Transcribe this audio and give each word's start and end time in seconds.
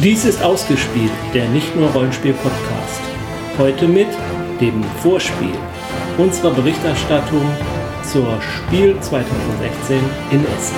Dies 0.00 0.24
ist 0.24 0.40
ausgespielt, 0.44 1.10
der 1.34 1.48
nicht 1.48 1.74
nur 1.74 1.90
Rollenspiel-Podcast. 1.90 3.00
Heute 3.58 3.88
mit 3.88 4.06
dem 4.60 4.84
Vorspiel 5.02 5.50
unserer 6.16 6.52
Berichterstattung 6.52 7.42
zur 8.04 8.40
Spiel 8.40 8.94
2016 9.00 9.98
in 10.30 10.46
Essen. 10.56 10.76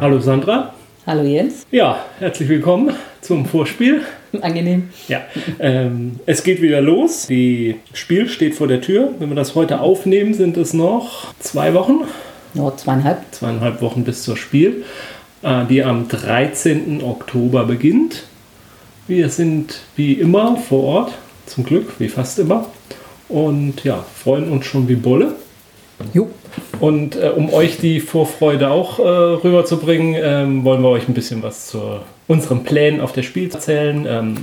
Hallo 0.00 0.20
Sandra. 0.20 0.72
Hallo 1.04 1.22
Jens. 1.22 1.66
Ja, 1.72 2.04
herzlich 2.20 2.48
willkommen 2.48 2.94
zum 3.28 3.44
Vorspiel. 3.44 4.00
Angenehm. 4.40 4.88
Ja, 5.06 5.20
ähm, 5.60 6.18
es 6.24 6.42
geht 6.42 6.62
wieder 6.62 6.80
los. 6.80 7.26
Die 7.26 7.76
Spiel 7.92 8.26
steht 8.30 8.54
vor 8.54 8.68
der 8.68 8.80
Tür. 8.80 9.10
Wenn 9.18 9.28
wir 9.28 9.36
das 9.36 9.54
heute 9.54 9.80
aufnehmen, 9.80 10.32
sind 10.32 10.56
es 10.56 10.72
noch 10.72 11.34
zwei 11.38 11.74
Wochen. 11.74 12.04
Nur 12.54 12.74
zweieinhalb. 12.78 13.18
Zweieinhalb 13.32 13.82
Wochen 13.82 14.04
bis 14.04 14.22
zur 14.22 14.38
Spiel, 14.38 14.82
äh, 15.42 15.66
die 15.66 15.84
am 15.84 16.08
13. 16.08 17.02
Oktober 17.02 17.64
beginnt. 17.64 18.24
Wir 19.06 19.28
sind 19.28 19.82
wie 19.94 20.14
immer 20.14 20.56
vor 20.56 20.84
Ort, 20.84 21.12
zum 21.44 21.64
Glück, 21.64 22.00
wie 22.00 22.08
fast 22.08 22.38
immer. 22.38 22.66
Und 23.28 23.84
ja, 23.84 24.06
freuen 24.24 24.50
uns 24.50 24.64
schon 24.64 24.88
wie 24.88 24.96
Bolle. 24.96 25.34
Jo. 26.14 26.28
Und 26.80 27.16
äh, 27.16 27.30
um 27.34 27.52
euch 27.52 27.78
die 27.78 28.00
Vorfreude 28.00 28.70
auch 28.70 28.98
äh, 28.98 29.02
rüberzubringen, 29.02 30.16
ähm, 30.22 30.64
wollen 30.64 30.82
wir 30.82 30.88
euch 30.88 31.08
ein 31.08 31.14
bisschen 31.14 31.42
was 31.42 31.66
zu 31.68 31.80
unseren 32.28 32.62
Plänen 32.62 33.00
auf 33.00 33.12
der 33.12 33.22
Spiel 33.22 33.50
erzählen, 33.50 34.06
ähm, 34.08 34.36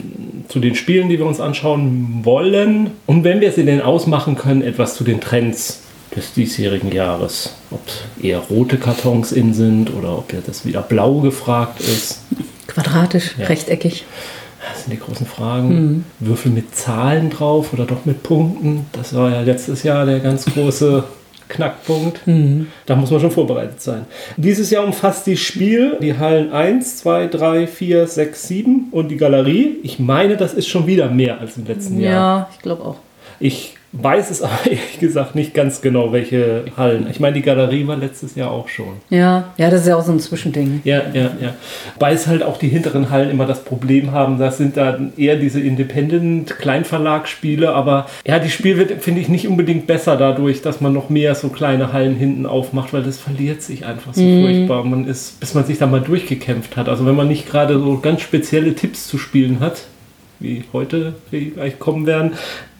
zu 0.47 0.59
den 0.59 0.75
Spielen, 0.75 1.07
die 1.07 1.19
wir 1.19 1.25
uns 1.25 1.39
anschauen 1.39 2.21
wollen. 2.23 2.91
Und 3.05 3.23
wenn 3.23 3.41
wir 3.41 3.51
sie 3.51 3.63
denn 3.63 3.81
ausmachen 3.81 4.35
können, 4.35 4.61
etwas 4.63 4.95
zu 4.95 5.03
den 5.03 5.21
Trends 5.21 5.81
des 6.15 6.33
diesjährigen 6.33 6.91
Jahres. 6.91 7.55
Ob 7.71 7.81
eher 8.21 8.39
rote 8.39 8.77
Kartons 8.77 9.31
in 9.31 9.53
sind 9.53 9.93
oder 9.93 10.17
ob 10.17 10.33
das 10.45 10.65
wieder 10.65 10.81
blau 10.81 11.19
gefragt 11.19 11.79
ist. 11.81 12.21
Quadratisch, 12.67 13.35
Ja. 13.37 13.47
rechteckig. 13.47 14.05
Das 14.71 14.83
sind 14.83 14.93
die 14.93 14.99
großen 14.99 15.27
Fragen. 15.27 16.05
Würfel 16.19 16.51
mit 16.51 16.75
Zahlen 16.75 17.29
drauf 17.29 17.71
oder 17.73 17.85
doch 17.85 18.05
mit 18.05 18.23
Punkten? 18.23 18.87
Das 18.93 19.13
war 19.13 19.29
ja 19.31 19.41
letztes 19.41 19.83
Jahr 19.83 20.05
der 20.05 20.19
ganz 20.19 20.45
große 20.45 21.03
Knackpunkt. 21.47 22.21
Da 22.85 22.95
muss 22.95 23.11
man 23.11 23.19
schon 23.19 23.31
vorbereitet 23.31 23.81
sein. 23.81 24.05
Dieses 24.37 24.69
Jahr 24.71 24.83
umfasst 24.83 25.27
die 25.27 25.37
Spiel 25.37 25.97
die 26.01 26.17
Hallen 26.17 26.51
1, 26.51 26.97
2, 26.97 27.27
3, 27.27 27.67
4, 27.67 28.07
6, 28.07 28.47
7 28.47 28.87
und 28.91 29.09
die 29.09 29.17
Galerie. 29.17 29.77
Ich 29.83 29.99
meine, 29.99 30.37
das 30.37 30.53
ist 30.53 30.67
schon 30.67 30.87
wieder 30.87 31.09
mehr 31.09 31.39
als 31.39 31.57
im 31.57 31.65
letzten 31.65 31.99
Jahr. 31.99 32.11
Ja, 32.11 32.49
ich 32.51 32.59
glaube 32.61 32.83
auch. 32.83 32.97
Ich 33.39 33.75
weiß 34.01 34.31
es 34.31 34.41
aber 34.41 34.57
ehrlich 34.65 34.99
gesagt 34.99 35.35
nicht 35.35 35.53
ganz 35.53 35.81
genau, 35.81 36.11
welche 36.11 36.65
Hallen. 36.77 37.07
Ich 37.09 37.19
meine, 37.19 37.35
die 37.35 37.41
Galerie 37.41 37.85
war 37.87 37.97
letztes 37.97 38.35
Jahr 38.35 38.51
auch 38.51 38.67
schon. 38.67 38.97
Ja, 39.09 39.53
ja, 39.57 39.69
das 39.69 39.81
ist 39.81 39.87
ja 39.87 39.95
auch 39.95 40.03
so 40.03 40.11
ein 40.11 40.19
Zwischending. 40.19 40.81
Ja, 40.83 41.01
ja, 41.13 41.31
ja. 41.41 41.55
Weil 41.99 42.15
es 42.15 42.27
halt 42.27 42.43
auch 42.43 42.57
die 42.57 42.67
hinteren 42.67 43.09
Hallen 43.09 43.31
immer 43.31 43.45
das 43.45 43.63
Problem 43.63 44.11
haben, 44.11 44.37
das 44.37 44.57
sind 44.57 44.75
dann 44.77 45.13
eher 45.17 45.37
diese 45.37 45.61
Independent-Kleinverlagsspiele, 45.61 47.73
aber 47.73 48.07
ja, 48.25 48.39
die 48.39 48.49
Spiel 48.49 48.77
wird, 48.77 49.03
finde 49.03 49.21
ich, 49.21 49.29
nicht 49.29 49.47
unbedingt 49.47 49.87
besser 49.87 50.17
dadurch, 50.17 50.61
dass 50.61 50.81
man 50.81 50.93
noch 50.93 51.09
mehr 51.09 51.35
so 51.35 51.49
kleine 51.49 51.93
Hallen 51.93 52.15
hinten 52.15 52.45
aufmacht, 52.45 52.93
weil 52.93 53.03
das 53.03 53.17
verliert 53.17 53.61
sich 53.61 53.85
einfach 53.85 54.13
so 54.13 54.21
furchtbar. 54.21 54.83
Man 54.83 55.07
ist, 55.07 55.39
bis 55.39 55.53
man 55.53 55.63
sich 55.65 55.77
da 55.77 55.87
mal 55.87 56.01
durchgekämpft 56.01 56.75
hat. 56.77 56.89
Also 56.89 57.05
wenn 57.05 57.15
man 57.15 57.27
nicht 57.27 57.49
gerade 57.49 57.79
so 57.79 57.99
ganz 57.99 58.21
spezielle 58.21 58.75
Tipps 58.75 59.07
zu 59.07 59.17
spielen 59.17 59.59
hat, 59.59 59.83
wie 60.39 60.63
heute 60.73 61.13
vielleicht 61.29 61.79
kommen 61.79 62.05
werden, 62.05 62.33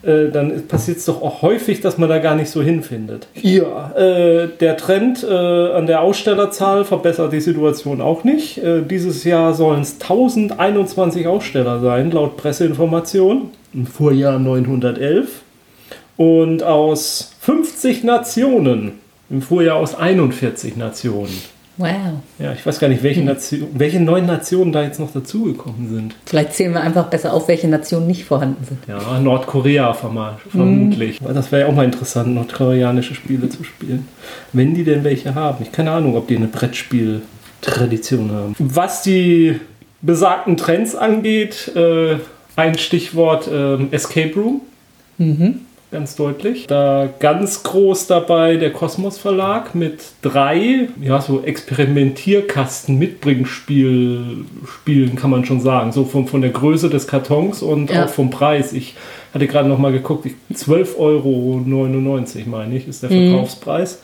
äh, 0.06 0.30
dann 0.30 0.66
passiert 0.68 0.98
es 0.98 1.04
doch 1.06 1.20
auch 1.22 1.42
häufig, 1.42 1.80
dass 1.80 1.98
man 1.98 2.08
da 2.08 2.18
gar 2.18 2.34
nicht 2.34 2.50
so 2.50 2.62
hinfindet. 2.62 3.26
Ja, 3.34 3.92
äh, 3.96 4.48
der 4.60 4.76
Trend 4.76 5.24
äh, 5.24 5.32
an 5.32 5.86
der 5.86 6.00
Ausstellerzahl 6.00 6.84
verbessert 6.84 7.32
die 7.32 7.40
Situation 7.40 8.00
auch 8.00 8.24
nicht. 8.24 8.58
Äh, 8.58 8.82
dieses 8.82 9.24
Jahr 9.24 9.54
sollen 9.54 9.82
es 9.82 9.94
1021 10.00 11.26
Aussteller 11.26 11.80
sein, 11.80 12.10
laut 12.10 12.36
Presseinformation. 12.36 13.50
Im 13.74 13.86
Vorjahr 13.86 14.38
911. 14.38 15.42
Und 16.16 16.62
aus 16.62 17.34
50 17.40 18.04
Nationen. 18.04 18.92
Im 19.28 19.42
Vorjahr 19.42 19.76
aus 19.76 19.94
41 19.94 20.76
Nationen. 20.76 21.55
Wow. 21.78 21.88
Ja, 22.38 22.52
ich 22.52 22.64
weiß 22.64 22.78
gar 22.78 22.88
nicht, 22.88 23.02
welche, 23.02 23.22
Nation, 23.22 23.68
welche 23.74 24.00
neuen 24.00 24.26
Nationen 24.26 24.72
da 24.72 24.82
jetzt 24.82 24.98
noch 24.98 25.12
dazugekommen 25.12 25.90
sind. 25.90 26.14
Vielleicht 26.24 26.54
zählen 26.54 26.72
wir 26.72 26.80
einfach 26.80 27.08
besser 27.08 27.34
auf, 27.34 27.48
welche 27.48 27.68
Nationen 27.68 28.06
nicht 28.06 28.24
vorhanden 28.24 28.64
sind. 28.64 28.78
Ja, 28.88 29.20
Nordkorea 29.20 29.92
vermutlich. 29.92 31.22
Weil 31.22 31.34
Das 31.34 31.52
wäre 31.52 31.62
ja 31.62 31.68
auch 31.68 31.74
mal 31.74 31.84
interessant, 31.84 32.34
nordkoreanische 32.34 33.14
Spiele 33.14 33.50
zu 33.50 33.62
spielen. 33.62 34.08
Wenn 34.54 34.74
die 34.74 34.84
denn 34.84 35.04
welche 35.04 35.34
haben. 35.34 35.62
Ich 35.62 35.72
keine 35.72 35.90
Ahnung, 35.90 36.16
ob 36.16 36.28
die 36.28 36.36
eine 36.36 36.46
Brettspiel-Tradition 36.46 38.32
haben. 38.32 38.54
Was 38.58 39.02
die 39.02 39.60
besagten 40.00 40.56
Trends 40.56 40.94
angeht, 40.94 41.72
äh, 41.76 42.16
ein 42.56 42.78
Stichwort 42.78 43.50
ähm, 43.52 43.88
Escape 43.90 44.32
Room. 44.34 44.62
Ganz 45.96 46.14
deutlich. 46.14 46.66
Da 46.66 47.08
ganz 47.20 47.62
groß 47.62 48.06
dabei 48.06 48.56
der 48.56 48.70
Kosmos 48.70 49.16
Verlag 49.16 49.74
mit 49.74 50.00
drei, 50.20 50.90
ja, 51.00 51.22
so 51.22 51.40
Experimentierkasten 51.42 52.98
Mitbringspiel 52.98 54.44
Spielen 54.70 55.16
kann 55.16 55.30
man 55.30 55.46
schon 55.46 55.62
sagen. 55.62 55.92
So 55.92 56.04
von, 56.04 56.26
von 56.26 56.42
der 56.42 56.50
Größe 56.50 56.90
des 56.90 57.06
Kartons 57.06 57.62
und 57.62 57.90
Ja. 57.90 58.04
auch 58.04 58.08
vom 58.10 58.28
Preis. 58.28 58.74
Ich 58.74 58.94
hatte 59.32 59.46
gerade 59.46 59.70
noch 59.70 59.78
mal 59.78 59.90
geguckt, 59.90 60.26
ich- 60.26 60.34
12,99 60.54 60.96
Euro 60.98 62.50
meine 62.50 62.76
ich, 62.76 62.86
ist 62.86 63.02
der 63.02 63.08
Verkaufspreis. 63.08 64.02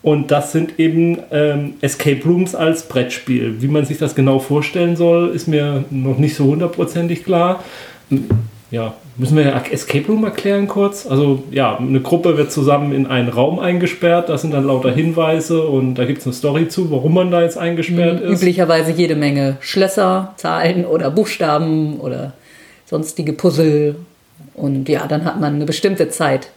Und 0.00 0.30
das 0.30 0.52
sind 0.52 0.78
eben 0.80 1.18
ähm, 1.32 1.74
Escape 1.82 2.22
Rooms 2.24 2.54
als 2.54 2.88
Brettspiel. 2.88 3.56
Wie 3.60 3.68
man 3.68 3.84
sich 3.84 3.98
das 3.98 4.14
genau 4.14 4.38
vorstellen 4.38 4.96
soll, 4.96 5.28
ist 5.34 5.48
mir 5.48 5.84
noch 5.90 6.16
nicht 6.16 6.34
so 6.34 6.44
hundertprozentig 6.44 7.24
klar. 7.24 7.62
Ja, 8.70 8.94
müssen 9.16 9.36
wir 9.36 9.62
Escape 9.70 10.06
Room 10.08 10.24
erklären 10.24 10.66
kurz? 10.66 11.06
Also 11.06 11.44
ja, 11.52 11.76
eine 11.76 12.00
Gruppe 12.00 12.36
wird 12.36 12.50
zusammen 12.50 12.92
in 12.92 13.06
einen 13.06 13.28
Raum 13.28 13.60
eingesperrt, 13.60 14.28
da 14.28 14.38
sind 14.38 14.52
dann 14.52 14.64
lauter 14.64 14.90
Hinweise 14.90 15.62
und 15.62 15.94
da 15.94 16.04
gibt 16.04 16.18
es 16.18 16.26
eine 16.26 16.34
Story 16.34 16.68
zu, 16.68 16.90
warum 16.90 17.14
man 17.14 17.30
da 17.30 17.42
jetzt 17.42 17.58
eingesperrt 17.58 18.20
ist. 18.20 18.42
Üblicherweise 18.42 18.90
jede 18.90 19.14
Menge 19.14 19.56
Schlösser, 19.60 20.34
Zahlen 20.36 20.84
oder 20.84 21.12
Buchstaben 21.12 22.00
oder 22.00 22.32
sonstige 22.86 23.32
Puzzle. 23.32 23.96
Und 24.54 24.88
ja, 24.88 25.06
dann 25.06 25.24
hat 25.24 25.40
man 25.40 25.54
eine 25.54 25.64
bestimmte 25.64 26.08
Zeit. 26.08 26.48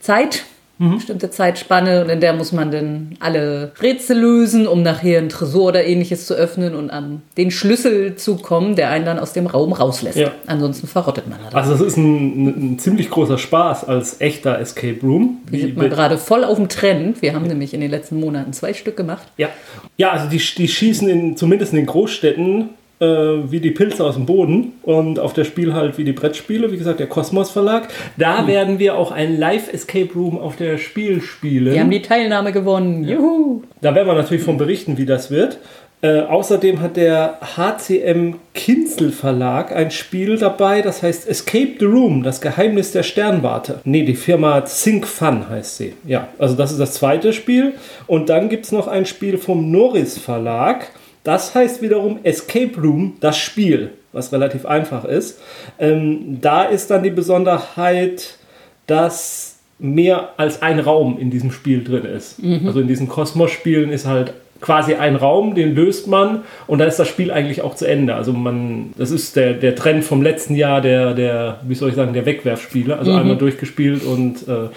Zeit, 0.00 0.44
bestimmte 0.78 1.30
Zeitspanne 1.30 2.02
und 2.02 2.08
in 2.08 2.20
der 2.20 2.32
muss 2.32 2.52
man 2.52 2.70
dann 2.70 3.16
alle 3.18 3.72
Rätsel 3.82 4.18
lösen, 4.18 4.68
um 4.68 4.82
nachher 4.82 5.18
einen 5.18 5.28
Tresor 5.28 5.68
oder 5.68 5.84
ähnliches 5.84 6.26
zu 6.26 6.34
öffnen 6.34 6.74
und 6.74 6.90
an 6.90 7.22
den 7.36 7.50
Schlüssel 7.50 8.14
zu 8.16 8.36
kommen, 8.36 8.76
der 8.76 8.90
einen 8.90 9.04
dann 9.04 9.18
aus 9.18 9.32
dem 9.32 9.46
Raum 9.46 9.72
rauslässt. 9.72 10.18
Ja. 10.18 10.30
Ansonsten 10.46 10.86
verrottet 10.86 11.28
man 11.28 11.38
da. 11.50 11.56
Also 11.56 11.74
es 11.74 11.80
ist 11.80 11.96
ein, 11.96 12.46
ein, 12.74 12.78
ziemlich 12.78 13.10
großer 13.10 13.38
Spaß 13.38 13.84
als 13.84 14.20
echter 14.20 14.58
Escape 14.60 15.00
Room. 15.02 15.38
Wir 15.50 15.60
sind 15.60 15.76
mal 15.76 15.88
gerade 15.88 16.16
voll 16.16 16.44
auf 16.44 16.56
dem 16.56 16.68
Trend. 16.68 17.22
Wir 17.22 17.34
haben 17.34 17.46
nämlich 17.46 17.74
in 17.74 17.80
den 17.80 17.90
letzten 17.90 18.20
Monaten 18.20 18.52
zwei 18.52 18.72
Stück 18.72 18.96
gemacht. 18.96 19.26
Ja, 19.36 19.48
ja 19.96 20.10
also 20.10 20.28
die, 20.28 20.38
die 20.38 20.68
schießen 20.68 21.08
in, 21.08 21.36
zumindest 21.36 21.72
in 21.72 21.78
den 21.78 21.86
Großstädten 21.86 22.70
äh, 23.00 23.06
wie 23.06 23.60
die 23.60 23.70
Pilze 23.70 24.04
aus 24.04 24.14
dem 24.14 24.26
Boden 24.26 24.72
und 24.82 25.18
auf 25.18 25.32
der 25.32 25.44
Spiel 25.44 25.74
halt 25.74 25.98
wie 25.98 26.04
die 26.04 26.12
Brettspiele, 26.12 26.72
wie 26.72 26.76
gesagt, 26.76 27.00
der 27.00 27.06
Kosmos 27.06 27.50
Verlag. 27.50 27.88
Da 28.16 28.46
werden 28.46 28.78
wir 28.78 28.96
auch 28.96 29.12
ein 29.12 29.38
Live-Escape 29.38 30.12
Room 30.14 30.38
auf 30.38 30.56
der 30.56 30.78
Spiel 30.78 31.20
spielen. 31.20 31.72
Wir 31.74 31.80
haben 31.80 31.90
die 31.90 32.02
Teilnahme 32.02 32.52
gewonnen. 32.52 33.04
Juhu! 33.04 33.62
Da 33.80 33.94
werden 33.94 34.08
wir 34.08 34.14
natürlich 34.14 34.42
von 34.42 34.58
berichten, 34.58 34.98
wie 34.98 35.06
das 35.06 35.30
wird. 35.30 35.58
Äh, 36.00 36.20
außerdem 36.20 36.80
hat 36.80 36.96
der 36.96 37.38
HCM 37.56 38.34
Kinzel 38.54 39.10
Verlag 39.10 39.74
ein 39.74 39.90
Spiel 39.90 40.38
dabei, 40.38 40.80
das 40.80 41.02
heißt 41.02 41.28
Escape 41.28 41.74
the 41.80 41.86
Room, 41.86 42.22
das 42.22 42.40
Geheimnis 42.40 42.92
der 42.92 43.02
Sternwarte. 43.02 43.80
Nee, 43.82 44.04
die 44.04 44.14
Firma 44.14 44.60
Think 44.60 45.08
Fun 45.08 45.48
heißt 45.48 45.76
sie. 45.76 45.94
Ja, 46.06 46.28
also 46.38 46.54
das 46.54 46.70
ist 46.70 46.78
das 46.78 46.94
zweite 46.94 47.32
Spiel. 47.32 47.74
Und 48.06 48.28
dann 48.28 48.48
gibt 48.48 48.66
es 48.66 48.72
noch 48.72 48.86
ein 48.86 49.06
Spiel 49.06 49.38
vom 49.38 49.72
Norris 49.72 50.18
Verlag. 50.18 50.88
Das 51.28 51.54
heißt 51.54 51.82
wiederum 51.82 52.20
Escape 52.22 52.80
Room, 52.80 53.18
das 53.20 53.36
Spiel, 53.36 53.90
was 54.12 54.32
relativ 54.32 54.64
einfach 54.64 55.04
ist. 55.04 55.38
Ähm, 55.78 56.38
da 56.40 56.62
ist 56.62 56.90
dann 56.90 57.02
die 57.02 57.10
Besonderheit, 57.10 58.38
dass 58.86 59.58
mehr 59.78 60.30
als 60.38 60.62
ein 60.62 60.80
Raum 60.80 61.18
in 61.18 61.30
diesem 61.30 61.50
Spiel 61.50 61.84
drin 61.84 62.06
ist. 62.06 62.40
Also 62.66 62.80
in 62.80 62.88
diesen 62.88 63.10
Kosmos-Spielen 63.10 63.90
ist 63.90 64.06
halt 64.06 64.32
quasi 64.62 64.94
ein 64.94 65.16
Raum, 65.16 65.54
den 65.54 65.74
löst 65.74 66.06
man 66.06 66.44
und 66.66 66.78
dann 66.78 66.88
ist 66.88 66.98
das 66.98 67.08
Spiel 67.08 67.30
eigentlich 67.30 67.60
auch 67.60 67.74
zu 67.74 67.86
Ende. 67.86 68.14
Also 68.14 68.32
man, 68.32 68.94
das 68.96 69.10
ist 69.10 69.36
der, 69.36 69.52
der 69.52 69.76
Trend 69.76 70.04
vom 70.04 70.22
letzten 70.22 70.54
Jahr, 70.54 70.80
der, 70.80 71.12
der, 71.12 71.60
wie 71.68 71.74
soll 71.74 71.90
ich 71.90 71.94
sagen, 71.94 72.14
der 72.14 72.24
Wegwerfspiele. 72.24 72.96
Also 72.96 73.12
einmal 73.12 73.36
durchgespielt 73.36 74.02
und 74.02 74.48
äh, 74.48 74.70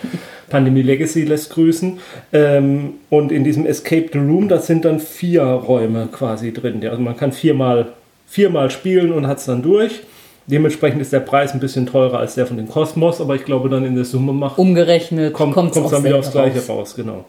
Pandemie 0.51 0.83
Legacy 0.83 1.23
lässt 1.23 1.49
grüßen. 1.51 1.99
Ähm, 2.33 2.93
und 3.09 3.31
in 3.31 3.43
diesem 3.43 3.65
Escape 3.65 4.09
the 4.13 4.19
Room, 4.19 4.47
das 4.47 4.67
sind 4.67 4.85
dann 4.85 4.99
vier 4.99 5.43
Räume 5.43 6.09
quasi 6.11 6.53
drin. 6.53 6.85
Also 6.87 7.01
man 7.01 7.17
kann 7.17 7.31
viermal 7.31 7.87
viermal 8.31 8.71
spielen 8.71 9.11
und 9.11 9.27
hat 9.27 9.39
es 9.39 9.45
dann 9.45 9.61
durch. 9.61 10.01
Dementsprechend 10.47 11.01
ist 11.01 11.11
der 11.11 11.19
Preis 11.19 11.53
ein 11.53 11.59
bisschen 11.59 11.85
teurer 11.85 12.19
als 12.19 12.35
der 12.35 12.47
von 12.47 12.57
den 12.57 12.67
Cosmos, 12.67 13.19
aber 13.19 13.35
ich 13.35 13.43
glaube 13.43 13.69
dann 13.69 13.85
in 13.85 13.95
der 13.95 14.05
Summe 14.05 14.31
macht 14.33 14.57
Umgerechnet 14.57 15.33
kommt 15.33 15.55
es 15.57 15.91
dann 15.91 16.03
wieder 16.03 16.17
aufs 16.17 16.31
Gleiche 16.31 16.65
raus. 16.65 16.95
Genau. 16.95 17.25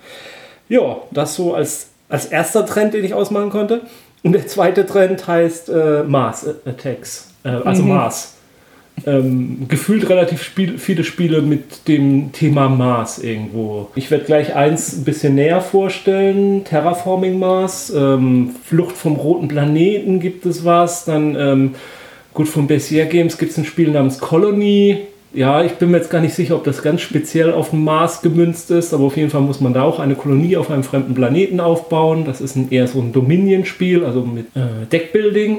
Ja, 0.69 0.99
das 1.11 1.35
so 1.35 1.55
als, 1.55 1.89
als 2.09 2.27
erster 2.27 2.65
Trend, 2.65 2.95
den 2.95 3.05
ich 3.05 3.15
ausmachen 3.15 3.51
konnte. 3.51 3.81
Und 4.23 4.33
der 4.33 4.47
zweite 4.47 4.87
Trend 4.87 5.27
heißt 5.27 5.69
äh, 5.69 6.05
Mars 6.05 6.47
Attacks, 6.65 7.31
äh, 7.45 7.49
also 7.49 7.83
Mars. 7.83 8.32
Ähm, 9.05 9.67
gefühlt 9.69 10.09
relativ 10.09 10.43
spiel, 10.43 10.79
viele 10.79 11.03
Spiele 11.03 11.43
mit 11.43 11.89
dem 11.89 12.31
Thema 12.33 12.69
Mars 12.69 13.19
irgendwo. 13.19 13.89
Ich 13.97 14.11
werde 14.11 14.25
gleich 14.25 14.55
eins 14.55 14.97
ein 14.97 15.05
bisschen 15.05 15.35
näher 15.35 15.61
vorstellen. 15.61 16.65
Terraforming 16.65 17.39
Mars, 17.39 17.93
ähm, 17.95 18.55
Flucht 18.65 18.97
vom 18.97 19.17
roten 19.17 19.49
Planeten 19.49 20.21
gibt 20.21 20.47
es 20.47 20.65
was. 20.65 21.05
Dann 21.05 21.35
ähm, 21.37 21.75
gut 22.33 22.49
von 22.49 22.67
Bezier 22.67 23.07
Games 23.07 23.39
gibt 23.39 23.53
es 23.53 23.59
ein 23.59 23.65
Spiel 23.65 23.91
namens 23.91 24.19
Colony. 24.19 24.99
Ja, 25.35 25.65
ich 25.65 25.73
bin 25.73 25.91
mir 25.91 25.97
jetzt 25.97 26.11
gar 26.11 26.21
nicht 26.21 26.35
sicher, 26.35 26.57
ob 26.57 26.65
das 26.65 26.83
ganz 26.83 27.01
speziell 27.01 27.53
auf 27.53 27.71
den 27.71 27.83
Mars 27.83 28.21
gemünzt 28.21 28.71
ist, 28.71 28.93
aber 28.93 29.05
auf 29.05 29.17
jeden 29.17 29.31
Fall 29.31 29.41
muss 29.41 29.61
man 29.61 29.73
da 29.73 29.83
auch 29.83 29.99
eine 29.99 30.15
Kolonie 30.15 30.59
auf 30.59 30.71
einem 30.71 30.85
fremden 30.85 31.15
Planeten 31.15 31.59
aufbauen. 31.59 32.25
Das 32.27 32.43
ist 32.43 32.55
ein, 32.55 32.71
eher 32.71 32.87
so 32.87 33.01
ein 33.01 33.13
Dominion-Spiel, 33.13 34.05
also 34.05 34.21
mit 34.21 34.55
äh, 34.55 34.87
Deckbuilding. 34.93 35.59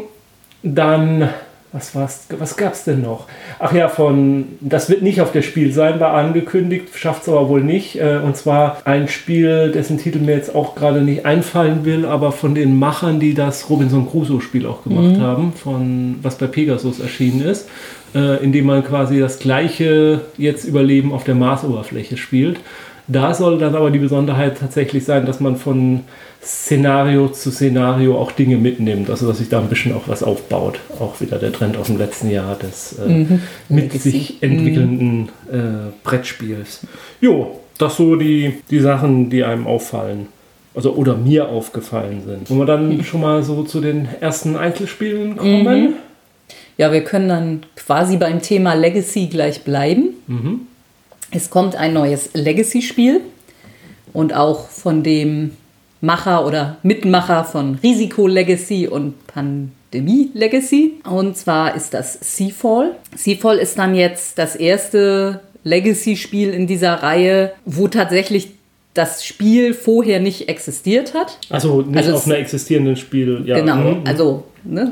Dann, 0.62 1.30
was 1.74 1.94
war's, 1.96 2.28
was 2.38 2.56
gab's 2.56 2.86
denn 2.86 3.02
noch? 3.02 3.26
Ach 3.60 3.74
ja, 3.74 3.90
von, 3.90 4.46
das 4.62 4.90
wird 4.90 5.02
nicht 5.02 5.20
auf 5.20 5.32
der 5.32 5.42
Spiel 5.42 5.74
sein, 5.74 6.00
war 6.00 6.14
angekündigt, 6.14 6.90
schafft's 6.96 7.28
aber 7.28 7.50
wohl 7.50 7.64
nicht. 7.64 8.00
Äh, 8.00 8.20
und 8.24 8.38
zwar 8.38 8.78
ein 8.86 9.08
Spiel, 9.10 9.72
dessen 9.72 9.98
Titel 9.98 10.20
mir 10.20 10.36
jetzt 10.36 10.56
auch 10.56 10.76
gerade 10.76 11.02
nicht 11.02 11.26
einfallen 11.26 11.84
will, 11.84 12.06
aber 12.06 12.32
von 12.32 12.56
den 12.56 12.80
Machern, 12.80 13.20
die 13.20 13.34
das 13.34 13.70
Robinson 13.70 14.10
Crusoe-Spiel 14.10 14.66
auch 14.66 14.84
gemacht 14.84 15.20
haben, 15.20 15.52
von 15.54 16.20
was 16.22 16.38
bei 16.38 16.48
Pegasus 16.48 17.00
erschienen 17.00 17.42
ist 17.42 17.68
äh, 18.16 18.44
indem 18.44 18.68
man 18.68 18.84
quasi 18.84 19.20
das 19.20 19.40
gleiche 19.40 20.22
jetzt 20.38 20.66
Überleben 20.66 21.12
auf 21.12 21.24
der 21.24 21.36
Marsoberfläche 21.36 22.18
spielt. 22.18 22.60
Da 23.08 23.34
soll 23.34 23.58
dann 23.58 23.76
aber 23.76 23.92
die 23.92 24.00
Besonderheit 24.00 24.58
tatsächlich 24.60 25.04
sein, 25.04 25.26
dass 25.26 25.40
man 25.40 25.58
von 25.58 26.02
Szenario 26.42 27.30
zu 27.30 27.52
Szenario 27.52 28.18
auch 28.18 28.32
Dinge 28.32 28.58
mitnimmt, 28.58 29.10
also 29.10 29.28
dass 29.28 29.38
sich 29.38 29.50
da 29.50 29.60
ein 29.60 29.70
bisschen 29.70 29.94
auch 29.94 30.08
was 30.08 30.24
aufbaut. 30.24 30.80
Auch 31.00 31.20
wieder 31.22 31.38
der 31.38 31.54
Trend 31.54 31.78
aus 31.78 31.88
dem 31.88 31.98
letzten 31.98 32.30
Jahr 32.30 32.56
des 32.56 33.00
äh, 33.00 33.26
mit 33.70 33.94
Legacy. 33.94 34.10
sich 34.10 34.44
entwickelnden 34.44 35.30
äh, 35.52 35.92
Brettspiels. 36.04 36.82
Jo, 37.22 37.60
das 37.78 37.98
so 37.98 38.16
die, 38.16 38.56
die 38.70 38.80
Sachen, 38.80 39.30
die 39.30 39.44
einem 39.44 39.68
auffallen. 39.68 40.28
Also 40.76 40.94
oder 40.94 41.16
mir 41.16 41.50
aufgefallen 41.50 42.24
sind. 42.26 42.50
Wollen 42.50 42.60
wir 42.60 42.66
dann 42.66 43.04
schon 43.04 43.22
mal 43.22 43.44
so 43.44 43.64
zu 43.64 43.80
den 43.80 44.08
ersten 44.20 44.56
Einzelspielen 44.56 45.38
kommen? 45.38 45.94
Ja, 46.78 46.92
wir 46.92 47.04
können 47.04 47.30
dann 47.30 47.60
quasi 47.76 48.18
beim 48.18 48.42
Thema 48.42 48.74
Legacy 48.74 49.28
gleich 49.28 49.64
bleiben. 49.64 50.10
Es 51.34 51.50
kommt 51.50 51.76
ein 51.76 51.94
neues 51.94 52.30
Legacy-Spiel 52.34 53.22
und 54.14 54.34
auch 54.34 54.70
von 54.70 55.02
dem 55.02 55.52
Macher 56.00 56.46
oder 56.46 56.78
Mitmacher 56.84 57.44
von 57.44 57.76
Risiko 57.82 58.28
Legacy 58.28 58.88
und 58.88 59.16
Pandemie 59.26 60.30
Legacy. 60.34 61.00
Und 61.10 61.36
zwar 61.36 61.76
ist 61.76 61.94
das 61.94 62.20
Seafall. 62.22 62.96
Seafall 63.16 63.58
ist 63.58 63.80
dann 63.80 63.96
jetzt 63.96 64.38
das 64.38 64.56
erste 64.56 65.40
Legacy-Spiel 65.64 66.50
in 66.50 66.68
dieser 66.68 66.94
Reihe, 67.02 67.54
wo 67.66 67.88
tatsächlich 67.88 68.52
das 68.94 69.26
Spiel 69.26 69.74
vorher 69.74 70.20
nicht 70.20 70.50
existiert 70.50 71.16
hat. 71.16 71.40
Also 71.50 71.82
nicht 71.82 71.98
Also 71.98 72.14
auf 72.14 72.28
einer 72.28 72.38
existierenden 72.38 72.96
Spiel. 72.96 73.42
Ja. 73.46 73.60
Genau, 73.60 73.78
mhm. 73.78 74.02
also 74.06 74.44
ne? 74.64 74.92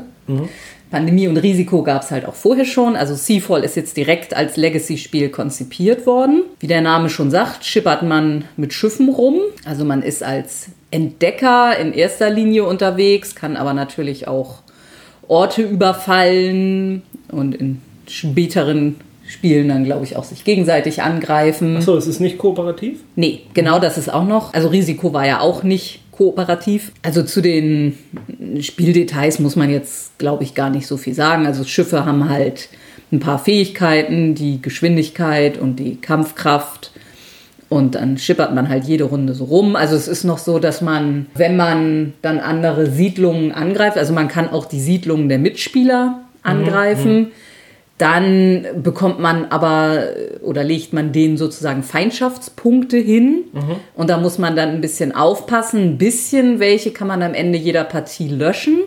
Pandemie 0.92 1.26
und 1.26 1.38
Risiko 1.38 1.82
gab 1.82 2.02
es 2.02 2.10
halt 2.10 2.26
auch 2.26 2.34
vorher 2.34 2.66
schon. 2.66 2.96
Also 2.96 3.14
Seafall 3.14 3.64
ist 3.64 3.76
jetzt 3.76 3.96
direkt 3.96 4.36
als 4.36 4.58
Legacy-Spiel 4.58 5.30
konzipiert 5.30 6.06
worden. 6.06 6.42
Wie 6.60 6.66
der 6.66 6.82
Name 6.82 7.08
schon 7.08 7.30
sagt, 7.30 7.64
schippert 7.64 8.02
man 8.02 8.44
mit 8.58 8.74
Schiffen 8.74 9.08
rum. 9.08 9.40
Also 9.64 9.86
man 9.86 10.02
ist 10.02 10.22
als 10.22 10.66
Entdecker 10.90 11.78
in 11.78 11.94
erster 11.94 12.28
Linie 12.28 12.64
unterwegs, 12.64 13.34
kann 13.34 13.56
aber 13.56 13.72
natürlich 13.72 14.28
auch 14.28 14.58
Orte 15.26 15.62
überfallen 15.62 17.00
und 17.30 17.54
in 17.54 17.80
späteren 18.06 18.96
Spielen 19.26 19.70
dann, 19.70 19.84
glaube 19.84 20.04
ich, 20.04 20.16
auch 20.16 20.24
sich 20.24 20.44
gegenseitig 20.44 21.00
angreifen. 21.00 21.78
Achso, 21.78 21.96
es 21.96 22.06
ist 22.06 22.20
nicht 22.20 22.36
kooperativ? 22.36 23.00
Nee, 23.16 23.40
genau 23.54 23.78
das 23.78 23.96
ist 23.96 24.12
auch 24.12 24.26
noch. 24.26 24.52
Also 24.52 24.68
Risiko 24.68 25.14
war 25.14 25.26
ja 25.26 25.40
auch 25.40 25.62
nicht 25.62 26.00
kooperativ. 26.10 26.92
Also 27.00 27.22
zu 27.22 27.40
den 27.40 27.96
Spieldetails 28.60 29.38
muss 29.38 29.56
man 29.56 29.70
jetzt, 29.70 30.18
glaube 30.18 30.44
ich, 30.44 30.54
gar 30.54 30.70
nicht 30.70 30.86
so 30.86 30.96
viel 30.96 31.14
sagen. 31.14 31.46
Also 31.46 31.64
Schiffe 31.64 32.04
haben 32.04 32.28
halt 32.28 32.68
ein 33.10 33.20
paar 33.20 33.38
Fähigkeiten, 33.38 34.34
die 34.34 34.60
Geschwindigkeit 34.60 35.58
und 35.58 35.76
die 35.76 35.96
Kampfkraft. 35.96 36.92
Und 37.68 37.94
dann 37.94 38.18
schippert 38.18 38.54
man 38.54 38.68
halt 38.68 38.84
jede 38.84 39.04
Runde 39.04 39.34
so 39.34 39.44
rum. 39.44 39.76
Also 39.76 39.96
es 39.96 40.06
ist 40.06 40.24
noch 40.24 40.38
so, 40.38 40.58
dass 40.58 40.82
man, 40.82 41.26
wenn 41.34 41.56
man 41.56 42.12
dann 42.20 42.38
andere 42.38 42.90
Siedlungen 42.90 43.52
angreift, 43.52 43.96
also 43.96 44.12
man 44.12 44.28
kann 44.28 44.50
auch 44.50 44.66
die 44.66 44.80
Siedlungen 44.80 45.28
der 45.28 45.38
Mitspieler 45.38 46.20
angreifen. 46.42 47.28
Dann 48.02 48.66
bekommt 48.82 49.20
man 49.20 49.44
aber 49.50 50.08
oder 50.40 50.64
legt 50.64 50.92
man 50.92 51.12
denen 51.12 51.36
sozusagen 51.36 51.84
Feindschaftspunkte 51.84 52.96
hin. 52.96 53.44
Und 53.94 54.10
da 54.10 54.18
muss 54.18 54.38
man 54.38 54.56
dann 54.56 54.70
ein 54.70 54.80
bisschen 54.80 55.14
aufpassen. 55.14 55.80
Ein 55.80 55.98
bisschen, 55.98 56.58
welche 56.58 56.90
kann 56.90 57.06
man 57.06 57.22
am 57.22 57.32
Ende 57.32 57.58
jeder 57.58 57.84
Partie 57.84 58.26
löschen. 58.26 58.78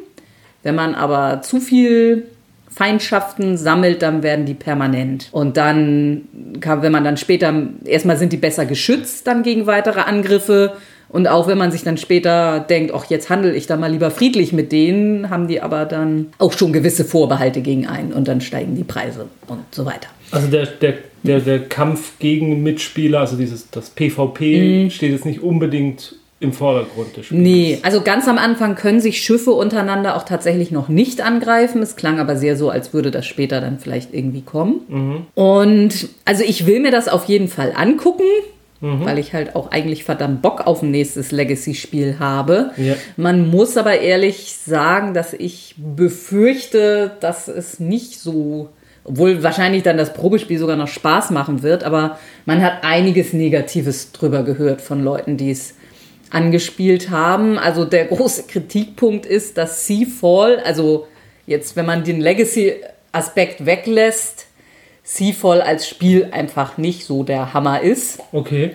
Wenn 0.64 0.76
man 0.76 0.96
aber 0.96 1.42
zu 1.44 1.62
viel 1.62 2.26
Feindschaften 2.70 3.56
sammelt, 3.56 4.02
dann 4.02 4.22
werden 4.22 4.46
die 4.46 4.54
permanent. 4.54 5.30
Und 5.32 5.56
dann 5.56 6.28
kann, 6.60 6.82
wenn 6.82 6.92
man 6.92 7.06
dann 7.06 7.16
später, 7.16 7.54
erstmal 7.86 8.18
sind 8.18 8.34
die 8.34 8.38
besser 8.38 8.66
geschützt 8.66 9.28
dann 9.28 9.44
gegen 9.44 9.66
weitere 9.66 10.02
Angriffe. 10.02 10.74
Und 11.16 11.30
auch 11.30 11.48
wenn 11.48 11.58
man 11.58 11.72
sich 11.72 11.84
dann 11.84 11.96
später 11.96 12.60
denkt, 12.60 12.92
ach, 12.94 13.06
jetzt 13.06 13.30
handle 13.30 13.56
ich 13.56 13.68
da 13.68 13.78
mal 13.78 13.90
lieber 13.90 14.12
friedlich 14.12 14.52
mit 14.52 14.74
denen, 14.74 15.30
haben 15.30 15.48
die 15.48 15.62
aber 15.62 15.86
dann 15.86 16.28
auch 16.40 16.52
schon 16.52 16.74
gewisse 16.74 17.06
Vorbehalte 17.06 17.62
gegen 17.62 17.88
einen 17.88 18.12
und 18.12 18.28
dann 18.28 18.42
steigen 18.42 18.76
die 18.76 18.84
Preise 18.84 19.28
und 19.48 19.62
so 19.72 19.86
weiter. 19.86 20.10
Also 20.32 20.50
der, 20.50 20.66
der, 20.66 20.96
der, 21.24 21.40
der 21.40 21.60
Kampf 21.60 22.20
gegen 22.20 22.64
Mitspieler, 22.64 23.22
also 23.22 23.38
dieses 23.38 23.70
das 23.72 23.92
PvP, 23.92 24.90
steht 24.90 25.14
jetzt 25.14 25.24
nicht 25.24 25.42
unbedingt 25.42 26.16
im 26.42 26.52
Vordergrund 26.52 27.16
des 27.16 27.28
Spiels. 27.28 27.42
Nee, 27.42 27.80
also 27.84 28.02
ganz 28.02 28.28
am 28.28 28.38
Anfang 28.38 28.76
können 28.76 29.00
sich 29.00 29.22
Schiffe 29.22 29.52
untereinander 29.52 30.18
auch 30.18 30.24
tatsächlich 30.24 30.72
noch 30.72 30.90
nicht 30.90 31.22
angreifen. 31.22 31.82
Es 31.82 31.96
klang 31.96 32.20
aber 32.20 32.36
sehr 32.36 32.58
so, 32.58 32.70
als 32.70 32.94
würde 32.94 33.10
das 33.10 33.26
später 33.26 33.62
dann 33.62 33.80
vielleicht 33.80 34.14
irgendwie 34.14 34.42
kommen. 34.42 34.82
Und 35.34 36.10
also 36.26 36.44
ich 36.44 36.66
will 36.66 36.82
mir 36.82 36.92
das 36.92 37.08
auf 37.08 37.24
jeden 37.24 37.48
Fall 37.48 37.72
angucken. 37.74 38.26
Weil 39.04 39.20
ich 39.20 39.34
halt 39.34 39.56
auch 39.56 39.72
eigentlich 39.72 40.04
verdammt 40.04 40.42
Bock 40.42 40.68
auf 40.68 40.82
ein 40.82 40.92
nächstes 40.92 41.32
Legacy-Spiel 41.32 42.18
habe. 42.20 42.72
Ja. 42.78 42.96
Man 43.18 43.50
muss 43.50 43.78
aber 43.78 44.00
ehrlich 44.00 44.56
sagen, 44.66 45.14
dass 45.14 45.34
ich 45.34 45.76
befürchte, 45.78 47.12
dass 47.20 47.48
es 47.48 47.80
nicht 47.80 48.20
so, 48.20 48.70
obwohl 49.04 49.44
wahrscheinlich 49.44 49.84
dann 49.84 49.98
das 49.98 50.14
Probespiel 50.14 50.60
sogar 50.60 50.76
noch 50.76 50.88
Spaß 50.88 51.32
machen 51.32 51.64
wird, 51.64 51.84
aber 51.84 52.20
man 52.46 52.62
hat 52.62 52.84
einiges 52.84 53.34
Negatives 53.34 54.12
drüber 54.12 54.44
gehört 54.44 54.82
von 54.82 55.04
Leuten, 55.04 55.38
die 55.38 55.52
es 55.52 55.76
angespielt 56.30 57.10
haben. 57.10 57.58
Also 57.58 57.86
der 57.86 58.06
große 58.10 58.44
Kritikpunkt 58.44 59.26
ist, 59.26 59.58
dass 59.58 59.88
Seafall, 59.88 60.60
also 60.60 61.08
jetzt, 61.48 61.76
wenn 61.76 61.86
man 61.86 62.04
den 62.04 62.20
Legacy-Aspekt 62.20 63.66
weglässt, 63.66 64.48
Seafall 65.08 65.62
als 65.62 65.88
Spiel 65.88 66.30
einfach 66.32 66.78
nicht 66.80 67.06
so 67.06 67.24
der 67.24 67.54
Hammer 67.54 67.82
ist. 67.82 68.20
Okay, 68.32 68.72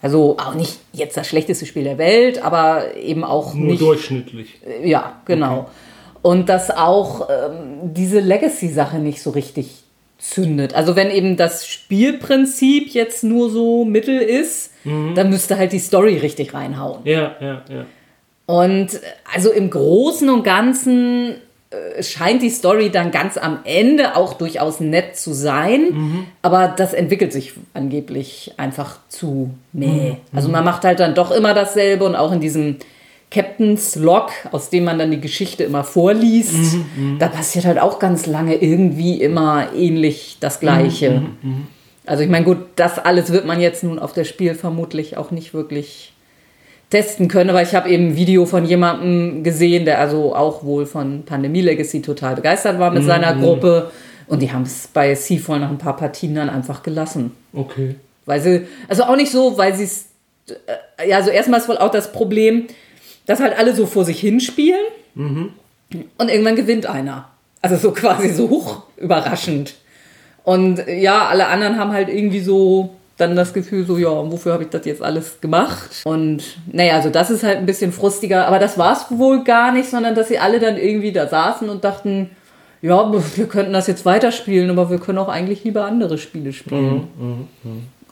Also 0.00 0.36
auch 0.38 0.54
nicht 0.54 0.78
jetzt 0.92 1.16
das 1.16 1.26
schlechteste 1.26 1.66
Spiel 1.66 1.82
der 1.84 1.98
Welt, 1.98 2.42
aber 2.42 2.94
eben 2.96 3.24
auch 3.24 3.52
nur 3.52 3.72
nicht. 3.72 3.80
durchschnittlich. 3.82 4.60
Ja, 4.84 5.20
genau. 5.24 5.68
Und 6.22 6.48
dass 6.48 6.70
auch 6.70 7.28
ähm, 7.28 7.92
diese 7.94 8.20
Legacy-Sache 8.20 8.98
nicht 9.00 9.20
so 9.20 9.30
richtig 9.30 9.82
zündet. 10.18 10.74
Also 10.74 10.94
wenn 10.96 11.10
eben 11.10 11.36
das 11.36 11.66
Spielprinzip 11.66 12.90
jetzt 12.90 13.22
nur 13.24 13.50
so 13.50 13.84
mittel 13.84 14.18
ist, 14.18 14.72
dann 15.16 15.30
müsste 15.30 15.58
halt 15.58 15.72
die 15.72 15.80
Story 15.80 16.16
richtig 16.18 16.54
reinhauen. 16.54 17.00
Ja, 17.04 17.34
ja, 17.40 17.62
ja. 17.68 17.86
Und 18.46 18.94
äh, 18.94 18.98
also 19.34 19.50
im 19.50 19.68
Großen 19.70 20.30
und 20.30 20.44
Ganzen 20.44 21.34
scheint 22.00 22.42
die 22.42 22.50
Story 22.50 22.90
dann 22.90 23.10
ganz 23.10 23.36
am 23.36 23.58
Ende 23.64 24.16
auch 24.16 24.34
durchaus 24.34 24.80
nett 24.80 25.16
zu 25.16 25.32
sein, 25.32 26.26
aber 26.42 26.68
das 26.68 26.94
entwickelt 26.94 27.32
sich 27.32 27.54
angeblich 27.74 28.52
einfach 28.56 28.98
zu 29.08 29.50
meh. 29.72 30.16
Also 30.32 30.48
man 30.48 30.64
macht 30.64 30.84
halt 30.84 31.00
dann 31.00 31.14
doch 31.14 31.30
immer 31.30 31.54
dasselbe 31.54 32.04
und 32.04 32.14
auch 32.14 32.32
in 32.32 32.40
diesem 32.40 32.76
Captain's 33.30 33.96
Log, 33.96 34.30
aus 34.52 34.70
dem 34.70 34.84
man 34.84 34.98
dann 34.98 35.10
die 35.10 35.20
Geschichte 35.20 35.64
immer 35.64 35.82
vorliest, 35.82 36.76
da 37.18 37.26
passiert 37.28 37.64
halt 37.64 37.80
auch 37.80 37.98
ganz 37.98 38.26
lange 38.26 38.54
irgendwie 38.54 39.20
immer 39.20 39.74
ähnlich 39.74 40.36
das 40.38 40.60
Gleiche. 40.60 41.22
Also 42.06 42.22
ich 42.22 42.30
meine, 42.30 42.44
gut, 42.44 42.58
das 42.76 43.00
alles 43.00 43.32
wird 43.32 43.44
man 43.44 43.60
jetzt 43.60 43.82
nun 43.82 43.98
auf 43.98 44.12
das 44.12 44.28
Spiel 44.28 44.54
vermutlich 44.54 45.16
auch 45.16 45.32
nicht 45.32 45.52
wirklich 45.52 46.12
testen 46.90 47.28
können, 47.28 47.50
aber 47.50 47.62
ich 47.62 47.74
habe 47.74 47.88
eben 47.88 48.08
ein 48.08 48.16
Video 48.16 48.46
von 48.46 48.64
jemandem 48.64 49.42
gesehen, 49.42 49.84
der 49.84 49.98
also 49.98 50.34
auch 50.34 50.62
wohl 50.64 50.86
von 50.86 51.24
Pandemie 51.24 51.60
Legacy 51.60 52.00
total 52.00 52.36
begeistert 52.36 52.78
war 52.78 52.90
mit 52.92 53.02
Mhm. 53.02 53.06
seiner 53.08 53.34
Gruppe 53.34 53.90
und 54.28 54.40
die 54.40 54.52
haben 54.52 54.62
es 54.62 54.86
bei 54.92 55.14
Seafall 55.14 55.58
nach 55.60 55.70
ein 55.70 55.78
paar 55.78 55.96
Partien 55.96 56.34
dann 56.34 56.48
einfach 56.48 56.82
gelassen. 56.82 57.32
Okay. 57.52 57.96
Weil 58.24 58.40
sie, 58.40 58.66
also 58.88 59.04
auch 59.04 59.16
nicht 59.16 59.30
so, 59.32 59.58
weil 59.58 59.74
sie 59.74 59.84
es, 59.84 60.06
äh, 60.98 61.08
ja, 61.08 61.16
also 61.16 61.30
erstmal 61.30 61.60
ist 61.60 61.68
wohl 61.68 61.78
auch 61.78 61.90
das 61.90 62.12
Problem, 62.12 62.66
dass 63.26 63.40
halt 63.40 63.58
alle 63.58 63.74
so 63.74 63.86
vor 63.86 64.04
sich 64.04 64.20
hinspielen 64.20 64.80
und 66.18 66.28
irgendwann 66.30 66.56
gewinnt 66.56 66.86
einer. 66.86 67.28
Also 67.62 67.76
so 67.76 67.90
quasi 67.92 68.28
so 68.28 68.48
hoch 68.50 68.82
überraschend. 68.96 69.74
Und 70.44 70.84
ja, 70.86 71.26
alle 71.26 71.46
anderen 71.48 71.78
haben 71.78 71.92
halt 71.92 72.08
irgendwie 72.08 72.40
so 72.40 72.95
dann 73.16 73.34
das 73.34 73.54
Gefühl, 73.54 73.86
so, 73.86 73.96
ja, 73.96 74.10
wofür 74.10 74.52
habe 74.52 74.64
ich 74.64 74.68
das 74.68 74.84
jetzt 74.84 75.02
alles 75.02 75.40
gemacht? 75.40 76.02
Und 76.04 76.42
naja, 76.70 76.94
also 76.96 77.08
das 77.10 77.30
ist 77.30 77.42
halt 77.42 77.58
ein 77.58 77.66
bisschen 77.66 77.92
frustiger, 77.92 78.46
aber 78.46 78.58
das 78.58 78.76
war 78.76 78.92
es 78.92 79.06
wohl 79.18 79.42
gar 79.42 79.72
nicht, 79.72 79.88
sondern 79.88 80.14
dass 80.14 80.28
sie 80.28 80.38
alle 80.38 80.60
dann 80.60 80.76
irgendwie 80.76 81.12
da 81.12 81.26
saßen 81.26 81.68
und 81.68 81.84
dachten, 81.84 82.30
ja, 82.82 83.10
wir 83.36 83.46
könnten 83.46 83.72
das 83.72 83.86
jetzt 83.86 84.04
weiterspielen, 84.04 84.70
aber 84.70 84.90
wir 84.90 84.98
können 84.98 85.18
auch 85.18 85.28
eigentlich 85.28 85.64
lieber 85.64 85.84
andere 85.86 86.18
Spiele 86.18 86.52
spielen. 86.52 87.08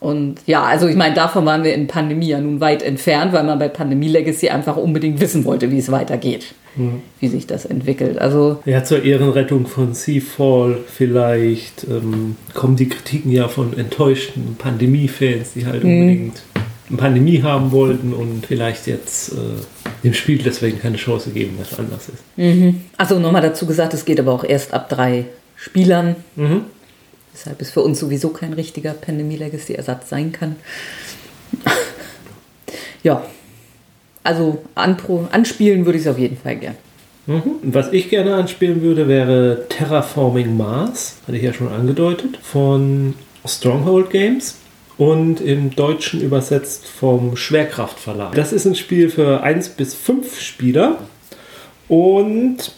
Und 0.05 0.35
ja, 0.45 0.63
also 0.63 0.87
ich 0.87 0.95
meine, 0.95 1.15
davon 1.15 1.47
waren 1.47 1.63
wir 1.63 1.73
in 1.73 1.87
Pandemie 1.87 2.27
ja 2.27 2.39
nun 2.39 2.61
weit 2.61 2.83
entfernt, 2.83 3.33
weil 3.33 3.43
man 3.43 3.57
bei 3.57 3.69
Pandemie 3.69 4.07
Legacy 4.07 4.49
einfach 4.49 4.77
unbedingt 4.77 5.19
wissen 5.19 5.45
wollte, 5.45 5.71
wie 5.71 5.79
es 5.79 5.91
weitergeht, 5.91 6.53
wie 7.19 7.27
sich 7.27 7.47
das 7.47 7.65
entwickelt. 7.65 8.19
Also 8.19 8.59
Ja, 8.65 8.83
zur 8.83 9.03
Ehrenrettung 9.03 9.65
von 9.65 9.95
Seafall 9.95 10.77
vielleicht 10.85 11.85
ähm, 11.89 12.35
kommen 12.53 12.75
die 12.75 12.87
Kritiken 12.87 13.31
ja 13.31 13.47
von 13.47 13.75
enttäuschten 13.75 14.55
Pandemie-Fans, 14.59 15.53
die 15.53 15.65
halt 15.65 15.83
unbedingt 15.83 16.43
eine 16.87 16.97
Pandemie 16.99 17.41
haben 17.41 17.71
wollten 17.71 18.13
und 18.13 18.45
vielleicht 18.45 18.85
jetzt 18.85 19.31
äh, 19.31 19.35
dem 20.03 20.13
Spiel 20.13 20.37
deswegen 20.37 20.79
keine 20.79 20.97
Chance 20.97 21.31
geben, 21.31 21.57
was 21.59 21.79
anders 21.79 22.09
ist. 22.09 22.23
Also 22.95 23.17
nochmal 23.17 23.41
dazu 23.41 23.65
gesagt, 23.65 23.95
es 23.95 24.05
geht 24.05 24.19
aber 24.19 24.33
auch 24.33 24.43
erst 24.43 24.71
ab 24.71 24.87
drei 24.87 25.25
Spielern. 25.55 26.15
Deshalb 27.35 27.61
ist 27.61 27.71
für 27.71 27.81
uns 27.81 27.99
sowieso 27.99 28.29
kein 28.29 28.53
richtiger 28.53 28.93
Pandemie 28.93 29.35
Legacy 29.35 29.73
Ersatz 29.73 30.09
sein 30.09 30.31
kann. 30.31 30.55
ja, 33.03 33.25
also 34.23 34.63
anpro 34.73 35.27
anspielen 35.31 35.85
würde 35.85 35.99
ich 35.99 36.05
es 36.05 36.11
auf 36.11 36.17
jeden 36.17 36.37
Fall 36.37 36.55
gern. 36.55 36.75
Mhm. 37.27 37.57
Was 37.63 37.91
ich 37.91 38.09
gerne 38.09 38.35
anspielen 38.35 38.81
würde, 38.81 39.07
wäre 39.07 39.65
Terraforming 39.67 40.55
Mars, 40.55 41.17
hatte 41.27 41.37
ich 41.37 41.43
ja 41.43 41.53
schon 41.53 41.67
angedeutet, 41.67 42.37
von 42.41 43.15
Stronghold 43.45 44.11
Games 44.11 44.55
und 44.97 45.41
im 45.41 45.75
Deutschen 45.75 46.21
übersetzt 46.21 46.87
vom 46.87 47.35
Schwerkraft 47.35 47.99
Verlag. 47.99 48.33
Das 48.35 48.53
ist 48.53 48.65
ein 48.65 48.75
Spiel 48.75 49.09
für 49.09 49.43
1 49.43 49.69
bis 49.69 49.93
5 49.93 50.39
Spieler 50.39 50.99
und 51.89 52.71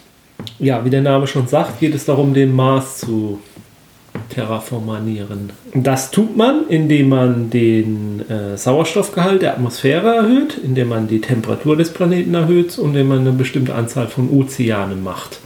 ja, 0.59 0.83
wie 0.85 0.89
der 0.89 1.01
Name 1.01 1.27
schon 1.27 1.47
sagt, 1.47 1.79
geht 1.79 1.93
es 1.93 2.05
darum, 2.05 2.33
den 2.33 2.53
Mars 2.55 2.99
zu 2.99 3.39
terraformanieren. 4.29 5.51
Das 5.73 6.11
tut 6.11 6.35
man, 6.35 6.67
indem 6.69 7.09
man 7.09 7.49
den 7.49 8.23
äh, 8.29 8.57
Sauerstoffgehalt 8.57 9.41
der 9.41 9.53
Atmosphäre 9.53 10.15
erhöht, 10.15 10.57
indem 10.63 10.89
man 10.89 11.07
die 11.07 11.21
Temperatur 11.21 11.75
des 11.75 11.91
Planeten 11.91 12.33
erhöht 12.33 12.77
und 12.77 12.89
indem 12.89 13.09
man 13.09 13.19
eine 13.19 13.31
bestimmte 13.31 13.75
Anzahl 13.75 14.07
von 14.07 14.29
Ozeanen 14.29 15.03
macht. 15.03 15.39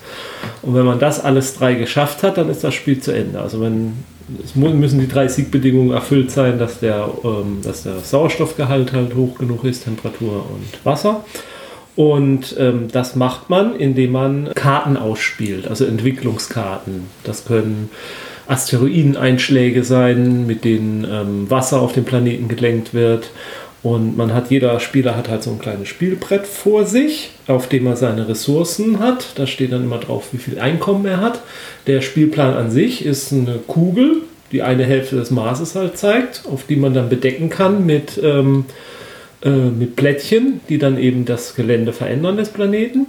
Und 0.61 0.75
wenn 0.75 0.85
man 0.85 1.00
das 1.00 1.23
alles 1.23 1.55
drei 1.55 1.75
geschafft 1.75 2.23
hat, 2.23 2.38
dann 2.38 2.50
ist 2.50 2.63
das 2.63 2.73
Spiel 2.73 3.00
zu 3.00 3.11
Ende. 3.11 3.39
Also 3.39 3.61
wenn 3.61 3.93
es 4.43 4.55
müssen 4.55 5.00
die 5.00 5.07
drei 5.07 5.27
Siegbedingungen 5.27 5.91
erfüllt 5.91 6.31
sein, 6.31 6.57
dass 6.57 6.79
der, 6.79 7.09
ähm, 7.23 7.59
dass 7.63 7.83
der 7.83 8.00
Sauerstoffgehalt 8.00 8.93
halt 8.93 9.15
hoch 9.15 9.38
genug 9.38 9.63
ist, 9.63 9.83
Temperatur 9.83 10.45
und 10.50 10.85
Wasser. 10.85 11.23
Und 11.95 12.55
ähm, 12.57 12.88
das 12.91 13.15
macht 13.15 13.50
man, 13.50 13.75
indem 13.75 14.12
man 14.13 14.50
Karten 14.55 14.98
ausspielt, 14.98 15.67
also 15.67 15.86
Entwicklungskarten. 15.86 17.07
Das 17.24 17.45
können 17.45 17.89
Asteroideneinschläge 18.48 19.83
sein, 19.83 20.45
mit 20.48 20.63
denen 20.63 21.05
ähm, 21.10 21.50
Wasser 21.50 21.81
auf 21.81 21.93
dem 21.93 22.05
Planeten 22.05 22.48
gelenkt 22.48 22.93
wird. 22.93 23.29
Und 23.83 24.15
man 24.15 24.33
hat, 24.33 24.51
jeder 24.51 24.79
Spieler 24.79 25.17
hat 25.17 25.27
halt 25.27 25.41
so 25.41 25.51
ein 25.51 25.60
kleines 25.60 25.88
Spielbrett 25.88 26.45
vor 26.45 26.86
sich, 26.86 27.31
auf 27.48 27.67
dem 27.67 27.88
er 27.88 27.95
seine 27.95 28.27
Ressourcen 28.27 29.00
hat. 29.00 29.33
Da 29.36 29.48
steht 29.48 29.71
dann 29.71 29.83
immer 29.83 29.98
drauf, 29.98 30.29
wie 30.33 30.38
viel 30.38 30.60
Einkommen 30.60 31.05
er 31.05 31.19
hat. 31.19 31.41
Der 31.88 32.01
Spielplan 32.01 32.53
an 32.53 32.69
sich 32.69 33.03
ist 33.03 33.33
eine 33.33 33.57
Kugel, 33.65 34.17
die 34.51 34.62
eine 34.62 34.83
Hälfte 34.83 35.15
des 35.15 35.31
Marses 35.31 35.75
halt 35.75 35.98
zeigt, 35.98 36.43
auf 36.51 36.65
die 36.67 36.75
man 36.75 36.93
dann 36.93 37.10
bedecken 37.10 37.50
kann 37.50 37.86
mit, 37.86 38.19
ähm, 38.21 38.65
äh, 39.43 39.50
mit 39.50 39.95
Plättchen, 39.95 40.62
die 40.69 40.77
dann 40.77 40.98
eben 40.98 41.25
das 41.25 41.55
Gelände 41.55 41.93
verändern 41.93 42.38
des 42.38 42.50
Planeten. 42.50 43.07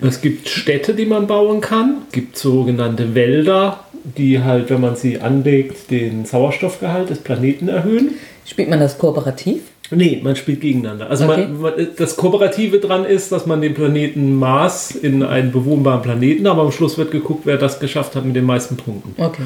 Es 0.00 0.20
gibt 0.20 0.48
Städte, 0.48 0.94
die 0.94 1.06
man 1.06 1.26
bauen 1.26 1.60
kann. 1.60 1.98
Es 2.08 2.12
gibt 2.12 2.36
sogenannte 2.38 3.14
Wälder, 3.14 3.80
die 4.16 4.42
halt, 4.42 4.70
wenn 4.70 4.80
man 4.80 4.96
sie 4.96 5.20
anlegt, 5.20 5.90
den 5.90 6.24
Sauerstoffgehalt 6.26 7.10
des 7.10 7.18
Planeten 7.18 7.68
erhöhen. 7.68 8.14
Spielt 8.44 8.68
man 8.70 8.80
das 8.80 8.98
kooperativ? 8.98 9.62
Nee, 9.90 10.20
man 10.22 10.34
spielt 10.36 10.60
gegeneinander. 10.60 11.08
Also 11.10 11.24
Okay. 11.24 11.46
man, 11.48 11.60
man, 11.60 11.72
das 11.96 12.16
Kooperative 12.16 12.78
dran 12.78 13.04
ist, 13.04 13.30
dass 13.30 13.46
man 13.46 13.60
den 13.60 13.74
Planeten 13.74 14.34
Mars 14.34 14.90
in 14.90 15.22
einen 15.22 15.52
bewohnbaren 15.52 16.02
Planeten, 16.02 16.46
aber 16.46 16.62
am 16.62 16.72
Schluss 16.72 16.98
wird 16.98 17.10
geguckt, 17.10 17.42
wer 17.44 17.56
das 17.56 17.78
geschafft 17.78 18.16
hat 18.16 18.24
mit 18.24 18.34
den 18.34 18.44
meisten 18.44 18.76
Punkten. 18.76 19.14
Okay. 19.22 19.42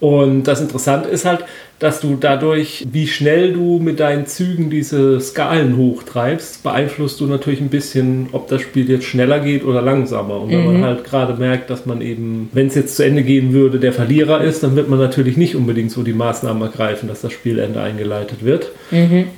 Und 0.00 0.44
das 0.44 0.60
Interessante 0.60 1.08
ist 1.08 1.24
halt, 1.24 1.44
dass 1.78 2.00
du 2.00 2.16
dadurch, 2.18 2.84
wie 2.90 3.06
schnell 3.06 3.52
du 3.52 3.78
mit 3.78 4.00
deinen 4.00 4.26
Zügen 4.26 4.70
diese 4.70 5.20
Skalen 5.20 5.76
hochtreibst, 5.76 6.62
beeinflusst 6.62 7.20
du 7.20 7.26
natürlich 7.26 7.60
ein 7.60 7.68
bisschen, 7.68 8.28
ob 8.32 8.48
das 8.48 8.62
Spiel 8.62 8.88
jetzt 8.88 9.04
schneller 9.04 9.40
geht 9.40 9.64
oder 9.64 9.82
langsamer. 9.82 10.40
Und 10.40 10.50
wenn 10.50 10.64
man 10.64 10.82
halt 10.82 11.04
gerade 11.04 11.34
merkt, 11.34 11.70
dass 11.70 11.86
man 11.86 12.00
eben, 12.00 12.48
wenn 12.52 12.68
es 12.68 12.74
jetzt 12.74 12.96
zu 12.96 13.04
Ende 13.04 13.22
gehen 13.22 13.52
würde, 13.52 13.78
der 13.78 13.92
Verlierer 13.92 14.42
ist, 14.42 14.62
dann 14.62 14.76
wird 14.76 14.88
man 14.88 14.98
natürlich 14.98 15.36
nicht 15.36 15.56
unbedingt 15.56 15.90
so 15.90 16.02
die 16.02 16.12
Maßnahmen 16.12 16.62
ergreifen, 16.62 17.08
dass 17.08 17.20
das 17.20 17.32
Spielende 17.32 17.80
eingeleitet 17.80 18.44
wird. 18.44 18.70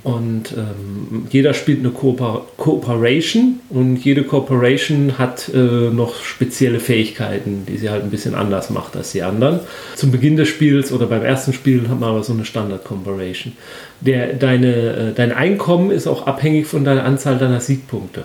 Und 0.03 0.53
ähm, 0.57 1.27
jeder 1.31 1.55
spielt 1.55 1.81
eine 1.81 1.91
Kooper 1.91 2.47
Cooperation 2.57 3.61
und 3.71 3.97
jede 4.05 4.23
Cooperation 4.23 5.19
hat 5.19 5.51
äh, 5.55 5.59
noch 5.59 6.23
spezielle 6.23 6.81
Fähigkeiten, 6.81 7.65
die 7.69 7.77
sie 7.79 7.91
halt 7.91 8.05
ein 8.05 8.11
bisschen 8.11 8.35
anders 8.35 8.71
macht 8.71 8.97
als 8.97 9.13
die 9.13 9.23
anderen. 9.23 9.61
Zum 9.95 10.11
Beginn 10.11 10.37
des 10.37 10.49
Spiels 10.49 10.93
oder 10.93 11.07
beim 11.07 11.23
ersten 11.23 11.53
Spiel 11.53 11.89
hat 11.89 11.99
man 12.01 12.11
aber 12.11 12.23
so 12.27 12.33
eine 12.33 12.45
Standard 12.45 12.85
Cooperation. 12.85 13.53
Der, 14.01 14.35
deine, 14.35 14.75
äh, 14.75 15.13
dein 15.15 15.33
Einkommen 15.33 15.91
ist 15.91 16.07
auch 16.07 16.27
abhängig 16.27 16.67
von 16.67 16.85
der 16.85 17.05
Anzahl 17.05 17.39
deiner 17.39 17.61
Siegpunkte. 17.61 18.25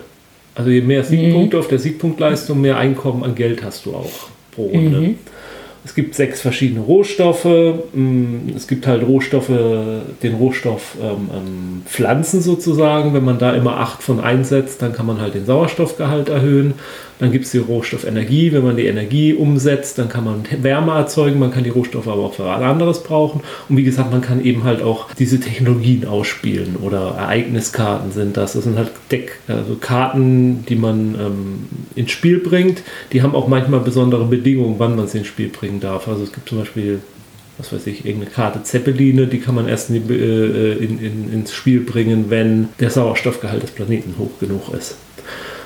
Also 0.54 0.70
je 0.70 0.82
mehr 0.82 1.02
Siegpunkte 1.02 1.58
auf 1.58 1.68
der 1.68 1.78
Siegpunktleistung, 1.78 2.60
mehr 2.60 2.76
Einkommen 2.76 3.24
an 3.24 3.34
Geld 3.34 3.64
hast 3.64 3.86
du 3.86 3.94
auch 3.94 4.28
pro 4.54 4.66
Runde. 4.66 5.14
Es 5.84 5.94
gibt 5.96 6.14
sechs 6.14 6.40
verschiedene 6.40 6.80
Rohstoffe. 6.80 7.44
Mm, 7.92 8.50
Es 8.54 8.68
gibt 8.68 8.86
halt 8.86 9.02
Rohstoffe, 9.02 9.50
den 10.22 10.34
Rohstoff 10.34 10.96
ähm, 11.02 11.30
ähm, 11.34 11.82
Pflanzen 11.86 12.40
sozusagen. 12.40 13.14
Wenn 13.14 13.24
man 13.24 13.38
da 13.38 13.52
immer 13.52 13.78
acht 13.78 14.02
von 14.02 14.20
einsetzt, 14.20 14.80
dann 14.80 14.92
kann 14.92 15.06
man 15.06 15.20
halt 15.20 15.34
den 15.34 15.44
Sauerstoffgehalt 15.44 16.28
erhöhen. 16.28 16.74
Dann 17.22 17.30
gibt 17.30 17.44
es 17.44 17.52
die 17.52 17.58
Rohstoff 17.58 18.04
Energie. 18.04 18.50
Wenn 18.50 18.64
man 18.64 18.76
die 18.76 18.86
Energie 18.86 19.32
umsetzt, 19.32 19.96
dann 19.96 20.08
kann 20.08 20.24
man 20.24 20.42
Wärme 20.60 20.90
erzeugen. 20.90 21.38
Man 21.38 21.52
kann 21.52 21.62
die 21.62 21.70
Rohstoffe 21.70 22.08
aber 22.08 22.20
auch 22.20 22.34
für 22.34 22.50
anderes 22.50 23.04
brauchen. 23.04 23.42
Und 23.68 23.76
wie 23.76 23.84
gesagt, 23.84 24.10
man 24.10 24.22
kann 24.22 24.44
eben 24.44 24.64
halt 24.64 24.82
auch 24.82 25.14
diese 25.14 25.38
Technologien 25.38 26.04
ausspielen 26.04 26.74
oder 26.82 27.14
Ereigniskarten 27.16 28.10
sind 28.10 28.36
das. 28.36 28.54
Das 28.54 28.64
sind 28.64 28.76
halt 28.76 28.90
Deck, 29.12 29.38
also 29.46 29.76
Karten, 29.76 30.66
die 30.68 30.74
man 30.74 31.14
ähm, 31.14 31.68
ins 31.94 32.10
Spiel 32.10 32.38
bringt. 32.38 32.82
Die 33.12 33.22
haben 33.22 33.36
auch 33.36 33.46
manchmal 33.46 33.78
besondere 33.78 34.24
Bedingungen, 34.24 34.74
wann 34.78 34.96
man 34.96 35.06
sie 35.06 35.18
ins 35.18 35.28
Spiel 35.28 35.48
bringen 35.48 35.78
darf. 35.78 36.08
Also 36.08 36.24
es 36.24 36.32
gibt 36.32 36.48
zum 36.48 36.58
Beispiel 36.58 36.98
was 37.58 37.72
weiß 37.72 37.86
ich, 37.86 38.04
irgendeine 38.04 38.32
Karte 38.32 38.62
Zeppeline, 38.64 39.28
die 39.28 39.38
kann 39.38 39.54
man 39.54 39.68
erst 39.68 39.90
in 39.90 40.08
die, 40.08 40.14
äh, 40.14 40.72
in, 40.82 40.98
in, 40.98 41.32
ins 41.32 41.54
Spiel 41.54 41.82
bringen, 41.82 42.24
wenn 42.30 42.70
der 42.80 42.90
Sauerstoffgehalt 42.90 43.62
des 43.62 43.70
Planeten 43.70 44.14
hoch 44.18 44.30
genug 44.40 44.74
ist. 44.74 44.96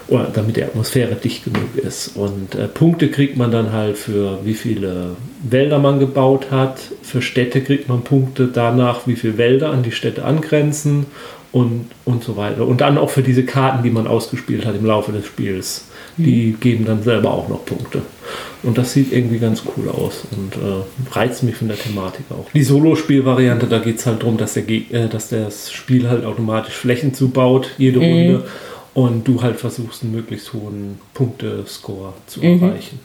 Oder 0.09 0.31
damit 0.33 0.57
die 0.57 0.63
Atmosphäre 0.63 1.17
dicht 1.17 1.45
genug 1.45 1.77
ist. 1.77 2.17
Und 2.17 2.55
äh, 2.55 2.69
Punkte 2.69 3.11
kriegt 3.11 3.37
man 3.37 3.51
dann 3.51 3.73
halt 3.73 3.99
für 3.99 4.39
wie 4.45 4.55
viele 4.55 5.17
Wälder 5.43 5.79
man 5.79 5.99
gebaut 5.99 6.51
hat. 6.51 6.79
Für 7.03 7.23
Städte 7.23 7.61
kriegt 7.61 7.89
man 7.89 8.03
Punkte 8.03 8.49
danach, 8.53 9.07
wie 9.07 9.17
viele 9.17 9.37
Wälder 9.37 9.71
an 9.71 9.83
die 9.83 9.91
Städte 9.91 10.25
angrenzen 10.25 11.07
und, 11.51 11.87
und 12.05 12.23
so 12.23 12.37
weiter. 12.37 12.67
Und 12.67 12.83
dann 12.83 12.99
auch 12.99 13.11
für 13.11 13.23
diese 13.23 13.45
Karten, 13.45 13.83
die 13.83 13.91
man 13.91 14.07
ausgespielt 14.07 14.67
hat 14.67 14.77
im 14.77 14.85
Laufe 14.85 15.11
des 15.11 15.27
Spiels. 15.27 15.87
Die 16.19 16.57
geben 16.59 16.87
dann 16.87 17.03
selber 17.03 17.31
auch 17.31 17.49
noch 17.49 17.65
Punkte. 17.67 18.01
Und 18.63 18.79
das 18.79 18.93
sieht 18.93 19.13
irgendwie 19.13 19.39
ganz 19.39 19.63
cool 19.77 19.89
aus 19.91 20.25
und 20.31 20.55
äh, 20.55 21.15
reizt 21.15 21.43
mich 21.43 21.57
von 21.57 21.69
der 21.69 21.79
Thematik 21.79 22.25
auch. 22.31 22.51
Die 22.53 22.63
Solo-Spielvariante, 22.63 23.67
da 23.67 23.79
geht 23.79 23.99
es 23.99 24.07
halt 24.07 24.23
darum, 24.23 24.39
dass, 24.39 24.55
der 24.55 24.69
äh, 24.69 25.09
dass 25.11 25.29
das 25.29 25.73
Spiel 25.73 26.09
halt 26.09 26.25
automatisch 26.25 26.75
Flächen 26.75 27.13
zubaut, 27.13 27.71
jede 27.77 27.99
Runde. 27.99 28.45
Und 28.97 29.29
du 29.29 29.43
halt 29.43 29.61
versuchst, 29.61 30.03
einen 30.03 30.13
möglichst 30.13 30.55
hohen 30.55 30.99
Punktescore 31.13 32.15
zu 32.27 32.41
erreichen. 32.41 32.99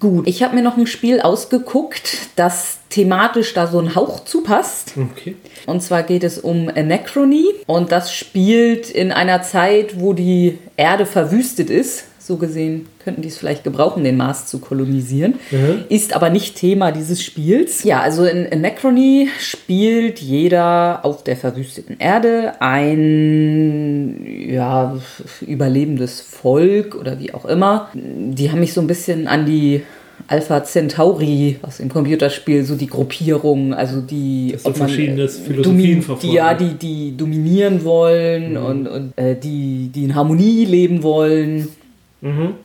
Gut, 0.00 0.26
ich 0.26 0.42
habe 0.42 0.54
mir 0.54 0.62
noch 0.62 0.78
ein 0.78 0.86
Spiel 0.86 1.20
ausgeguckt, 1.20 2.30
das 2.36 2.78
thematisch 2.88 3.52
da 3.52 3.66
so 3.66 3.78
ein 3.78 3.94
Hauch 3.94 4.24
zupasst. 4.24 4.94
Okay. 4.96 5.36
Und 5.66 5.82
zwar 5.82 6.02
geht 6.02 6.24
es 6.24 6.38
um 6.38 6.70
Anachrony 6.74 7.44
und 7.66 7.92
das 7.92 8.14
spielt 8.14 8.88
in 8.88 9.12
einer 9.12 9.42
Zeit, 9.42 10.00
wo 10.00 10.14
die 10.14 10.56
Erde 10.78 11.04
verwüstet 11.04 11.68
ist. 11.68 12.04
So 12.30 12.36
gesehen 12.36 12.86
könnten 13.02 13.22
die 13.22 13.28
es 13.28 13.38
vielleicht 13.38 13.64
gebrauchen, 13.64 14.04
den 14.04 14.16
Mars 14.16 14.46
zu 14.46 14.60
kolonisieren. 14.60 15.34
Mhm. 15.50 15.82
Ist 15.88 16.14
aber 16.14 16.30
nicht 16.30 16.54
Thema 16.54 16.92
dieses 16.92 17.24
Spiels. 17.24 17.82
Ja, 17.82 18.02
also 18.02 18.24
in 18.24 18.46
Anachrony 18.52 19.28
spielt 19.40 20.20
jeder 20.20 21.04
auf 21.04 21.24
der 21.24 21.36
verwüsteten 21.36 21.96
Erde 21.98 22.52
ein 22.60 24.24
ja, 24.48 24.96
überlebendes 25.44 26.20
Volk 26.20 26.94
oder 26.94 27.18
wie 27.18 27.34
auch 27.34 27.46
immer. 27.46 27.88
Die 27.94 28.48
haben 28.52 28.60
mich 28.60 28.74
so 28.74 28.80
ein 28.80 28.86
bisschen 28.86 29.26
an 29.26 29.44
die 29.44 29.82
Alpha 30.28 30.62
Centauri, 30.62 31.56
was 31.62 31.80
im 31.80 31.88
Computerspiel 31.88 32.64
so 32.64 32.76
die 32.76 32.86
Gruppierung, 32.86 33.74
also 33.74 34.00
die 34.00 34.50
Dass 34.52 34.62
so 34.62 34.72
verschiedene 34.72 35.24
äh, 35.24 35.28
Philosophien 35.28 36.02
verfolgen. 36.02 36.28
die, 36.30 36.36
ja, 36.36 36.54
die, 36.54 36.74
die 36.74 37.16
dominieren 37.16 37.82
wollen 37.84 38.56
und, 38.56 38.86
und 38.86 39.18
äh, 39.18 39.34
die, 39.34 39.90
die 39.92 40.04
in 40.04 40.14
Harmonie 40.14 40.64
leben 40.66 41.02
wollen. 41.02 41.66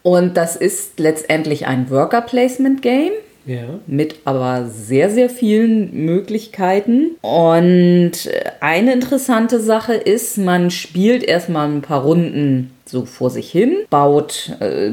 Und 0.04 0.38
das 0.38 0.56
ist 0.56 1.00
letztendlich 1.00 1.68
ein 1.68 1.90
Worker 1.90 2.22
Placement 2.22 2.82
Game 2.82 3.14
Ja. 3.46 3.80
mit 3.88 4.16
aber 4.26 4.66
sehr, 4.66 5.10
sehr 5.10 5.30
vielen 5.30 5.94
Möglichkeiten. 6.06 7.16
Und 7.22 8.14
eine 8.60 8.94
interessante 8.94 9.60
Sache 9.60 9.94
ist, 9.94 10.38
man 10.38 10.72
spielt 10.72 11.24
erstmal 11.24 11.70
ein 11.70 11.82
paar 11.82 12.04
Runden 12.04 12.72
so 12.86 13.06
vor 13.06 13.30
sich 13.30 13.52
hin, 13.52 13.78
baut 13.90 14.52
äh, 14.60 14.92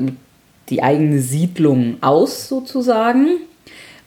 die 0.69 0.83
eigene 0.83 1.19
Siedlung 1.19 1.97
aus 2.01 2.49
sozusagen. 2.49 3.39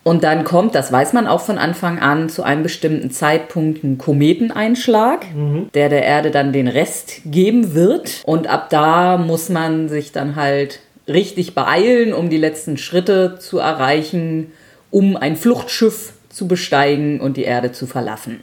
Und 0.08 0.24
dann 0.24 0.44
kommt, 0.44 0.76
das 0.76 0.92
weiß 0.92 1.14
man 1.14 1.26
auch 1.26 1.42
von 1.42 1.58
Anfang 1.58 1.98
an, 1.98 2.30
zu 2.30 2.44
einem 2.44 2.62
bestimmten 2.62 3.10
Zeitpunkt 3.10 3.84
ein 3.84 3.98
Kometeneinschlag, 3.98 5.26
der 5.74 5.90
der 5.90 6.04
Erde 6.04 6.30
dann 6.30 6.54
den 6.54 6.68
Rest 6.68 7.22
geben 7.26 7.74
wird. 7.74 8.22
Und 8.24 8.46
ab 8.46 8.70
da 8.70 9.18
muss 9.18 9.50
man 9.50 9.90
sich 9.90 10.12
dann 10.12 10.36
halt 10.36 10.82
richtig 11.08 11.56
beeilen, 11.56 12.14
um 12.14 12.30
die 12.30 12.38
letzten 12.38 12.78
Schritte 12.78 13.40
zu 13.40 13.58
erreichen, 13.58 14.52
um 14.92 15.18
ein 15.18 15.36
Fluchtschiff 15.36 16.14
zu 16.30 16.48
besteigen 16.48 17.20
und 17.20 17.36
die 17.36 17.44
Erde 17.44 17.72
zu 17.72 17.88
verlassen. 17.88 18.42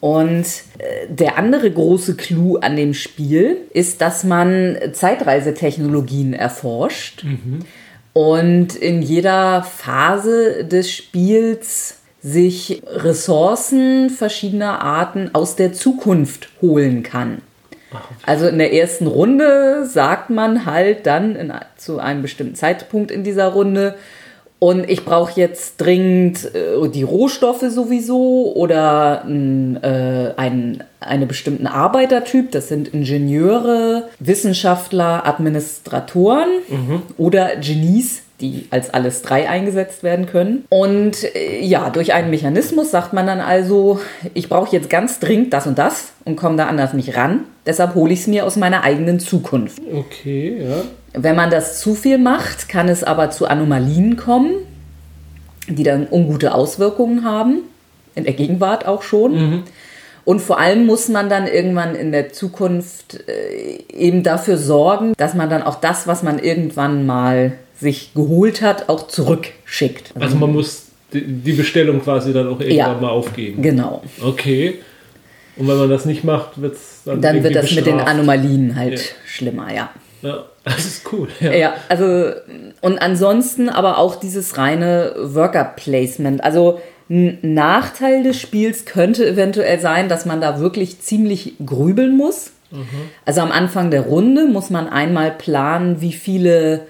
Und 0.00 0.46
äh, 0.78 1.08
der 1.08 1.36
andere 1.36 1.70
große 1.70 2.16
Clou 2.16 2.56
an 2.56 2.76
dem 2.76 2.94
Spiel 2.94 3.58
ist, 3.74 4.00
dass 4.00 4.24
man 4.24 4.78
Zeitreisetechnologien 4.92 6.32
erforscht 6.32 7.24
und 8.12 8.76
in 8.76 9.02
jeder 9.02 9.62
Phase 9.62 10.64
des 10.64 10.90
Spiels 10.90 11.98
sich 12.22 12.82
Ressourcen 12.86 14.10
verschiedener 14.10 14.80
Arten 14.80 15.30
aus 15.32 15.56
der 15.56 15.72
Zukunft 15.72 16.50
holen 16.60 17.02
kann. 17.02 17.42
Also 18.24 18.46
in 18.46 18.58
der 18.58 18.72
ersten 18.72 19.06
Runde 19.06 19.86
sagt 19.86 20.30
man 20.30 20.64
halt 20.66 21.06
dann 21.06 21.36
in, 21.36 21.52
zu 21.76 21.98
einem 21.98 22.22
bestimmten 22.22 22.54
Zeitpunkt 22.54 23.10
in 23.10 23.24
dieser 23.24 23.48
Runde, 23.48 23.96
und 24.62 24.88
ich 24.88 25.04
brauche 25.04 25.40
jetzt 25.40 25.78
dringend 25.78 26.54
äh, 26.54 26.88
die 26.88 27.02
Rohstoffe 27.02 27.64
sowieso 27.68 28.52
oder 28.54 29.24
äh, 29.26 30.40
einen, 30.40 30.84
einen 31.00 31.26
bestimmten 31.26 31.66
Arbeitertyp. 31.66 32.52
Das 32.52 32.68
sind 32.68 32.86
Ingenieure, 32.94 34.08
Wissenschaftler, 34.20 35.26
Administratoren 35.26 36.46
oder 37.18 37.56
Genies, 37.56 38.22
die 38.42 38.66
als 38.70 38.92
alles 38.92 39.22
drei 39.22 39.48
eingesetzt 39.48 40.02
werden 40.02 40.26
können. 40.26 40.64
Und 40.68 41.24
äh, 41.34 41.60
ja, 41.60 41.88
durch 41.90 42.12
einen 42.12 42.30
Mechanismus 42.30 42.90
sagt 42.90 43.12
man 43.12 43.26
dann 43.26 43.40
also, 43.40 44.00
ich 44.34 44.48
brauche 44.48 44.74
jetzt 44.74 44.90
ganz 44.90 45.20
dringend 45.20 45.52
das 45.52 45.66
und 45.66 45.78
das 45.78 46.12
und 46.24 46.36
komme 46.36 46.56
da 46.56 46.66
anders 46.66 46.92
nicht 46.92 47.16
ran. 47.16 47.44
Deshalb 47.64 47.94
hole 47.94 48.12
ich 48.12 48.20
es 48.20 48.26
mir 48.26 48.44
aus 48.44 48.56
meiner 48.56 48.82
eigenen 48.82 49.20
Zukunft. 49.20 49.80
Okay, 49.94 50.66
ja. 50.68 50.82
Wenn 51.14 51.36
man 51.36 51.50
das 51.50 51.80
zu 51.80 51.94
viel 51.94 52.18
macht, 52.18 52.68
kann 52.68 52.88
es 52.88 53.04
aber 53.04 53.30
zu 53.30 53.46
Anomalien 53.46 54.16
kommen, 54.16 54.52
die 55.68 55.84
dann 55.84 56.08
ungute 56.10 56.54
Auswirkungen 56.54 57.24
haben, 57.24 57.60
in 58.14 58.24
der 58.24 58.32
Gegenwart 58.32 58.86
auch 58.86 59.02
schon. 59.02 59.62
Und 60.24 60.40
vor 60.40 60.58
allem 60.58 60.86
muss 60.86 61.08
man 61.08 61.28
dann 61.28 61.46
irgendwann 61.46 61.94
in 61.94 62.12
der 62.12 62.32
Zukunft 62.32 63.28
äh, 63.28 63.82
eben 63.92 64.22
dafür 64.22 64.56
sorgen, 64.56 65.14
dass 65.16 65.34
man 65.34 65.50
dann 65.50 65.62
auch 65.62 65.80
das, 65.80 66.06
was 66.06 66.22
man 66.22 66.38
irgendwann 66.38 67.06
mal 67.06 67.52
sich 67.82 68.14
geholt 68.14 68.62
hat, 68.62 68.88
auch 68.88 69.06
zurückschickt. 69.08 70.12
Also 70.18 70.36
man 70.36 70.52
muss 70.52 70.86
die, 71.12 71.52
Bestellung 71.52 72.00
quasi 72.00 72.32
dann 72.32 72.46
auch 72.46 72.58
irgendwann 72.60 72.76
Ja. 72.76 72.94
mal 73.00 73.10
aufgeben. 73.10 73.60
Genau. 73.60 74.02
Okay. 74.22 74.78
Und 75.56 75.68
wenn 75.68 75.76
man 75.76 75.90
das 75.90 76.06
nicht 76.06 76.24
macht, 76.24 76.62
wird 76.62 76.74
es 76.76 77.02
dann 77.04 77.20
Dann 77.20 77.42
wird 77.44 77.54
das 77.54 77.70
mit 77.72 77.84
den 77.84 77.96
bestraft. 77.96 78.08
Anomalien 78.08 78.74
halt 78.76 78.98
Ja. 78.98 79.04
schlimmer, 79.26 79.74
ja. 79.74 79.90
Ja, 80.22 80.44
das 80.64 80.86
ist 80.86 81.12
cool. 81.12 81.28
Ja. 81.40 81.52
Ja, 81.52 81.74
also 81.88 82.30
und 82.80 82.98
ansonsten 83.02 83.68
aber 83.68 83.98
auch 83.98 84.16
dieses 84.16 84.56
reine 84.56 85.12
Worker 85.18 85.64
Placement. 85.64 86.42
Also 86.44 86.80
ein 87.10 87.38
Nachteil 87.42 88.22
des 88.22 88.40
Spiels 88.40 88.84
könnte 88.86 89.26
eventuell 89.28 89.80
sein, 89.80 90.08
dass 90.08 90.24
man 90.24 90.40
da 90.40 90.60
wirklich 90.60 91.00
ziemlich 91.00 91.54
grübeln 91.66 92.16
muss. 92.16 92.52
Also 93.26 93.42
am 93.42 93.52
Anfang 93.52 93.90
der 93.90 94.00
Runde 94.02 94.46
muss 94.46 94.70
man 94.70 94.88
einmal 94.88 95.30
planen, 95.32 96.00
wie 96.00 96.12
viele 96.14 96.86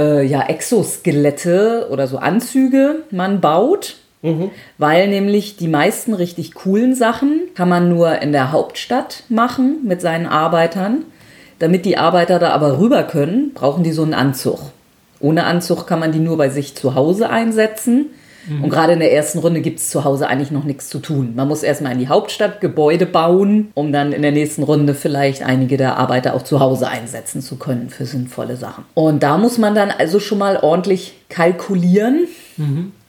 äh, 0.00 0.22
ja, 0.22 0.42
Exoskelette 0.42 1.88
oder 1.90 2.06
so 2.06 2.18
Anzüge 2.18 3.02
man 3.10 3.40
baut. 3.40 3.96
Weil 4.76 5.08
nämlich 5.08 5.56
die 5.56 5.68
meisten 5.68 6.12
richtig 6.12 6.54
coolen 6.54 6.94
Sachen 6.94 7.48
kann 7.54 7.68
man 7.68 7.88
nur 7.88 8.20
in 8.20 8.32
der 8.32 8.52
Hauptstadt 8.52 9.24
machen 9.28 9.78
mit 9.84 10.00
seinen 10.00 10.26
Arbeitern. 10.26 11.04
Damit 11.58 11.84
die 11.84 11.98
Arbeiter 11.98 12.38
da 12.38 12.50
aber 12.50 12.78
rüber 12.78 13.02
können, 13.02 13.52
brauchen 13.54 13.84
die 13.84 13.92
so 13.92 14.02
einen 14.02 14.14
Anzug. 14.14 14.58
Ohne 15.20 15.44
Anzug 15.44 15.86
kann 15.86 16.00
man 16.00 16.12
die 16.12 16.18
nur 16.18 16.38
bei 16.38 16.48
sich 16.48 16.74
zu 16.74 16.94
Hause 16.94 17.30
einsetzen. 17.30 18.06
Und 18.62 18.70
gerade 18.70 18.94
in 18.94 19.00
der 19.00 19.12
ersten 19.12 19.38
Runde 19.38 19.60
gibt 19.60 19.80
es 19.80 19.90
zu 19.90 20.04
Hause 20.04 20.28
eigentlich 20.28 20.50
noch 20.50 20.64
nichts 20.64 20.88
zu 20.88 20.98
tun. 20.98 21.34
Man 21.36 21.48
muss 21.48 21.62
erstmal 21.62 21.92
in 21.92 21.98
die 21.98 22.08
Hauptstadt 22.08 22.60
Gebäude 22.60 23.06
bauen, 23.06 23.70
um 23.74 23.92
dann 23.92 24.12
in 24.12 24.22
der 24.22 24.32
nächsten 24.32 24.62
Runde 24.62 24.94
vielleicht 24.94 25.42
einige 25.42 25.76
der 25.76 25.98
Arbeiter 25.98 26.34
auch 26.34 26.42
zu 26.42 26.60
Hause 26.60 26.88
einsetzen 26.88 27.42
zu 27.42 27.56
können 27.56 27.90
für 27.90 28.06
sinnvolle 28.06 28.56
Sachen. 28.56 28.84
Und 28.94 29.22
da 29.22 29.38
muss 29.38 29.58
man 29.58 29.74
dann 29.74 29.90
also 29.90 30.20
schon 30.20 30.38
mal 30.38 30.56
ordentlich 30.56 31.14
kalkulieren, 31.28 32.26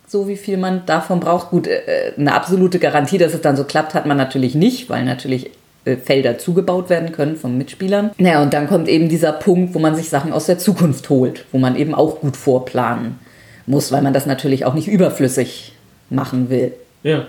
so 0.08 0.28
wie 0.28 0.36
viel 0.36 0.58
man 0.58 0.86
davon 0.86 1.20
braucht. 1.20 1.50
Gut, 1.50 1.68
äh, 1.68 2.14
eine 2.18 2.34
absolute 2.34 2.80
Garantie, 2.80 3.18
dass 3.18 3.34
es 3.34 3.42
dann 3.42 3.56
so 3.56 3.64
klappt, 3.64 3.94
hat 3.94 4.06
man 4.06 4.18
natürlich 4.18 4.56
nicht, 4.56 4.90
weil 4.90 5.06
natürlich 5.06 5.52
äh, 5.86 5.96
Felder 5.96 6.38
zugebaut 6.38 6.90
werden 6.90 7.12
können 7.12 7.38
von 7.38 7.58
Mitspielern. 7.58 8.12
Naja, 8.18 8.42
und 8.42 8.54
dann 8.54 8.68
kommt 8.68 8.88
eben 8.88 9.10
dieser 9.10 9.32
Punkt, 9.32 9.74
wo 9.74 9.80
man 9.80 9.96
sich 9.96 10.10
Sachen 10.10 10.34
aus 10.34 10.46
der 10.46 10.60
Zukunft 10.60 11.10
holt, 11.10 11.46
wo 11.52 11.58
man 11.58 11.76
eben 11.76 11.96
auch 11.96 12.20
gut 12.20 12.38
vorplanen 12.38 13.20
muss, 13.66 13.92
weil 13.92 14.02
man 14.02 14.14
das 14.14 14.26
natürlich 14.26 14.66
auch 14.66 14.74
nicht 14.74 14.88
überflüssig 14.88 15.74
machen 16.10 16.50
will. 16.50 16.74
ja. 17.04 17.26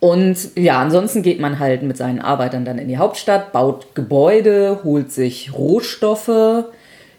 Und 0.00 0.56
ja, 0.56 0.80
ansonsten 0.80 1.20
geht 1.20 1.40
man 1.40 1.58
halt 1.58 1.82
mit 1.82 1.98
seinen 1.98 2.20
Arbeitern 2.20 2.64
dann 2.64 2.78
in 2.78 2.88
die 2.88 2.96
Hauptstadt, 2.96 3.52
baut 3.52 3.94
Gebäude, 3.94 4.80
holt 4.82 5.12
sich 5.12 5.52
Rohstoffe. 5.52 6.64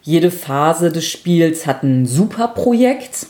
Jede 0.01 0.31
Phase 0.31 0.91
des 0.91 1.05
Spiels 1.05 1.67
hat 1.67 1.84
ein 1.84 2.07
Superprojekt, 2.07 3.27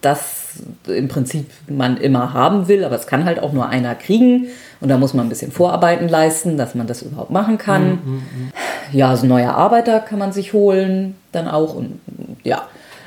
das 0.00 0.54
im 0.86 1.08
Prinzip 1.08 1.50
man 1.68 1.98
immer 1.98 2.32
haben 2.32 2.66
will, 2.66 2.82
aber 2.82 2.96
es 2.96 3.06
kann 3.06 3.26
halt 3.26 3.40
auch 3.40 3.52
nur 3.52 3.68
einer 3.68 3.94
kriegen. 3.94 4.46
Und 4.80 4.88
da 4.88 4.96
muss 4.96 5.12
man 5.12 5.26
ein 5.26 5.28
bisschen 5.28 5.52
Vorarbeiten 5.52 6.08
leisten, 6.08 6.56
dass 6.56 6.74
man 6.74 6.86
das 6.86 7.02
überhaupt 7.02 7.30
machen 7.30 7.58
kann. 7.58 8.22
Ja, 8.90 9.10
also 9.10 9.26
neue 9.26 9.54
Arbeiter 9.54 10.00
kann 10.00 10.18
man 10.18 10.32
sich 10.32 10.54
holen 10.54 11.14
dann 11.32 11.46
auch. 11.46 11.74
Und 11.74 12.00
ja, 12.42 12.66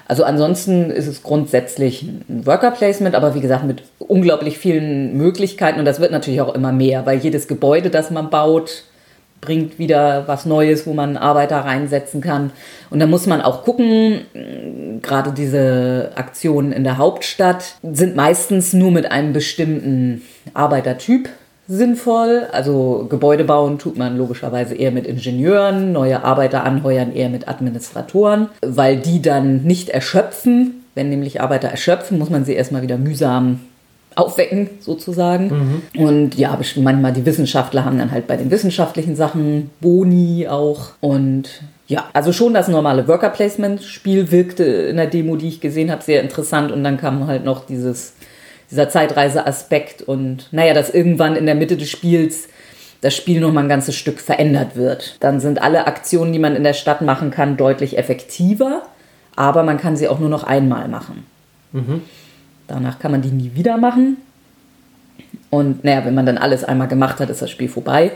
also 0.10 0.24
ansonsten 0.24 0.90
ist 0.90 1.06
es 1.06 1.22
grundsätzlich 1.22 2.02
ein 2.02 2.48
Worker 2.48 2.72
Placement, 2.72 3.14
aber 3.14 3.36
wie 3.36 3.42
gesagt 3.42 3.64
mit 3.64 3.84
unglaublich 4.00 4.58
vielen 4.58 5.16
Möglichkeiten. 5.16 5.78
Und 5.78 5.86
das 5.86 6.00
wird 6.00 6.12
natürlich 6.12 6.42
auch 6.42 6.56
immer 6.56 6.72
mehr, 6.72 7.06
weil 7.06 7.20
jedes 7.20 7.48
Gebäude, 7.48 7.92
das 7.92 8.10
man 8.10 8.32
baut, 8.32 8.86
bringt 9.40 9.78
wieder 9.78 10.28
was 10.28 10.48
Neues, 10.48 10.88
wo 10.88 10.94
man 10.94 11.16
Arbeiter 11.16 11.58
reinsetzen 11.58 12.22
kann. 12.22 12.50
Und 12.90 13.00
da 13.00 13.06
muss 13.06 13.28
man 13.28 13.40
auch 13.42 13.64
gucken, 13.64 15.00
gerade 15.04 15.32
diese 15.32 16.10
Aktionen 16.16 16.72
in 16.72 16.84
der 16.84 16.98
Hauptstadt 16.98 17.76
sind 17.84 18.16
meistens 18.16 18.74
nur 18.74 18.90
mit 18.90 19.12
einem 19.12 19.32
bestimmten 19.32 20.24
Arbeitertyp 20.56 21.30
sinnvoll. 21.70 22.48
Also 22.52 23.06
Gebäude 23.10 23.46
bauen 23.46 23.78
tut 23.78 23.98
man 23.98 24.18
logischerweise 24.18 24.76
eher 24.76 24.92
mit 24.92 25.06
Ingenieuren, 25.06 25.94
neue 25.94 26.24
Arbeiter 26.24 26.64
anheuern 26.66 27.14
eher 27.14 27.30
mit 27.30 27.48
Administratoren, 27.48 28.50
weil 28.62 28.98
die 28.98 29.22
dann 29.22 29.64
nicht 29.64 29.90
erschöpfen. 29.90 30.84
Wenn 30.96 31.10
nämlich 31.10 31.40
Arbeiter 31.40 31.70
erschöpfen, 31.70 32.18
muss 32.18 32.32
man 32.32 32.44
sie 32.44 32.54
erstmal 32.54 32.82
wieder 32.82 32.98
mühsam 32.98 33.62
aufwecken, 34.16 34.70
sozusagen. 34.80 35.84
Und 35.96 36.36
ja, 36.36 36.60
manchmal 36.78 37.14
die 37.14 37.26
Wissenschaftler 37.26 37.86
haben 37.86 38.00
dann 38.00 38.12
halt 38.12 38.26
bei 38.28 38.36
den 38.36 38.50
wissenschaftlichen 38.52 39.16
Sachen 39.16 39.70
Boni 39.80 40.48
auch. 40.50 40.90
Und 41.00 41.62
Ja, 41.88 42.06
also 42.14 42.32
schon 42.34 42.54
das 42.54 42.68
normale 42.68 43.08
Worker 43.08 43.30
Placement 43.30 43.82
Spiel 43.84 44.32
wirkte 44.32 44.64
in 44.64 44.98
der 44.98 45.08
Demo, 45.08 45.36
die 45.36 45.48
ich 45.48 45.60
gesehen 45.60 45.90
habe, 45.90 46.04
sehr 46.04 46.22
interessant 46.22 46.72
und 46.72 46.84
dann 46.84 46.98
kam 46.98 47.26
halt 47.26 47.44
noch 47.46 47.66
dieses 47.66 48.14
dieser 48.72 48.90
Zeitreise-Aspekt 48.90 50.02
und 50.02 50.48
naja, 50.52 50.74
dass 50.74 50.90
irgendwann 50.90 51.36
in 51.36 51.46
der 51.46 51.56
Mitte 51.56 51.78
des 51.78 51.90
Spiels 51.90 52.48
das 53.02 53.16
Spiel 53.16 53.40
noch 53.40 53.54
mal 53.54 53.62
ein 53.62 53.70
ganzes 53.70 53.96
Stück 53.96 54.20
verändert 54.20 54.76
wird. 54.76 55.16
Dann 55.22 55.40
sind 55.40 55.62
alle 55.62 55.88
Aktionen, 55.88 56.34
die 56.34 56.40
man 56.40 56.56
in 56.56 56.64
der 56.64 56.74
Stadt 56.74 57.02
machen 57.02 57.32
kann, 57.32 57.58
deutlich 57.58 57.98
effektiver, 57.98 58.84
aber 59.36 59.64
man 59.64 59.78
kann 59.78 59.96
sie 59.96 60.08
auch 60.08 60.20
nur 60.20 60.30
noch 60.30 60.44
einmal 60.44 60.88
machen. 60.88 61.26
Mhm. 61.72 62.02
Danach 62.68 63.00
kann 63.00 63.12
man 63.12 63.22
die 63.22 63.32
nie 63.32 63.52
wieder 63.56 63.78
machen. 63.78 64.18
Und 65.50 65.84
naja, 65.84 66.06
wenn 66.06 66.14
man 66.14 66.26
dann 66.26 66.38
alles 66.38 66.64
einmal 66.64 66.88
gemacht 66.88 67.20
hat, 67.20 67.30
ist 67.30 67.42
das 67.42 67.50
Spiel 67.50 67.70
vorbei. 67.70 68.12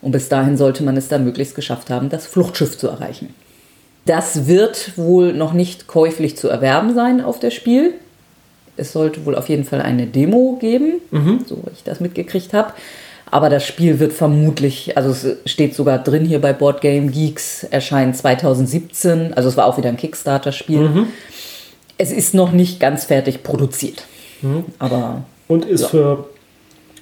Und 0.00 0.12
bis 0.12 0.28
dahin 0.28 0.56
sollte 0.56 0.82
man 0.82 0.96
es 0.96 1.08
dann 1.08 1.24
möglichst 1.24 1.54
geschafft 1.54 1.90
haben, 1.90 2.08
das 2.08 2.26
Fluchtschiff 2.26 2.76
zu 2.76 2.88
erreichen. 2.88 3.34
Das 4.06 4.46
wird 4.46 4.98
wohl 4.98 5.32
noch 5.32 5.52
nicht 5.52 5.86
käuflich 5.86 6.36
zu 6.36 6.48
erwerben 6.48 6.94
sein 6.94 7.20
auf 7.20 7.38
der 7.38 7.50
Spiel 7.50 7.94
es 8.76 8.92
sollte 8.92 9.24
wohl 9.26 9.34
auf 9.34 9.48
jeden 9.48 9.64
Fall 9.64 9.80
eine 9.80 10.06
Demo 10.06 10.56
geben, 10.60 11.00
mhm. 11.10 11.44
so 11.46 11.62
ich 11.72 11.82
das 11.84 12.00
mitgekriegt 12.00 12.52
habe. 12.52 12.72
Aber 13.30 13.48
das 13.48 13.66
Spiel 13.66 13.98
wird 13.98 14.12
vermutlich, 14.12 14.96
also 14.96 15.10
es 15.10 15.50
steht 15.50 15.74
sogar 15.74 15.98
drin 15.98 16.24
hier 16.24 16.40
bei 16.40 16.52
Board 16.52 16.80
Game 16.80 17.10
Geeks, 17.10 17.64
erscheint 17.64 18.16
2017. 18.16 19.34
Also 19.34 19.48
es 19.48 19.56
war 19.56 19.66
auch 19.66 19.76
wieder 19.76 19.88
ein 19.88 19.96
Kickstarter-Spiel. 19.96 20.88
Mhm. 20.88 21.06
Es 21.98 22.12
ist 22.12 22.34
noch 22.34 22.52
nicht 22.52 22.80
ganz 22.80 23.06
fertig 23.06 23.42
produziert. 23.42 24.04
Mhm. 24.42 24.64
Aber. 24.78 25.24
Und 25.48 25.64
ist 25.64 25.82
ja. 25.82 25.88
für 25.88 26.28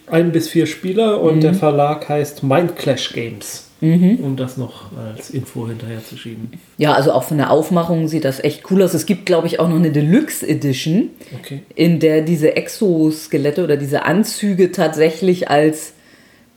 ein 0.06 0.32
bis 0.32 0.48
vier 0.48 0.66
Spieler 0.66 1.20
und 1.20 1.42
der 1.42 1.52
mhm. 1.52 1.56
Verlag 1.56 2.08
heißt 2.08 2.42
Mind 2.42 2.76
Clash 2.76 3.12
Games. 3.12 3.64
Mhm. 3.82 4.20
Um 4.22 4.36
das 4.36 4.56
noch 4.56 4.96
als 4.96 5.30
Info 5.30 5.66
hinterher 5.66 6.04
zu 6.04 6.16
schieben. 6.16 6.52
Ja, 6.78 6.92
also 6.92 7.10
auch 7.10 7.24
von 7.24 7.36
der 7.36 7.50
Aufmachung 7.50 8.06
sieht 8.06 8.24
das 8.24 8.38
echt 8.42 8.70
cool 8.70 8.80
aus. 8.80 8.94
Es 8.94 9.06
gibt, 9.06 9.26
glaube 9.26 9.48
ich, 9.48 9.58
auch 9.58 9.68
noch 9.68 9.76
eine 9.76 9.90
Deluxe 9.90 10.48
Edition, 10.48 11.10
okay. 11.36 11.62
in 11.74 11.98
der 11.98 12.22
diese 12.22 12.54
Exoskelette 12.54 13.64
oder 13.64 13.76
diese 13.76 14.04
Anzüge 14.04 14.70
tatsächlich 14.70 15.50
als 15.50 15.94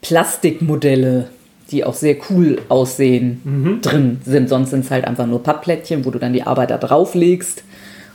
Plastikmodelle, 0.02 1.30
die 1.72 1.84
auch 1.84 1.96
sehr 1.96 2.16
cool 2.30 2.62
aussehen, 2.70 3.42
mhm. 3.44 3.82
drin 3.82 4.22
sind. 4.24 4.48
Sonst 4.48 4.70
sind 4.70 4.86
es 4.86 4.92
halt 4.92 5.06
einfach 5.06 5.26
nur 5.26 5.42
Pappplättchen, 5.42 6.06
wo 6.06 6.12
du 6.12 6.20
dann 6.20 6.32
die 6.32 6.44
Arbeit 6.44 6.70
da 6.70 6.78
drauflegst. 6.78 7.64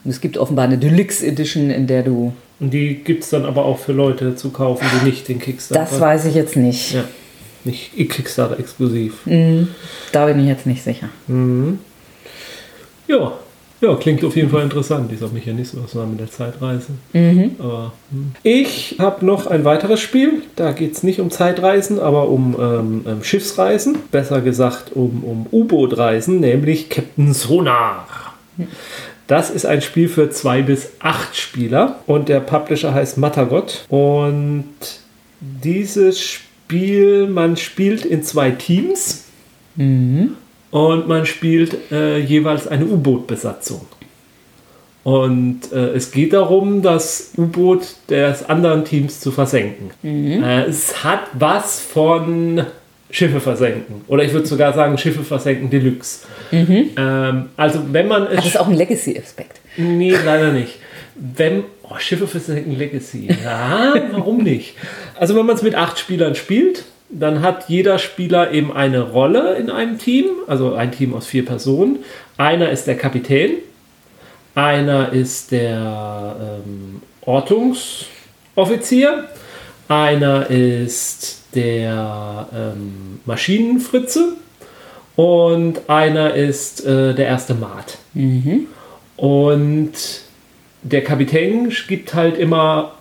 Und 0.04 0.12
es 0.12 0.20
gibt 0.20 0.38
offenbar 0.38 0.66
eine 0.66 0.78
Deluxe 0.78 1.26
Edition, 1.26 1.70
in 1.70 1.88
der 1.88 2.04
du. 2.04 2.32
Und 2.60 2.72
die 2.72 2.94
gibt 2.94 3.24
es 3.24 3.30
dann 3.30 3.44
aber 3.44 3.64
auch 3.64 3.78
für 3.78 3.92
Leute 3.92 4.36
zu 4.36 4.50
kaufen, 4.50 4.86
die 5.00 5.06
nicht 5.10 5.26
den 5.26 5.40
Kickstarter. 5.40 5.90
Das 5.90 6.00
weiß 6.00 6.26
ich 6.26 6.36
jetzt 6.36 6.56
nicht. 6.56 6.94
Ja. 6.94 7.04
Nicht 7.64 7.96
Kickstarter 7.96 8.58
exklusiv. 8.58 9.26
Mhm. 9.26 9.68
Da 10.12 10.26
bin 10.26 10.40
ich 10.40 10.46
jetzt 10.46 10.66
nicht 10.66 10.82
sicher. 10.82 11.08
Mhm. 11.26 11.78
Ja. 13.06 13.32
Ja, 13.82 13.94
klingt 13.94 14.22
auf 14.24 14.36
jeden 14.36 14.50
Fall 14.50 14.62
interessant, 14.62 15.10
dieser 15.10 15.28
Mechanismus 15.28 15.94
mit 15.94 16.20
der 16.20 16.30
Zeitreise. 16.30 16.88
Mhm. 17.14 17.56
Aber, 17.58 17.92
hm. 18.10 18.32
Ich 18.42 18.96
habe 18.98 19.24
noch 19.24 19.46
ein 19.46 19.64
weiteres 19.64 20.00
Spiel. 20.00 20.42
Da 20.54 20.72
geht 20.72 20.92
es 20.92 21.02
nicht 21.02 21.18
um 21.18 21.30
Zeitreisen, 21.30 21.98
aber 21.98 22.28
um 22.28 22.56
ähm, 22.60 23.04
ähm, 23.06 23.24
Schiffsreisen. 23.24 23.96
Besser 24.10 24.42
gesagt 24.42 24.92
um, 24.94 25.24
um 25.24 25.46
U-Boot-Reisen, 25.50 26.40
nämlich 26.40 26.90
Captain 26.90 27.32
Sonar. 27.32 28.06
Das 29.26 29.48
ist 29.48 29.64
ein 29.64 29.80
Spiel 29.80 30.08
für 30.08 30.28
zwei 30.28 30.60
bis 30.60 30.90
acht 30.98 31.34
Spieler 31.34 32.00
und 32.06 32.28
der 32.28 32.40
Publisher 32.40 32.92
heißt 32.92 33.16
Matagot. 33.16 33.86
Und 33.88 34.66
dieses 35.40 36.20
Spiel 36.20 36.49
Spiel, 36.70 37.26
man 37.26 37.56
spielt 37.56 38.04
in 38.04 38.22
zwei 38.22 38.52
Teams 38.52 39.24
mhm. 39.74 40.36
und 40.70 41.08
man 41.08 41.26
spielt 41.26 41.90
äh, 41.90 42.18
jeweils 42.18 42.68
eine 42.68 42.84
U-Boot-Besatzung. 42.84 43.86
Und 45.02 45.72
äh, 45.72 45.94
es 45.94 46.12
geht 46.12 46.32
darum, 46.32 46.80
das 46.80 47.32
U-Boot 47.36 47.96
des 48.08 48.48
anderen 48.48 48.84
Teams 48.84 49.18
zu 49.18 49.32
versenken. 49.32 49.90
Mhm. 50.02 50.44
Äh, 50.44 50.66
es 50.66 51.02
hat 51.02 51.22
was 51.32 51.80
von 51.80 52.64
Schiffe 53.10 53.40
versenken. 53.40 54.02
Oder 54.06 54.22
ich 54.22 54.32
würde 54.32 54.46
sogar 54.46 54.72
sagen, 54.72 54.96
Schiffe 54.96 55.24
versenken 55.24 55.70
Deluxe. 55.70 56.20
Mhm. 56.52 56.90
Ähm, 56.96 57.48
also 57.56 57.80
wenn 57.90 58.06
man 58.06 58.28
es. 58.28 58.36
Hat 58.36 58.46
das 58.46 58.56
auch 58.56 58.68
einen 58.68 58.76
Legacy-Aspekt? 58.76 59.60
Nee, 59.76 60.14
leider 60.24 60.52
nicht. 60.52 60.76
Wenn, 61.22 61.64
oh, 61.82 61.98
Schiffe 61.98 62.26
versenken 62.26 62.78
Legacy. 62.78 63.28
Ja, 63.44 63.92
warum 64.12 64.38
nicht? 64.38 64.74
Also 65.18 65.36
wenn 65.36 65.44
man 65.44 65.56
es 65.56 65.62
mit 65.62 65.74
acht 65.74 65.98
Spielern 65.98 66.34
spielt, 66.34 66.84
dann 67.10 67.42
hat 67.42 67.68
jeder 67.68 67.98
Spieler 67.98 68.52
eben 68.52 68.72
eine 68.72 69.02
Rolle 69.02 69.56
in 69.56 69.68
einem 69.68 69.98
Team, 69.98 70.26
also 70.46 70.74
ein 70.74 70.92
Team 70.92 71.12
aus 71.12 71.26
vier 71.26 71.44
Personen. 71.44 71.98
Einer 72.38 72.70
ist 72.70 72.86
der 72.86 72.96
Kapitän, 72.96 73.50
einer 74.54 75.12
ist 75.12 75.50
der 75.50 76.62
ähm, 76.64 77.02
Ortungsoffizier, 77.22 79.28
einer 79.88 80.48
ist 80.48 81.40
der 81.54 82.48
ähm, 82.54 83.20
Maschinenfritze 83.24 84.34
und 85.16 85.90
einer 85.90 86.34
ist 86.34 86.86
äh, 86.86 87.14
der 87.14 87.26
erste 87.26 87.54
Maat. 87.54 87.98
Mhm. 88.14 88.68
Und 89.16 89.92
der 90.82 91.04
Kapitän 91.04 91.72
gibt 91.88 92.14
halt 92.14 92.38
immer 92.38 92.92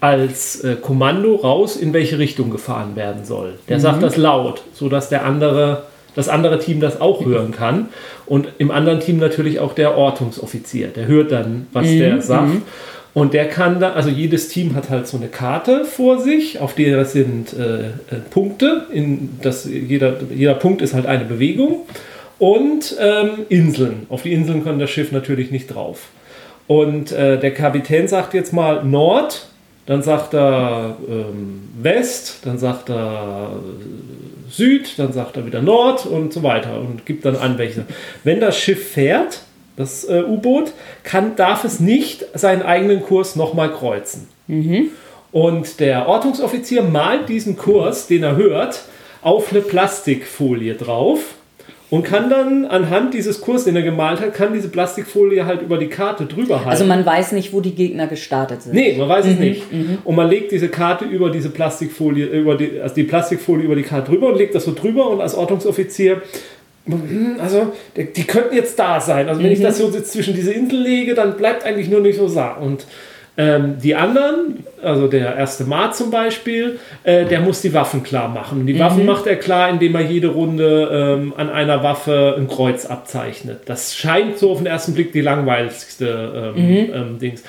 als 0.00 0.62
äh, 0.62 0.76
Kommando 0.80 1.36
raus, 1.36 1.76
in 1.76 1.92
welche 1.92 2.18
Richtung 2.18 2.50
gefahren 2.50 2.94
werden 2.94 3.24
soll. 3.24 3.54
Der 3.68 3.78
mhm. 3.78 3.82
sagt 3.82 4.02
das 4.02 4.16
laut, 4.16 4.62
sodass 4.74 5.08
der 5.08 5.24
andere, 5.24 5.84
das 6.14 6.28
andere 6.28 6.58
Team 6.58 6.80
das 6.80 7.00
auch 7.00 7.24
hören 7.24 7.52
kann. 7.52 7.88
Und 8.26 8.48
im 8.58 8.70
anderen 8.70 9.00
Team 9.00 9.18
natürlich 9.18 9.60
auch 9.60 9.72
der 9.72 9.96
Ortungsoffizier. 9.96 10.88
Der 10.88 11.06
hört 11.06 11.32
dann, 11.32 11.68
was 11.72 11.86
mhm. 11.86 11.98
der 11.98 12.22
sagt. 12.22 12.48
Mhm. 12.48 12.62
Und 13.14 13.32
der 13.32 13.48
kann 13.48 13.80
da, 13.80 13.92
also 13.92 14.10
jedes 14.10 14.48
Team 14.48 14.74
hat 14.74 14.90
halt 14.90 15.06
so 15.06 15.16
eine 15.16 15.28
Karte 15.28 15.84
vor 15.84 16.18
sich, 16.18 16.58
auf 16.58 16.74
der 16.74 17.04
sind 17.04 17.54
äh, 17.54 17.86
äh, 17.86 17.90
Punkte. 18.28 18.86
In 18.92 19.38
das, 19.40 19.64
jeder, 19.64 20.16
jeder 20.34 20.54
Punkt 20.54 20.82
ist 20.82 20.92
halt 20.94 21.06
eine 21.06 21.24
Bewegung. 21.24 21.86
Und 22.38 22.96
ähm, 23.00 23.46
Inseln. 23.48 24.06
Auf 24.10 24.24
die 24.24 24.32
Inseln 24.32 24.64
kann 24.64 24.80
das 24.80 24.90
Schiff 24.90 25.12
natürlich 25.12 25.50
nicht 25.52 25.68
drauf. 25.68 26.08
Und 26.66 27.12
äh, 27.12 27.38
der 27.38 27.52
Kapitän 27.52 28.08
sagt 28.08 28.34
jetzt 28.34 28.52
mal 28.52 28.84
Nord 28.84 29.48
dann 29.86 30.02
sagt 30.02 30.32
er 30.34 30.96
ähm, 31.08 31.68
West, 31.80 32.38
dann 32.44 32.58
sagt 32.58 32.88
er 32.88 33.50
äh, 33.52 34.50
Süd, 34.50 34.98
dann 34.98 35.12
sagt 35.12 35.36
er 35.36 35.46
wieder 35.46 35.60
Nord 35.60 36.06
und 36.06 36.32
so 36.32 36.42
weiter 36.42 36.80
und 36.80 37.04
gibt 37.04 37.24
dann 37.24 37.36
an, 37.36 37.58
welche. 37.58 37.84
Wenn 38.22 38.40
das 38.40 38.58
Schiff 38.58 38.92
fährt, 38.92 39.40
das 39.76 40.04
äh, 40.04 40.22
U-Boot, 40.22 40.72
kann, 41.02 41.36
darf 41.36 41.64
es 41.64 41.80
nicht 41.80 42.24
seinen 42.34 42.62
eigenen 42.62 43.02
Kurs 43.02 43.36
nochmal 43.36 43.72
kreuzen. 43.72 44.28
Mhm. 44.46 44.90
Und 45.32 45.80
der 45.80 46.08
Ortungsoffizier 46.08 46.82
malt 46.82 47.28
diesen 47.28 47.56
Kurs, 47.56 48.06
den 48.06 48.22
er 48.22 48.36
hört, 48.36 48.84
auf 49.20 49.50
eine 49.50 49.60
Plastikfolie 49.60 50.74
drauf 50.74 51.34
und 51.90 52.02
kann 52.02 52.30
dann 52.30 52.64
anhand 52.64 53.14
dieses 53.14 53.40
Kurs, 53.40 53.64
den 53.64 53.76
er 53.76 53.82
gemalt 53.82 54.20
hat, 54.20 54.34
kann 54.34 54.52
diese 54.52 54.68
Plastikfolie 54.68 55.46
halt 55.46 55.62
über 55.62 55.78
die 55.78 55.88
Karte 55.88 56.26
drüber 56.26 56.56
halten. 56.56 56.70
Also 56.70 56.84
man 56.84 57.04
weiß 57.04 57.32
nicht, 57.32 57.52
wo 57.52 57.60
die 57.60 57.74
Gegner 57.74 58.06
gestartet 58.06 58.62
sind. 58.62 58.74
Nee, 58.74 58.96
man 58.98 59.08
weiß 59.08 59.26
mhm, 59.26 59.32
es 59.32 59.38
nicht. 59.38 59.72
Mhm. 59.72 59.98
Und 60.02 60.16
man 60.16 60.28
legt 60.28 60.50
diese 60.50 60.68
Karte 60.68 61.04
über 61.04 61.30
diese 61.30 61.50
Plastikfolie, 61.50 62.26
über 62.26 62.56
die, 62.56 62.80
also 62.80 62.94
die 62.94 63.04
Plastikfolie 63.04 63.64
über 63.64 63.76
die 63.76 63.82
Karte 63.82 64.10
drüber 64.10 64.28
und 64.28 64.38
legt 64.38 64.54
das 64.54 64.64
so 64.64 64.74
drüber 64.74 65.10
und 65.10 65.20
als 65.20 65.34
Ortungsoffizier 65.34 66.22
hm, 66.86 67.36
also, 67.40 67.72
die 67.96 68.24
könnten 68.24 68.54
jetzt 68.54 68.78
da 68.78 69.00
sein. 69.00 69.28
Also, 69.28 69.40
wenn 69.40 69.46
mhm. 69.46 69.54
ich 69.54 69.62
das 69.62 69.78
so 69.78 69.90
zwischen 69.90 70.34
diese 70.34 70.52
Insel 70.52 70.80
lege, 70.80 71.14
dann 71.14 71.36
bleibt 71.36 71.64
eigentlich 71.64 71.88
nur 71.88 72.00
nicht 72.00 72.18
so 72.18 72.28
sah. 72.28 72.52
Und 72.52 72.86
ähm, 73.36 73.78
die 73.82 73.96
anderen, 73.96 74.64
also 74.80 75.08
der 75.08 75.34
erste 75.36 75.64
Mart 75.64 75.96
zum 75.96 76.10
Beispiel, 76.10 76.78
äh, 77.02 77.24
der 77.24 77.40
muss 77.40 77.62
die 77.62 77.74
Waffen 77.74 78.04
klar 78.04 78.28
machen. 78.28 78.60
Und 78.60 78.66
die 78.66 78.74
mhm. 78.74 78.78
Waffen 78.78 79.06
macht 79.06 79.26
er 79.26 79.36
klar, 79.36 79.70
indem 79.70 79.96
er 79.96 80.02
jede 80.02 80.28
Runde 80.28 80.88
ähm, 80.92 81.34
an 81.36 81.50
einer 81.50 81.82
Waffe 81.82 82.36
ein 82.38 82.46
Kreuz 82.46 82.86
abzeichnet. 82.86 83.62
Das 83.66 83.96
scheint 83.96 84.38
so 84.38 84.52
auf 84.52 84.58
den 84.58 84.66
ersten 84.66 84.94
Blick 84.94 85.12
die 85.12 85.20
langweiligste 85.20 86.54
ähm, 86.56 86.68
mhm. 86.68 86.94
Ähm, 86.94 87.18
Dings. 87.18 87.42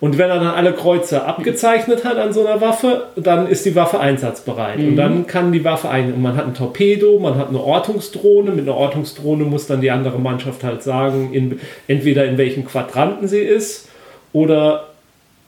Und 0.00 0.16
wenn 0.16 0.30
er 0.30 0.36
dann 0.36 0.54
alle 0.54 0.72
Kreuze 0.72 1.24
abgezeichnet 1.24 2.04
hat 2.04 2.18
an 2.18 2.32
so 2.32 2.46
einer 2.46 2.60
Waffe, 2.60 3.06
dann 3.16 3.48
ist 3.48 3.64
die 3.64 3.74
Waffe 3.74 3.98
einsatzbereit. 3.98 4.78
Mhm. 4.78 4.88
Und 4.88 4.96
dann 4.96 5.26
kann 5.26 5.52
die 5.52 5.64
Waffe 5.64 5.88
ein. 5.88 6.12
Und 6.12 6.22
man 6.22 6.36
hat 6.36 6.46
ein 6.46 6.54
Torpedo, 6.54 7.18
man 7.18 7.36
hat 7.36 7.48
eine 7.48 7.60
Ortungsdrohne. 7.60 8.50
Mit 8.52 8.68
einer 8.68 8.76
Ortungsdrohne 8.76 9.44
muss 9.44 9.66
dann 9.68 9.80
die 9.80 9.90
andere 9.90 10.18
Mannschaft 10.18 10.64
halt 10.64 10.82
sagen, 10.82 11.30
in, 11.32 11.60
entweder 11.86 12.24
in 12.24 12.38
welchem 12.38 12.64
Quadranten 12.64 13.28
sie 13.28 13.40
ist 13.40 13.88
oder 14.32 14.88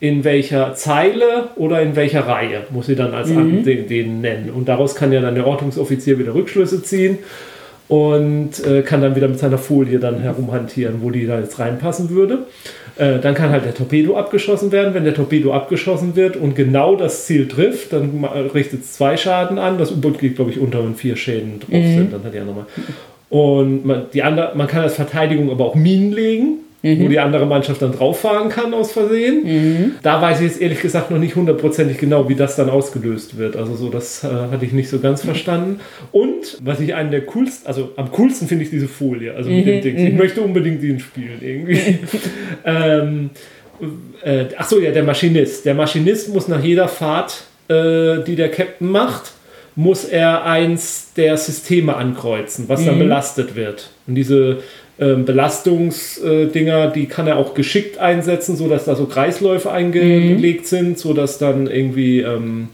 in 0.00 0.24
welcher 0.24 0.74
Zeile 0.74 1.50
oder 1.56 1.82
in 1.82 1.94
welcher 1.94 2.26
Reihe, 2.26 2.62
muss 2.70 2.86
sie 2.86 2.96
dann 2.96 3.12
als 3.12 3.28
mhm. 3.28 3.62
den, 3.64 3.86
den, 3.86 4.20
nennen. 4.22 4.50
Und 4.50 4.68
daraus 4.68 4.94
kann 4.94 5.12
ja 5.12 5.20
dann 5.20 5.34
der 5.34 5.46
Ortungsoffizier 5.46 6.18
wieder 6.18 6.34
Rückschlüsse 6.34 6.82
ziehen 6.82 7.18
und 7.86 8.64
äh, 8.66 8.80
kann 8.80 9.02
dann 9.02 9.14
wieder 9.14 9.28
mit 9.28 9.38
seiner 9.38 9.58
Folie 9.58 9.98
dann 9.98 10.20
herumhantieren, 10.20 11.02
wo 11.02 11.10
die 11.10 11.26
da 11.26 11.38
jetzt 11.38 11.58
reinpassen 11.58 12.08
würde. 12.08 12.46
Äh, 12.96 13.18
dann 13.18 13.34
kann 13.34 13.50
halt 13.50 13.66
der 13.66 13.74
Torpedo 13.74 14.16
abgeschossen 14.16 14.72
werden. 14.72 14.94
Wenn 14.94 15.04
der 15.04 15.14
Torpedo 15.14 15.52
abgeschossen 15.52 16.16
wird 16.16 16.36
und 16.36 16.56
genau 16.56 16.96
das 16.96 17.26
Ziel 17.26 17.46
trifft, 17.46 17.92
dann 17.92 18.24
richtet 18.54 18.82
es 18.84 18.94
zwei 18.94 19.18
Schaden 19.18 19.58
an. 19.58 19.76
Das 19.76 19.92
U-Boot 19.92 20.18
geht, 20.18 20.36
glaube 20.36 20.50
ich, 20.50 20.58
unter, 20.58 20.82
wenn 20.82 20.94
vier 20.94 21.16
Schäden 21.16 21.60
drauf 21.60 21.70
mhm. 21.70 21.94
sind. 21.94 22.12
Dann 22.12 22.24
hat 22.24 22.34
er 22.34 22.44
nochmal. 22.44 22.66
Und 23.28 23.84
man, 23.84 24.02
die 24.14 24.22
andere, 24.22 24.52
man 24.54 24.66
kann 24.66 24.82
als 24.82 24.94
Verteidigung 24.94 25.50
aber 25.50 25.66
auch 25.66 25.74
Minen 25.74 26.12
legen, 26.12 26.58
wo 26.82 27.08
die 27.08 27.18
andere 27.18 27.46
Mannschaft 27.46 27.82
dann 27.82 27.92
drauf 27.92 28.20
fahren 28.20 28.48
kann 28.48 28.72
aus 28.72 28.92
Versehen. 28.92 29.44
Da 30.02 30.22
weiß 30.22 30.40
ich 30.40 30.46
jetzt 30.46 30.60
ehrlich 30.60 30.80
gesagt 30.80 31.10
noch 31.10 31.18
nicht 31.18 31.36
hundertprozentig 31.36 31.98
genau, 31.98 32.28
wie 32.28 32.34
das 32.34 32.56
dann 32.56 32.70
ausgelöst 32.70 33.36
wird. 33.36 33.56
Also 33.56 33.74
so, 33.76 33.90
das 33.90 34.24
äh, 34.24 34.28
hatte 34.28 34.64
ich 34.64 34.72
nicht 34.72 34.88
so 34.88 34.98
ganz 34.98 35.22
verstanden. 35.22 35.80
Und 36.12 36.58
was 36.62 36.80
ich 36.80 36.94
einen 36.94 37.10
der 37.10 37.22
coolsten, 37.22 37.66
also 37.66 37.90
am 37.96 38.10
coolsten 38.12 38.48
finde 38.48 38.64
ich 38.64 38.70
diese 38.70 38.88
Folie, 38.88 39.34
also 39.34 39.50
mit 39.50 39.66
dem 39.66 39.80
Ding. 39.82 40.06
Ich 40.06 40.14
möchte 40.14 40.40
unbedingt 40.40 40.82
den 40.82 41.00
spielen 41.00 41.38
irgendwie. 41.40 41.98
ähm, 42.64 43.30
äh, 44.24 44.46
ach 44.56 44.68
so, 44.68 44.78
ja, 44.80 44.90
der 44.90 45.02
Maschinist. 45.02 45.64
Der 45.64 45.74
Maschinist 45.74 46.32
muss 46.32 46.48
nach 46.48 46.62
jeder 46.62 46.88
Fahrt, 46.88 47.44
äh, 47.68 48.22
die 48.24 48.36
der 48.36 48.50
Captain 48.50 48.88
macht, 48.88 49.32
muss 49.76 50.04
er 50.04 50.44
eins 50.44 51.12
der 51.16 51.36
Systeme 51.36 51.96
ankreuzen, 51.96 52.68
was 52.68 52.84
dann 52.84 52.98
belastet 52.98 53.54
wird. 53.54 53.90
Und 54.06 54.14
diese 54.14 54.58
ähm, 55.00 55.24
Belastungsdinger, 55.24 56.88
die 56.88 57.06
kann 57.06 57.26
er 57.26 57.38
auch 57.38 57.54
geschickt 57.54 57.98
einsetzen, 57.98 58.56
sodass 58.56 58.84
da 58.84 58.94
so 58.94 59.06
Kreisläufe 59.06 59.70
eingelegt 59.70 60.66
sind, 60.66 60.98
sodass 60.98 61.38
dann 61.38 61.66
irgendwie 61.66 62.20
ähm, 62.20 62.68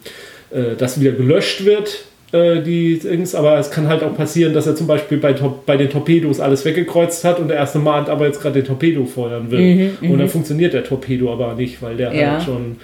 äh, 0.50 0.74
das 0.76 1.00
wieder 1.00 1.12
gelöscht 1.12 1.64
wird. 1.64 2.04
äh, 2.32 2.60
Die 2.62 2.98
Dings, 2.98 3.34
aber 3.36 3.58
es 3.58 3.70
kann 3.70 3.88
halt 3.88 4.02
auch 4.02 4.16
passieren, 4.16 4.52
dass 4.54 4.66
er 4.66 4.74
zum 4.74 4.86
Beispiel 4.88 5.18
bei, 5.18 5.34
bei 5.64 5.76
den 5.76 5.88
Torpedos 5.90 6.40
alles 6.40 6.64
weggekreuzt 6.64 7.24
hat 7.24 7.38
und 7.38 7.48
der 7.48 7.56
erste 7.58 7.78
Mahnt 7.78 8.08
aber 8.08 8.26
jetzt 8.26 8.40
gerade 8.42 8.60
den 8.60 8.66
Torpedo 8.66 9.04
feuern 9.04 9.50
will. 9.50 9.60
und 10.02 10.18
dann 10.18 10.28
funktioniert 10.28 10.72
der 10.74 10.82
Torpedo 10.84 11.32
aber 11.32 11.54
nicht, 11.54 11.80
weil 11.82 11.96
der 11.96 12.12
Ja. 12.12 12.32
halt 12.32 12.42
schon 12.42 12.76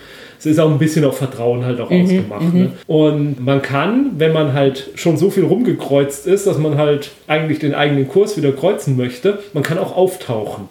es 0.44 0.46
ist 0.46 0.58
auch 0.58 0.70
ein 0.72 0.78
bisschen 0.78 1.04
auf 1.04 1.18
Vertrauen 1.18 1.64
halt 1.64 1.80
auch 1.80 1.88
ausgemacht. 1.90 2.52
Ne? 2.52 2.70
Und 2.88 3.44
man 3.44 3.62
kann, 3.62 4.10
wenn 4.18 4.32
man 4.32 4.52
halt 4.54 4.90
schon 4.96 5.16
so 5.16 5.30
viel 5.30 5.44
rumgekreuzt 5.44 6.26
ist, 6.26 6.48
dass 6.48 6.58
man 6.58 6.76
halt 6.78 7.12
eigentlich 7.28 7.60
den 7.60 7.74
eigenen 7.76 8.08
Kurs 8.08 8.36
wieder 8.36 8.50
kreuzen 8.50 8.96
möchte, 8.96 9.38
man 9.52 9.62
kann 9.62 9.78
auch 9.78 9.96
auftauchen. 9.96 10.64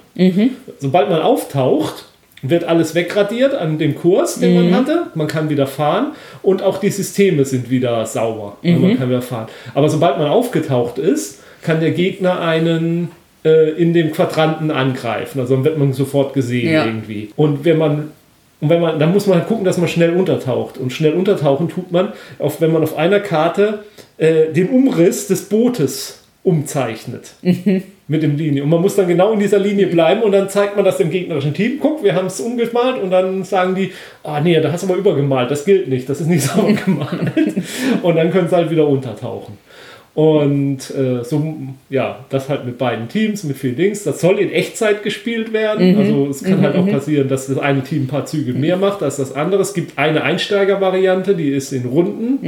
Sobald 0.79 1.09
man 1.09 1.21
auftaucht, 1.21 2.05
wird 2.41 2.65
alles 2.65 2.95
wegradiert 2.95 3.53
an 3.53 3.77
dem 3.77 3.95
Kurs, 3.95 4.39
den 4.39 4.55
man 4.55 4.75
hatte. 4.75 5.03
Man 5.15 5.27
kann 5.27 5.49
wieder 5.49 5.67
fahren 5.67 6.07
und 6.41 6.61
auch 6.63 6.79
die 6.79 6.89
Systeme 6.89 7.45
sind 7.45 7.69
wieder 7.69 8.05
sauber. 8.05 8.57
Also 8.63 8.79
Man 8.79 8.97
kann 8.97 9.09
wieder 9.09 9.21
fahren. 9.21 9.47
Aber 9.73 9.87
sobald 9.89 10.17
man 10.17 10.27
aufgetaucht 10.27 10.97
ist, 10.97 11.39
kann 11.61 11.79
der 11.79 11.91
Gegner 11.91 12.41
einen 12.41 13.09
äh, 13.45 13.69
in 13.71 13.93
dem 13.93 14.11
Quadranten 14.11 14.69
angreifen. 14.71 15.39
Also 15.39 15.55
dann 15.55 15.63
wird 15.63 15.77
man 15.77 15.93
sofort 15.93 16.33
gesehen 16.33 16.73
Ja. 16.73 16.85
irgendwie. 16.85 17.29
Und 17.37 17.63
wenn 17.63 17.77
man 17.77 18.11
und 18.61 18.69
wenn 18.69 18.79
man, 18.79 18.99
dann 18.99 19.11
muss 19.11 19.25
man 19.25 19.39
halt 19.39 19.47
gucken, 19.47 19.65
dass 19.65 19.77
man 19.77 19.87
schnell 19.87 20.11
untertaucht. 20.11 20.77
Und 20.77 20.93
schnell 20.93 21.13
untertauchen 21.13 21.67
tut 21.67 21.91
man, 21.91 22.13
auf, 22.37 22.61
wenn 22.61 22.71
man 22.71 22.83
auf 22.83 22.95
einer 22.95 23.19
Karte 23.19 23.79
äh, 24.17 24.53
den 24.53 24.69
Umriss 24.69 25.27
des 25.27 25.49
Bootes 25.49 26.19
umzeichnet. 26.43 27.33
Mit 28.07 28.23
dem 28.23 28.35
Linie. 28.35 28.63
Und 28.63 28.69
man 28.69 28.81
muss 28.81 28.95
dann 28.95 29.07
genau 29.07 29.31
in 29.31 29.39
dieser 29.39 29.59
Linie 29.59 29.87
bleiben 29.87 30.21
und 30.21 30.31
dann 30.31 30.49
zeigt 30.49 30.75
man 30.75 30.83
das 30.85 30.97
dem 30.97 31.09
gegnerischen 31.09 31.53
Team. 31.53 31.77
Guck, 31.79 32.03
wir 32.03 32.13
haben 32.13 32.27
es 32.27 32.39
umgemalt 32.39 33.01
und 33.01 33.09
dann 33.09 33.43
sagen 33.43 33.73
die, 33.73 33.93
ah 34.23 34.41
nee, 34.41 34.59
da 34.59 34.71
hast 34.71 34.83
du 34.83 34.87
aber 34.87 34.97
übergemalt, 34.97 35.49
das 35.49 35.65
gilt 35.65 35.87
nicht, 35.87 36.09
das 36.09 36.19
ist 36.19 36.27
nicht 36.27 36.43
sauber 36.47 36.73
gemalt. 36.73 37.31
und 38.01 38.15
dann 38.15 38.31
können 38.31 38.49
sie 38.49 38.55
halt 38.55 38.69
wieder 38.69 38.87
untertauchen. 38.87 39.57
Und 40.13 40.93
äh, 40.93 41.23
so, 41.23 41.55
ja, 41.89 42.19
das 42.29 42.49
halt 42.49 42.65
mit 42.65 42.77
beiden 42.77 43.07
Teams, 43.07 43.45
mit 43.45 43.55
vielen 43.55 43.77
Dings. 43.77 44.03
Das 44.03 44.19
soll 44.19 44.39
in 44.39 44.51
Echtzeit 44.51 45.03
gespielt 45.03 45.53
werden. 45.53 45.97
Also 45.97 46.27
es 46.29 46.43
kann 46.43 46.61
halt 46.61 46.75
auch 46.75 46.87
passieren, 46.87 47.29
dass 47.29 47.47
das 47.47 47.57
eine 47.57 47.81
Team 47.81 48.03
ein 48.03 48.07
paar 48.07 48.25
Züge 48.25 48.53
mehr 48.53 48.75
macht 48.75 49.03
als 49.03 49.17
das 49.17 49.33
andere. 49.33 49.61
Es 49.61 49.73
gibt 49.73 49.97
eine 49.97 50.23
Einsteiger-Variante, 50.23 51.33
die 51.33 51.49
ist 51.49 51.71
in 51.71 51.85
Runden. 51.85 52.39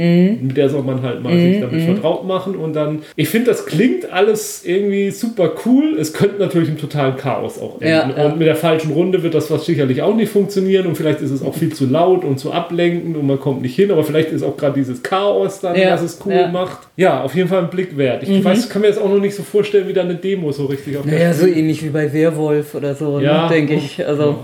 Mit 0.46 0.56
der 0.58 0.68
soll 0.68 0.82
man 0.82 1.00
halt 1.00 1.22
mal 1.22 1.38
sich 1.38 1.60
damit 1.60 1.82
vertraut 1.82 2.26
machen. 2.26 2.54
Und 2.54 2.74
dann, 2.74 2.98
ich 3.16 3.30
finde, 3.30 3.46
das 3.46 3.64
klingt 3.64 4.12
alles 4.12 4.62
irgendwie 4.66 5.10
super 5.10 5.52
cool. 5.64 5.96
Es 5.98 6.12
könnte 6.12 6.38
natürlich 6.38 6.68
im 6.68 6.78
totalen 6.78 7.16
Chaos 7.16 7.58
auch 7.58 7.80
enden. 7.80 7.86
Ja, 7.86 8.10
ja. 8.14 8.26
Und 8.26 8.38
mit 8.38 8.46
der 8.46 8.56
falschen 8.56 8.92
Runde 8.92 9.22
wird 9.22 9.34
das 9.34 9.50
was 9.50 9.64
sicherlich 9.64 10.02
auch 10.02 10.14
nicht 10.14 10.30
funktionieren. 10.30 10.86
Und 10.86 10.96
vielleicht 10.96 11.22
ist 11.22 11.30
es 11.30 11.42
auch 11.42 11.54
viel 11.54 11.72
zu 11.72 11.86
laut 11.86 12.24
und 12.24 12.38
zu 12.38 12.52
ablenkend 12.52 13.16
und 13.16 13.26
man 13.26 13.40
kommt 13.40 13.62
nicht 13.62 13.74
hin. 13.74 13.90
Aber 13.90 14.04
vielleicht 14.04 14.32
ist 14.32 14.42
auch 14.42 14.58
gerade 14.58 14.74
dieses 14.74 15.02
Chaos 15.02 15.60
dann, 15.60 15.74
Ja, 15.76 15.92
was 15.92 16.02
es 16.02 16.18
cool 16.26 16.48
macht. 16.52 16.80
Ja, 16.96 17.22
auf 17.22 17.34
jeden 17.34 17.48
Fall 17.48 17.53
ein 17.58 17.70
Blick 17.70 17.96
wert. 17.96 18.22
Ich 18.22 18.28
Mhm. 18.28 18.44
weiß, 18.44 18.68
kann 18.68 18.82
mir 18.82 18.88
jetzt 18.88 19.00
auch 19.00 19.08
noch 19.08 19.20
nicht 19.20 19.34
so 19.34 19.42
vorstellen, 19.42 19.88
wie 19.88 19.92
da 19.92 20.02
eine 20.02 20.14
Demo 20.16 20.52
so 20.52 20.66
richtig 20.66 20.96
auf 20.96 21.04
Naja, 21.04 21.32
so 21.32 21.46
ähnlich 21.46 21.82
wie 21.84 21.90
bei 21.90 22.12
Werwolf 22.12 22.74
oder 22.74 22.94
so, 22.94 23.20
Ja, 23.20 23.44
ne, 23.44 23.48
denke 23.54 23.74
ich. 23.74 24.06
Also, 24.06 24.22
Ja. 24.22 24.38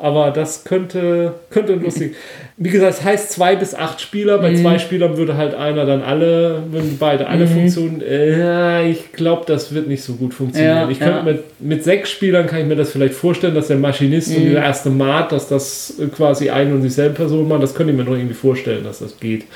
Aber 0.00 0.30
das 0.30 0.62
könnte, 0.62 1.34
könnte 1.50 1.74
lustig. 1.74 2.14
Wie 2.56 2.68
gesagt, 2.70 2.92
es 3.00 3.04
heißt 3.04 3.32
zwei 3.32 3.56
bis 3.56 3.74
acht 3.74 4.00
Spieler. 4.00 4.38
Mhm. 4.38 4.42
Bei 4.42 4.54
zwei 4.54 4.78
Spielern 4.78 5.16
würde 5.16 5.36
halt 5.36 5.54
einer 5.56 5.86
dann 5.86 6.02
alle, 6.02 6.62
wenn 6.70 6.98
beide 6.98 7.26
alle 7.26 7.48
Funktionen. 7.48 8.00
Äh, 8.00 8.88
ich 8.90 9.10
glaube, 9.12 9.42
das 9.48 9.74
wird 9.74 9.88
nicht 9.88 10.04
so 10.04 10.12
gut 10.12 10.34
funktionieren. 10.34 10.76
Ja, 10.76 10.88
ich 10.88 11.00
könnte 11.00 11.16
ja. 11.16 11.22
mit, 11.24 11.42
mit 11.60 11.82
sechs 11.82 12.10
Spielern 12.12 12.46
kann 12.46 12.60
ich 12.60 12.66
mir 12.66 12.76
das 12.76 12.92
vielleicht 12.92 13.14
vorstellen, 13.14 13.56
dass 13.56 13.66
der 13.66 13.76
Maschinist 13.76 14.30
Mhm. 14.30 14.36
und 14.44 14.52
der 14.52 14.62
erste 14.62 14.90
Mat, 14.90 15.32
dass 15.32 15.48
das 15.48 15.94
äh, 15.98 16.06
quasi 16.06 16.48
eine 16.48 16.74
und 16.74 16.82
dieselbe 16.82 17.16
Person 17.16 17.48
machen. 17.48 17.60
Das 17.62 17.74
könnte 17.74 17.90
ich 17.92 17.98
mir 17.98 18.04
noch 18.04 18.12
irgendwie 18.16 18.34
vorstellen, 18.34 18.84
dass 18.84 19.00
das 19.00 19.18
geht. 19.18 19.46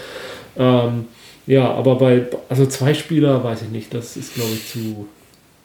Ähm, 0.59 1.05
ja, 1.47 1.71
aber 1.73 1.97
bei 1.97 2.23
also 2.49 2.67
zwei 2.67 2.95
Spieler 2.95 3.43
weiß 3.45 3.63
ich 3.63 3.69
nicht. 3.71 3.93
Das 3.95 4.17
ist 4.17 4.35
glaube 4.35 4.53
ich 4.53 4.69
zu. 4.69 5.07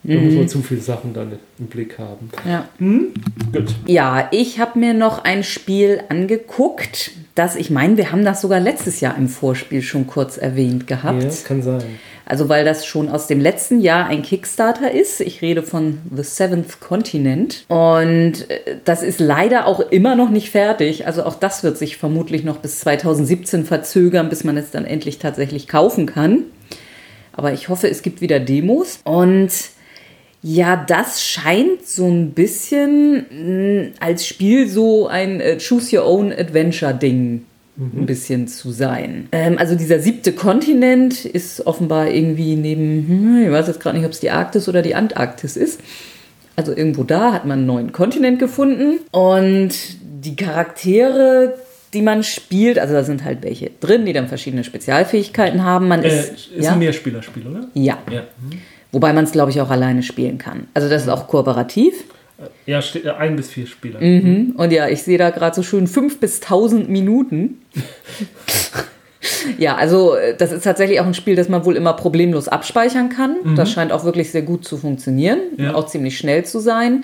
Da 0.03 0.13
muss 0.13 0.31
Mhm. 0.33 0.37
man 0.39 0.47
zu 0.47 0.61
viele 0.61 0.79
Sachen 0.79 1.13
dann 1.13 1.33
im 1.59 1.65
Blick 1.65 1.97
haben. 1.99 2.29
ja. 2.45 2.67
Gut. 2.79 3.75
Ja, 3.87 4.29
ich 4.31 4.59
habe 4.59 4.79
mir 4.79 4.93
noch 4.93 5.23
ein 5.25 5.43
Spiel 5.43 6.01
angeguckt, 6.07 7.11
das 7.35 7.55
ich 7.55 7.69
meine, 7.71 7.97
wir 7.97 8.11
haben 8.11 8.23
das 8.23 8.41
sogar 8.41 8.59
letztes 8.59 9.01
Jahr 9.01 9.17
im 9.17 9.27
Vorspiel 9.27 9.81
schon 9.81 10.07
kurz 10.07 10.37
erwähnt 10.37 10.87
gehabt. 10.87 11.23
Ja, 11.23 11.29
kann 11.45 11.61
sein. 11.61 11.83
Also 12.29 12.49
weil 12.49 12.65
das 12.65 12.85
schon 12.85 13.07
aus 13.07 13.27
dem 13.27 13.39
letzten 13.39 13.79
Jahr 13.79 14.07
ein 14.07 14.21
Kickstarter 14.21 14.91
ist. 14.91 15.21
Ich 15.21 15.41
rede 15.41 15.63
von 15.63 15.99
The 16.13 16.23
Seventh 16.23 16.81
Continent. 16.81 17.63
Und 17.69 18.49
äh, 18.49 18.77
das 18.83 19.01
ist 19.01 19.21
leider 19.21 19.65
auch 19.65 19.79
immer 19.79 20.15
noch 20.15 20.29
nicht 20.29 20.49
fertig. 20.49 21.07
Also 21.07 21.23
auch 21.23 21.35
das 21.35 21.63
wird 21.63 21.77
sich 21.77 21.95
vermutlich 21.95 22.43
noch 22.43 22.57
bis 22.57 22.81
2017 22.81 23.65
verzögern, 23.65 24.27
bis 24.27 24.43
man 24.43 24.57
es 24.57 24.71
dann 24.71 24.83
endlich 24.83 25.19
tatsächlich 25.19 25.69
kaufen 25.69 26.05
kann. 26.05 26.43
Aber 27.31 27.53
ich 27.53 27.69
hoffe, 27.69 27.89
es 27.89 28.01
gibt 28.01 28.19
wieder 28.19 28.41
Demos. 28.41 28.99
Und 29.05 29.49
ja, 30.43 30.75
das 30.75 31.23
scheint 31.23 31.87
so 31.87 32.07
ein 32.07 32.31
bisschen 32.31 33.25
mh, 33.29 33.91
als 34.01 34.27
Spiel 34.27 34.67
so 34.67 35.07
ein 35.07 35.39
äh, 35.39 35.57
Choose 35.57 35.97
Your 35.97 36.05
Own 36.05 36.33
Adventure 36.33 36.93
Ding 36.93 37.45
ein 37.79 38.05
bisschen 38.07 38.47
zu 38.47 38.71
sein. 38.71 39.27
Ähm, 39.31 39.57
also 39.59 39.75
dieser 39.75 39.99
siebte 39.99 40.31
Kontinent 40.33 41.25
ist 41.25 41.67
offenbar 41.67 42.09
irgendwie 42.09 42.55
neben, 42.55 43.07
hm, 43.07 43.43
ich 43.45 43.51
weiß 43.51 43.67
jetzt 43.67 43.79
gerade 43.79 43.97
nicht, 43.97 44.05
ob 44.05 44.11
es 44.13 44.19
die 44.19 44.31
Arktis 44.31 44.67
oder 44.67 44.81
die 44.81 44.95
Antarktis 44.95 45.55
ist. 45.55 45.79
Also 46.55 46.75
irgendwo 46.75 47.03
da 47.03 47.33
hat 47.33 47.45
man 47.45 47.59
einen 47.59 47.67
neuen 47.67 47.91
Kontinent 47.91 48.39
gefunden 48.39 48.99
und 49.11 49.69
die 50.23 50.35
Charaktere, 50.35 51.53
die 51.93 52.01
man 52.01 52.23
spielt, 52.23 52.79
also 52.79 52.95
da 52.95 53.03
sind 53.03 53.23
halt 53.23 53.43
welche 53.43 53.69
drin, 53.79 54.05
die 54.07 54.13
dann 54.13 54.27
verschiedene 54.27 54.63
Spezialfähigkeiten 54.63 55.63
haben. 55.63 55.87
Man 55.87 56.03
Äh, 56.03 56.07
ist, 56.19 56.47
ist 56.51 56.65
ja, 56.65 56.73
ein 56.73 56.79
Mehrspielerspiel, 56.79 57.45
oder? 57.45 57.67
ja, 57.75 57.99
Ja. 58.11 58.23
wobei 58.91 59.13
man 59.13 59.25
es 59.25 59.31
glaube 59.33 59.51
ich 59.51 59.61
auch 59.61 59.69
alleine 59.69 60.01
spielen 60.01 60.39
kann. 60.39 60.67
Also 60.73 60.89
das 60.89 61.03
ist 61.03 61.09
auch 61.09 61.27
kooperativ. 61.27 61.93
Ja, 62.65 62.81
steht 62.81 63.05
äh, 63.05 63.11
ein 63.11 63.35
bis 63.35 63.49
vier 63.49 63.65
Spieler. 63.67 63.99
Mhm. 63.99 64.53
Und 64.57 64.71
ja, 64.71 64.87
ich 64.87 65.03
sehe 65.03 65.17
da 65.17 65.29
gerade 65.31 65.55
so 65.55 65.63
schön 65.63 65.87
fünf 65.87 66.19
bis 66.19 66.39
tausend 66.39 66.89
Minuten. 66.89 67.61
ja, 69.57 69.75
also 69.75 70.15
äh, 70.15 70.35
das 70.37 70.51
ist 70.51 70.63
tatsächlich 70.63 70.99
auch 70.99 71.05
ein 71.05 71.13
Spiel, 71.13 71.35
das 71.35 71.49
man 71.49 71.65
wohl 71.65 71.75
immer 71.75 71.93
problemlos 71.93 72.47
abspeichern 72.47 73.09
kann. 73.09 73.55
Das 73.55 73.71
scheint 73.71 73.91
auch 73.91 74.03
wirklich 74.05 74.31
sehr 74.31 74.43
gut 74.43 74.65
zu 74.65 74.77
funktionieren 74.77 75.39
Ja. 75.57 75.69
und 75.69 75.75
auch 75.75 75.87
ziemlich 75.87 76.17
schnell 76.17 76.45
zu 76.45 76.59
sein. 76.59 77.03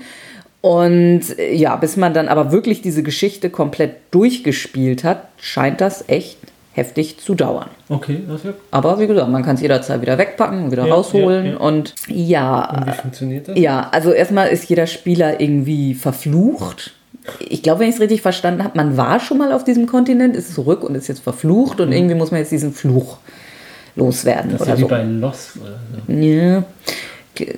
Und 0.61 1.37
äh, 1.39 1.53
ja, 1.53 1.75
bis 1.75 1.97
man 1.97 2.13
dann 2.13 2.27
aber 2.27 2.51
wirklich 2.51 2.81
diese 2.81 3.03
Geschichte 3.03 3.49
komplett 3.49 3.95
durchgespielt 4.11 5.03
hat, 5.03 5.27
scheint 5.37 5.81
das 5.81 6.05
echt 6.07 6.37
heftig 6.73 7.19
zu 7.19 7.35
dauern. 7.35 7.69
Okay, 7.87 8.21
das 8.27 8.43
ja. 8.43 8.53
Aber 8.71 8.99
wie 8.99 9.07
gesagt, 9.07 9.29
man 9.29 9.43
kann 9.43 9.55
es 9.55 9.61
jederzeit 9.61 10.01
wieder 10.01 10.17
wegpacken 10.17 10.65
und 10.65 10.71
wieder 10.71 10.85
Ja, 10.87 10.93
rausholen. 10.93 11.45
ja. 11.45 11.57
Und 11.57 11.93
ja, 12.07 12.69
Und 12.77 12.87
wie 12.87 12.91
funktioniert 12.91 13.47
das? 13.47 13.57
ja, 13.59 13.89
also 13.91 14.11
erstmal 14.11 14.47
ist 14.49 14.67
jeder 14.69 14.87
Spieler 14.87 15.39
irgendwie 15.39 15.93
verflucht. 15.93 16.93
Ich 17.39 17.61
glaube, 17.63 17.81
wenn 17.81 17.89
ich 17.89 17.95
es 17.95 18.01
richtig 18.01 18.21
verstanden 18.21 18.63
habe, 18.63 18.75
man 18.75 18.97
war 18.97 19.19
schon 19.19 19.37
mal 19.37 19.53
auf 19.53 19.63
diesem 19.63 19.85
Kontinent, 19.85 20.35
ist 20.35 20.53
zurück 20.53 20.83
und 20.83 20.95
ist 20.95 21.07
jetzt 21.07 21.21
verflucht 21.23 21.79
und 21.79 21.91
irgendwie 21.93 22.15
muss 22.15 22.31
man 22.31 22.39
jetzt 22.41 22.51
diesen 22.51 22.73
Fluch 22.73 23.17
loswerden 23.95 24.51
Das 24.51 24.61
ist 24.61 24.67
oder 24.67 24.71
ja 24.73 24.77
wie 24.77 24.81
so. 24.81 24.87
bei 24.89 25.03
Lost 25.03 25.51
oder 25.61 25.79
so. 26.07 26.13
Ja. 26.13 26.63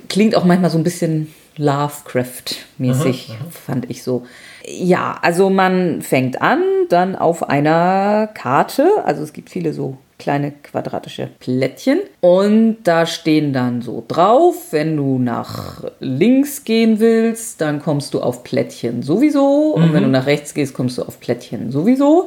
Klingt 0.08 0.36
auch 0.36 0.44
manchmal 0.44 0.70
so 0.70 0.78
ein 0.78 0.84
bisschen 0.84 1.32
Lovecraft-mäßig, 1.56 3.30
fand 3.50 3.90
ich 3.90 4.02
so. 4.02 4.26
Ja, 4.66 5.18
also 5.22 5.48
man 5.48 6.02
fängt 6.02 6.42
an, 6.42 6.60
dann 6.88 7.14
auf 7.14 7.48
einer 7.48 8.28
Karte, 8.34 8.88
also 9.04 9.22
es 9.22 9.32
gibt 9.32 9.50
viele 9.50 9.72
so 9.72 9.98
kleine 10.18 10.52
quadratische 10.62 11.28
Plättchen 11.38 12.00
und 12.20 12.78
da 12.84 13.06
stehen 13.06 13.52
dann 13.52 13.82
so 13.82 14.02
drauf, 14.08 14.54
wenn 14.70 14.96
du 14.96 15.18
nach 15.18 15.84
links 16.00 16.64
gehen 16.64 17.00
willst, 17.00 17.60
dann 17.60 17.80
kommst 17.80 18.14
du 18.14 18.20
auf 18.20 18.42
Plättchen 18.42 19.02
sowieso 19.02 19.74
und 19.74 19.92
wenn 19.92 20.02
du 20.02 20.08
nach 20.08 20.26
rechts 20.26 20.54
gehst, 20.54 20.74
kommst 20.74 20.98
du 20.98 21.02
auf 21.02 21.20
Plättchen 21.20 21.70
sowieso. 21.70 22.26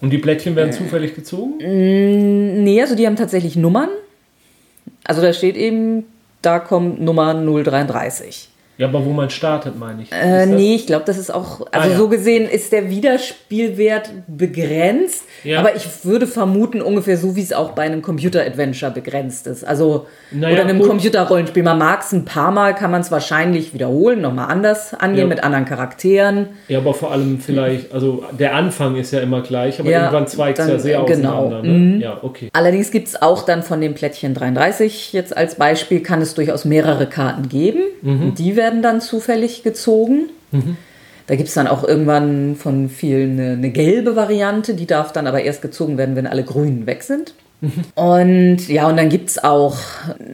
Und 0.00 0.10
die 0.10 0.18
Plättchen 0.18 0.56
werden 0.56 0.72
zufällig 0.72 1.14
gezogen? 1.14 1.58
Nee, 1.58 2.80
also 2.80 2.94
die 2.94 3.06
haben 3.06 3.16
tatsächlich 3.16 3.56
Nummern. 3.56 3.90
Also 5.04 5.20
da 5.20 5.32
steht 5.32 5.56
eben 5.56 6.04
da 6.42 6.58
kommt 6.60 7.00
Nummer 7.00 7.34
033. 7.34 8.48
Ja, 8.78 8.86
aber 8.86 9.04
wo 9.04 9.10
man 9.10 9.28
startet, 9.28 9.76
meine 9.78 10.02
ich. 10.02 10.12
Äh, 10.12 10.46
nee, 10.46 10.76
ich 10.76 10.86
glaube, 10.86 11.04
das 11.04 11.18
ist 11.18 11.34
auch, 11.34 11.66
also 11.72 11.88
Ah, 11.88 11.90
ja. 11.90 11.96
so 11.96 12.08
gesehen 12.08 12.48
ist 12.48 12.70
der 12.72 12.88
Wiederspielwert 12.90 14.10
begrenzt, 14.28 15.24
Ja. 15.42 15.58
aber 15.58 15.74
ich 15.74 15.84
würde 16.04 16.26
vermuten, 16.28 16.80
ungefähr 16.80 17.16
so 17.16 17.34
wie 17.34 17.42
es 17.42 17.52
auch 17.52 17.72
bei 17.72 17.82
einem 17.82 18.02
Computer-Adventure 18.02 18.92
begrenzt 18.92 19.46
ist. 19.48 19.64
Also, 19.64 20.06
Naja, 20.30 20.54
oder 20.54 20.68
einem. 20.68 20.80
Computer-Rollenspiel. 20.80 21.62
Man 21.64 21.78
mag 21.78 22.02
es 22.02 22.12
ein 22.12 22.24
paar 22.24 22.52
Mal, 22.52 22.72
kann 22.74 22.90
man 22.92 23.00
es 23.00 23.10
wahrscheinlich 23.10 23.74
wiederholen, 23.74 24.20
nochmal 24.20 24.48
anders 24.48 24.94
angehen, 24.94 25.22
Ja. 25.22 25.26
mit 25.26 25.42
anderen 25.42 25.64
Charakteren. 25.64 26.46
Ja, 26.68 26.78
aber 26.78 26.94
vor 26.94 27.10
allem 27.12 27.40
vielleicht, 27.40 27.92
also 27.92 28.22
der 28.38 28.54
Anfang 28.54 28.94
ist 28.94 29.10
ja 29.12 29.20
immer 29.20 29.42
gleich, 29.42 29.80
aber 29.80 29.90
irgendwann 29.90 30.26
zweigt 30.28 30.58
es 30.60 30.68
ja 30.68 30.78
sehr 30.78 31.02
genau. 31.02 31.46
auseinander. 31.46 31.62
Ne? 31.68 31.98
Ja, 32.00 32.18
okay. 32.22 32.48
Allerdings 32.52 32.90
gibt 32.92 33.08
es 33.08 33.20
auch 33.20 33.42
dann 33.44 33.62
von 33.64 33.80
dem 33.80 33.94
Plättchen 33.94 34.34
33 34.34 35.12
jetzt 35.12 35.36
als 35.36 35.56
Beispiel, 35.56 36.00
kann 36.00 36.22
es 36.22 36.34
durchaus 36.34 36.64
mehrere 36.64 37.06
Karten 37.06 37.48
geben. 37.48 37.80
Und 38.02 38.38
die 38.38 38.54
werden 38.54 38.67
dann 38.82 39.00
zufällig 39.00 39.62
gezogen. 39.62 40.30
Da 41.26 41.36
gibt 41.36 41.48
es 41.48 41.54
dann 41.54 41.66
auch 41.66 41.84
irgendwann 41.84 42.56
von 42.56 42.88
vielen 42.88 43.38
eine, 43.38 43.52
eine 43.52 43.70
gelbe 43.70 44.16
Variante, 44.16 44.74
die 44.74 44.86
darf 44.86 45.12
dann 45.12 45.26
aber 45.26 45.42
erst 45.42 45.60
gezogen 45.60 45.98
werden, 45.98 46.16
wenn 46.16 46.26
alle 46.26 46.42
Grünen 46.42 46.86
weg 46.86 47.02
sind. 47.02 47.34
Und 47.94 48.68
ja, 48.68 48.88
und 48.88 48.96
dann 48.96 49.08
gibt 49.08 49.30
es 49.30 49.42
auch 49.42 49.76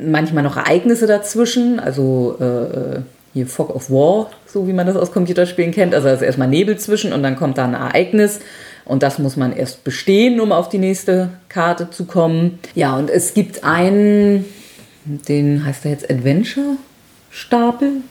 manchmal 0.01 0.45
noch 0.45 0.57
Ereignisse 0.57 1.07
dazwischen, 1.07 1.81
also 1.81 2.37
äh, 2.39 3.01
hier 3.33 3.47
Fog 3.47 3.75
of 3.75 3.91
War, 3.91 4.31
so 4.47 4.69
wie 4.69 4.73
man 4.73 4.87
das 4.87 4.95
aus 4.95 5.11
Computerspielen 5.11 5.73
kennt. 5.73 5.95
Also 5.95 6.09
da 6.09 6.15
ist 6.15 6.23
erstmal 6.23 6.49
Nebel 6.49 6.79
zwischen 6.79 7.13
und 7.13 7.23
dann 7.23 7.37
kommt 7.37 7.59
da 7.59 7.65
ein 7.65 7.75
Ereignis 7.75 8.41
und 8.85 9.03
das 9.03 9.19
muss 9.19 9.37
man 9.37 9.53
erst 9.53 9.83
bestehen, 9.85 10.39
um 10.39 10.53
auf 10.53 10.69
die 10.69 10.79
nächste 10.79 11.31
Karte 11.49 11.91
zu 11.91 12.05
kommen. 12.05 12.59
Ja, 12.75 12.97
und 12.97 13.11
es 13.11 13.35
gibt 13.35 13.65
einen, 13.65 14.45
den 15.05 15.65
heißt 15.65 15.87
er 15.87 15.91
jetzt 15.91 16.11
Adventure-Stapel. 16.11 18.03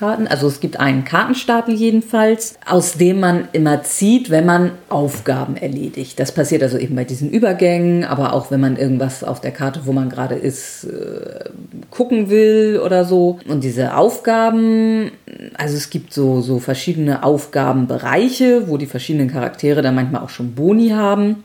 Karten. 0.00 0.26
Also 0.26 0.48
es 0.48 0.60
gibt 0.60 0.80
einen 0.80 1.04
Kartenstapel 1.04 1.74
jedenfalls, 1.74 2.54
aus 2.66 2.94
dem 2.94 3.20
man 3.20 3.48
immer 3.52 3.82
zieht, 3.82 4.30
wenn 4.30 4.46
man 4.46 4.72
Aufgaben 4.88 5.58
erledigt. 5.58 6.18
Das 6.18 6.32
passiert 6.32 6.62
also 6.62 6.78
eben 6.78 6.96
bei 6.96 7.04
diesen 7.04 7.30
Übergängen, 7.30 8.04
aber 8.04 8.32
auch 8.32 8.50
wenn 8.50 8.60
man 8.60 8.78
irgendwas 8.78 9.22
auf 9.22 9.42
der 9.42 9.50
Karte, 9.50 9.82
wo 9.84 9.92
man 9.92 10.08
gerade 10.08 10.36
ist, 10.36 10.84
äh, 10.84 11.50
gucken 11.90 12.30
will 12.30 12.80
oder 12.82 13.04
so. 13.04 13.40
Und 13.46 13.62
diese 13.62 13.94
Aufgaben, 13.94 15.10
also 15.58 15.76
es 15.76 15.90
gibt 15.90 16.14
so, 16.14 16.40
so 16.40 16.60
verschiedene 16.60 17.22
Aufgabenbereiche, 17.22 18.68
wo 18.68 18.78
die 18.78 18.86
verschiedenen 18.86 19.30
Charaktere 19.30 19.82
dann 19.82 19.94
manchmal 19.94 20.22
auch 20.22 20.30
schon 20.30 20.54
Boni 20.54 20.88
haben. 20.88 21.44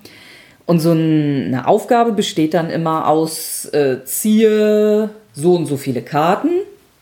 Und 0.66 0.80
so 0.80 0.92
eine 0.92 1.68
Aufgabe 1.68 2.14
besteht 2.14 2.54
dann 2.54 2.70
immer 2.70 3.10
aus, 3.10 3.66
äh, 3.66 4.06
ziehe 4.06 5.10
so 5.34 5.56
und 5.56 5.66
so 5.66 5.76
viele 5.76 6.02
Karten. 6.02 6.50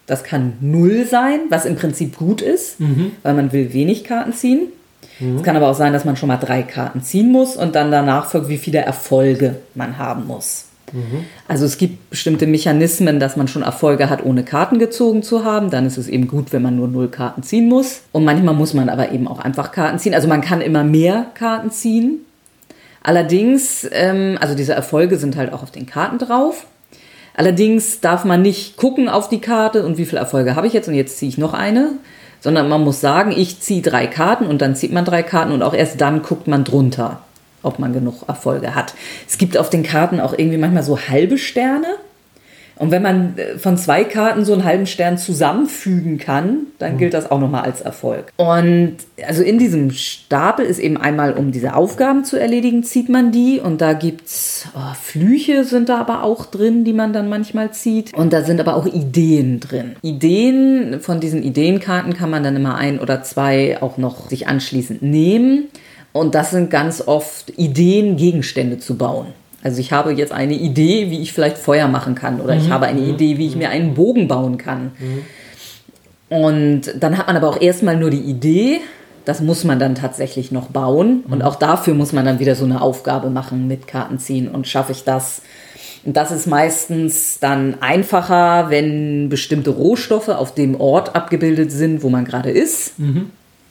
Das 0.07 0.23
kann 0.23 0.53
null 0.59 1.05
sein, 1.05 1.41
was 1.49 1.65
im 1.65 1.75
Prinzip 1.75 2.17
gut 2.17 2.41
ist, 2.41 2.75
weil 3.23 3.33
man 3.33 3.51
will 3.53 3.73
wenig 3.73 4.03
Karten 4.03 4.33
ziehen. 4.33 4.67
Es 5.37 5.43
kann 5.43 5.55
aber 5.55 5.69
auch 5.69 5.75
sein, 5.75 5.93
dass 5.93 6.05
man 6.05 6.17
schon 6.17 6.27
mal 6.27 6.37
drei 6.37 6.63
Karten 6.63 7.01
ziehen 7.01 7.31
muss 7.31 7.55
und 7.55 7.75
dann 7.75 7.91
danach 7.91 8.29
folgt, 8.29 8.49
wie 8.49 8.57
viele 8.57 8.79
Erfolge 8.79 9.57
man 9.75 9.97
haben 9.97 10.27
muss. 10.27 10.65
Also 11.47 11.65
es 11.65 11.77
gibt 11.77 12.09
bestimmte 12.09 12.45
Mechanismen, 12.45 13.19
dass 13.19 13.35
man 13.35 13.47
schon 13.47 13.63
Erfolge 13.63 14.09
hat, 14.09 14.23
ohne 14.25 14.43
Karten 14.43 14.77
gezogen 14.79 15.23
zu 15.23 15.43
haben. 15.43 15.69
Dann 15.69 15.85
ist 15.85 15.97
es 15.97 16.07
eben 16.07 16.27
gut, 16.27 16.51
wenn 16.53 16.61
man 16.61 16.75
nur 16.75 16.87
null 16.87 17.07
Karten 17.07 17.41
ziehen 17.43 17.67
muss. 17.69 18.01
Und 18.11 18.25
manchmal 18.25 18.53
muss 18.53 18.73
man 18.73 18.89
aber 18.89 19.11
eben 19.11 19.27
auch 19.27 19.39
einfach 19.39 19.71
Karten 19.71 19.99
ziehen. 19.99 20.13
Also 20.13 20.27
man 20.27 20.41
kann 20.41 20.61
immer 20.61 20.83
mehr 20.83 21.27
Karten 21.33 21.71
ziehen. 21.71 22.25
Allerdings, 23.01 23.87
ähm, 23.91 24.37
also 24.39 24.55
diese 24.55 24.73
Erfolge 24.73 25.17
sind 25.17 25.35
halt 25.35 25.51
auch 25.51 25.63
auf 25.63 25.71
den 25.71 25.85
Karten 25.85 26.19
drauf. 26.19 26.65
Allerdings 27.35 27.99
darf 27.99 28.25
man 28.25 28.41
nicht 28.41 28.77
gucken 28.77 29.09
auf 29.09 29.29
die 29.29 29.41
Karte 29.41 29.85
und 29.85 29.97
wie 29.97 30.05
viele 30.05 30.19
Erfolge 30.19 30.55
habe 30.55 30.67
ich 30.67 30.73
jetzt 30.73 30.87
und 30.87 30.93
jetzt 30.93 31.17
ziehe 31.17 31.29
ich 31.29 31.37
noch 31.37 31.53
eine, 31.53 31.93
sondern 32.39 32.69
man 32.69 32.83
muss 32.83 33.01
sagen, 33.01 33.31
ich 33.31 33.59
ziehe 33.59 33.81
drei 33.81 34.05
Karten 34.05 34.45
und 34.45 34.61
dann 34.61 34.75
zieht 34.75 34.91
man 34.91 35.05
drei 35.05 35.23
Karten 35.23 35.51
und 35.51 35.63
auch 35.63 35.73
erst 35.73 35.99
dann 35.99 36.21
guckt 36.21 36.47
man 36.47 36.63
drunter, 36.63 37.21
ob 37.63 37.79
man 37.79 37.93
genug 37.93 38.27
Erfolge 38.27 38.75
hat. 38.75 38.93
Es 39.27 39.37
gibt 39.37 39.57
auf 39.57 39.69
den 39.69 39.83
Karten 39.83 40.19
auch 40.19 40.33
irgendwie 40.37 40.57
manchmal 40.57 40.83
so 40.83 40.99
halbe 40.99 41.37
Sterne. 41.37 41.87
Und 42.77 42.91
wenn 42.91 43.01
man 43.01 43.37
äh, 43.37 43.57
von 43.57 43.77
zwei 43.77 44.03
Karten 44.03 44.45
so 44.45 44.53
einen 44.53 44.63
halben 44.63 44.85
Stern 44.85 45.17
zusammenfügen 45.17 46.17
kann, 46.17 46.67
dann 46.79 46.97
gilt 46.97 47.13
das 47.13 47.29
auch 47.29 47.39
nochmal 47.39 47.63
als 47.63 47.81
Erfolg. 47.81 48.31
Und 48.37 48.97
also 49.25 49.43
in 49.43 49.59
diesem 49.59 49.91
Stapel 49.91 50.65
ist 50.65 50.79
eben 50.79 50.97
einmal, 50.97 51.33
um 51.33 51.51
diese 51.51 51.75
Aufgaben 51.75 52.23
zu 52.23 52.39
erledigen, 52.39 52.83
zieht 52.83 53.09
man 53.09 53.31
die. 53.31 53.59
Und 53.59 53.81
da 53.81 53.93
gibt's 53.93 54.67
oh, 54.75 54.93
Flüche 55.01 55.63
sind 55.63 55.89
da 55.89 55.99
aber 55.99 56.23
auch 56.23 56.45
drin, 56.45 56.83
die 56.83 56.93
man 56.93 57.13
dann 57.13 57.29
manchmal 57.29 57.71
zieht. 57.71 58.13
Und 58.13 58.33
da 58.33 58.43
sind 58.43 58.59
aber 58.59 58.75
auch 58.75 58.85
Ideen 58.85 59.59
drin. 59.59 59.95
Ideen, 60.01 60.99
von 60.99 61.19
diesen 61.19 61.43
Ideenkarten 61.43 62.13
kann 62.13 62.29
man 62.29 62.43
dann 62.43 62.55
immer 62.55 62.75
ein 62.75 62.99
oder 62.99 63.23
zwei 63.23 63.81
auch 63.81 63.97
noch 63.97 64.29
sich 64.29 64.47
anschließend 64.47 65.01
nehmen. 65.01 65.65
Und 66.11 66.35
das 66.35 66.51
sind 66.51 66.69
ganz 66.69 67.01
oft 67.05 67.57
Ideen, 67.57 68.17
Gegenstände 68.17 68.77
zu 68.77 68.97
bauen. 68.97 69.27
Also 69.63 69.79
ich 69.79 69.93
habe 69.93 70.11
jetzt 70.11 70.33
eine 70.33 70.53
Idee, 70.53 71.09
wie 71.09 71.21
ich 71.21 71.31
vielleicht 71.33 71.57
Feuer 71.57 71.87
machen 71.87 72.15
kann 72.15 72.41
oder 72.41 72.55
ich 72.55 72.69
habe 72.69 72.85
eine 72.85 73.01
Idee, 73.01 73.37
wie 73.37 73.47
ich 73.47 73.55
mir 73.55 73.69
einen 73.69 73.93
Bogen 73.93 74.27
bauen 74.27 74.57
kann. 74.57 74.91
Und 76.29 76.93
dann 76.99 77.17
hat 77.17 77.27
man 77.27 77.37
aber 77.37 77.49
auch 77.49 77.61
erstmal 77.61 77.95
nur 77.95 78.09
die 78.09 78.19
Idee, 78.19 78.81
das 79.25 79.39
muss 79.39 79.63
man 79.63 79.79
dann 79.79 79.95
tatsächlich 79.95 80.51
noch 80.51 80.67
bauen. 80.67 81.23
Und 81.29 81.43
auch 81.43 81.55
dafür 81.55 81.93
muss 81.93 82.11
man 82.11 82.25
dann 82.25 82.39
wieder 82.39 82.55
so 82.55 82.65
eine 82.65 82.81
Aufgabe 82.81 83.29
machen 83.29 83.67
mit 83.67 83.87
Karten 83.87 84.19
ziehen 84.19 84.49
und 84.49 84.67
schaffe 84.67 84.91
ich 84.91 85.03
das. 85.05 85.41
Und 86.05 86.17
das 86.17 86.31
ist 86.31 86.47
meistens 86.47 87.39
dann 87.39 87.77
einfacher, 87.81 88.69
wenn 88.69 89.29
bestimmte 89.29 89.69
Rohstoffe 89.69 90.27
auf 90.27 90.53
dem 90.53 90.79
Ort 90.79 91.15
abgebildet 91.15 91.71
sind, 91.71 92.03
wo 92.03 92.09
man 92.09 92.25
gerade 92.25 92.49
ist. 92.51 92.99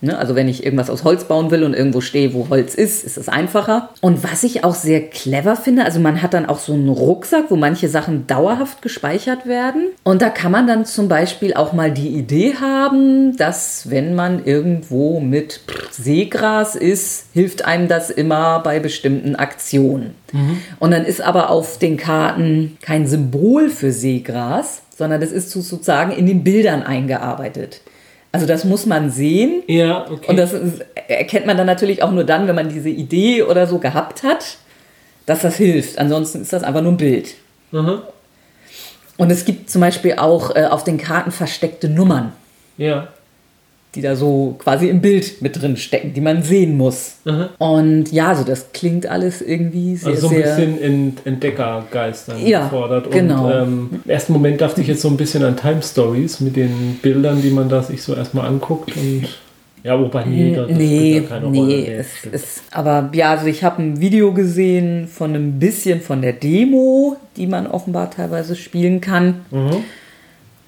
Ne, 0.04 0.18
also 0.18 0.34
wenn 0.34 0.48
ich 0.48 0.64
irgendwas 0.64 0.90
aus 0.90 1.04
Holz 1.04 1.24
bauen 1.24 1.52
will 1.52 1.62
und 1.62 1.74
irgendwo 1.74 2.00
stehe, 2.00 2.34
wo 2.34 2.48
Holz 2.48 2.74
ist, 2.74 3.04
ist 3.04 3.16
es 3.16 3.28
einfacher. 3.28 3.90
Und 4.00 4.24
was 4.24 4.42
ich 4.42 4.64
auch 4.64 4.74
sehr 4.74 5.08
clever 5.08 5.54
finde, 5.54 5.84
also 5.84 6.00
man 6.00 6.22
hat 6.22 6.34
dann 6.34 6.46
auch 6.46 6.58
so 6.58 6.72
einen 6.72 6.88
Rucksack, 6.88 7.44
wo 7.50 7.56
manche 7.56 7.88
Sachen 7.88 8.26
dauerhaft 8.26 8.82
gespeichert 8.82 9.46
werden. 9.46 9.90
Und 10.02 10.20
da 10.20 10.28
kann 10.28 10.50
man 10.50 10.66
dann 10.66 10.86
zum 10.86 11.06
Beispiel 11.06 11.54
auch 11.54 11.72
mal 11.72 11.92
die 11.92 12.08
Idee 12.08 12.56
haben, 12.60 13.36
dass 13.36 13.90
wenn 13.90 14.16
man 14.16 14.44
irgendwo 14.44 15.20
mit 15.20 15.60
Seegras 15.92 16.74
ist, 16.74 17.26
hilft 17.32 17.64
einem 17.64 17.86
das 17.86 18.10
immer 18.10 18.58
bei 18.58 18.80
bestimmten 18.80 19.36
Aktionen. 19.36 20.16
Und 20.80 20.90
dann 20.90 21.04
ist 21.04 21.20
aber 21.20 21.50
auf 21.50 21.78
den 21.78 21.96
Karten 21.96 22.76
kein 22.80 23.06
Symbol 23.06 23.68
für 23.68 23.92
Seegras, 23.92 24.82
sondern 24.96 25.20
das 25.20 25.30
ist 25.30 25.50
sozusagen 25.50 26.10
in 26.10 26.26
den 26.26 26.42
Bildern 26.42 26.82
eingearbeitet. 26.82 27.82
Also 28.32 28.46
das 28.46 28.64
muss 28.64 28.86
man 28.86 29.10
sehen. 29.10 29.62
Ja, 29.66 30.06
okay. 30.10 30.26
Und 30.28 30.36
das 30.36 30.54
erkennt 31.06 31.46
man 31.46 31.56
dann 31.58 31.66
natürlich 31.66 32.02
auch 32.02 32.10
nur 32.10 32.24
dann, 32.24 32.48
wenn 32.48 32.54
man 32.54 32.70
diese 32.70 32.88
Idee 32.88 33.42
oder 33.42 33.66
so 33.66 33.78
gehabt 33.78 34.22
hat, 34.22 34.56
dass 35.26 35.40
das 35.42 35.56
hilft. 35.56 35.98
Ansonsten 35.98 36.40
ist 36.40 36.52
das 36.52 36.62
einfach 36.62 36.80
nur 36.80 36.92
ein 36.92 36.96
Bild. 36.96 37.34
Aha. 37.72 38.02
Und 39.18 39.30
es 39.30 39.44
gibt 39.44 39.68
zum 39.70 39.82
Beispiel 39.82 40.14
auch 40.14 40.56
äh, 40.56 40.64
auf 40.64 40.82
den 40.82 40.96
Karten 40.98 41.30
versteckte 41.30 41.88
Nummern, 41.88 42.32
Ja. 42.78 43.08
Die 43.94 44.00
da 44.00 44.16
so 44.16 44.56
quasi 44.58 44.88
im 44.88 45.00
Bild 45.02 45.42
mit 45.42 45.60
drin 45.60 45.76
stecken, 45.76 46.14
die 46.14 46.22
man 46.22 46.42
sehen 46.42 46.76
muss. 46.78 47.16
Aha. 47.26 47.50
Und 47.58 48.10
ja, 48.10 48.28
also 48.28 48.42
das 48.42 48.72
klingt 48.72 49.06
alles 49.06 49.42
irgendwie 49.42 49.96
sehr, 49.96 50.12
Also 50.12 50.28
so 50.28 50.34
ein 50.34 50.40
bisschen 50.42 50.80
in 50.80 51.12
Entdeckergeist 51.26 52.28
Ja, 52.42 52.64
gefordert. 52.64 53.10
genau. 53.10 53.46
Und 53.46 53.52
ähm, 53.52 53.90
im 54.04 54.10
ersten 54.10 54.32
Moment 54.32 54.60
dachte 54.62 54.80
ich 54.80 54.86
jetzt 54.86 55.02
so 55.02 55.08
ein 55.08 55.16
bisschen 55.18 55.44
an 55.44 55.56
Time 55.56 55.82
Stories 55.82 56.40
mit 56.40 56.56
den 56.56 56.98
Bildern, 57.02 57.42
die 57.42 57.50
man 57.50 57.68
da 57.68 57.82
sich 57.82 58.02
so 58.02 58.14
erstmal 58.14 58.46
anguckt. 58.46 58.96
Und 58.96 59.28
ja, 59.84 60.00
wobei 60.00 60.24
nee, 60.24 60.54
das 60.54 60.68
Nee, 60.70 61.10
spielt 61.18 61.22
ja 61.24 61.28
keine 61.28 61.46
Rolle. 61.46 61.66
nee, 61.66 61.86
es 61.92 62.06
ist, 62.32 62.62
aber 62.70 63.10
ja, 63.12 63.32
also 63.32 63.46
ich 63.46 63.62
habe 63.62 63.82
ein 63.82 64.00
Video 64.00 64.32
gesehen 64.32 65.06
von 65.08 65.34
einem 65.34 65.58
bisschen 65.58 66.00
von 66.00 66.22
der 66.22 66.32
Demo, 66.32 67.16
die 67.36 67.46
man 67.46 67.66
offenbar 67.66 68.10
teilweise 68.10 68.56
spielen 68.56 69.00
kann. 69.02 69.40
Mhm. 69.50 69.76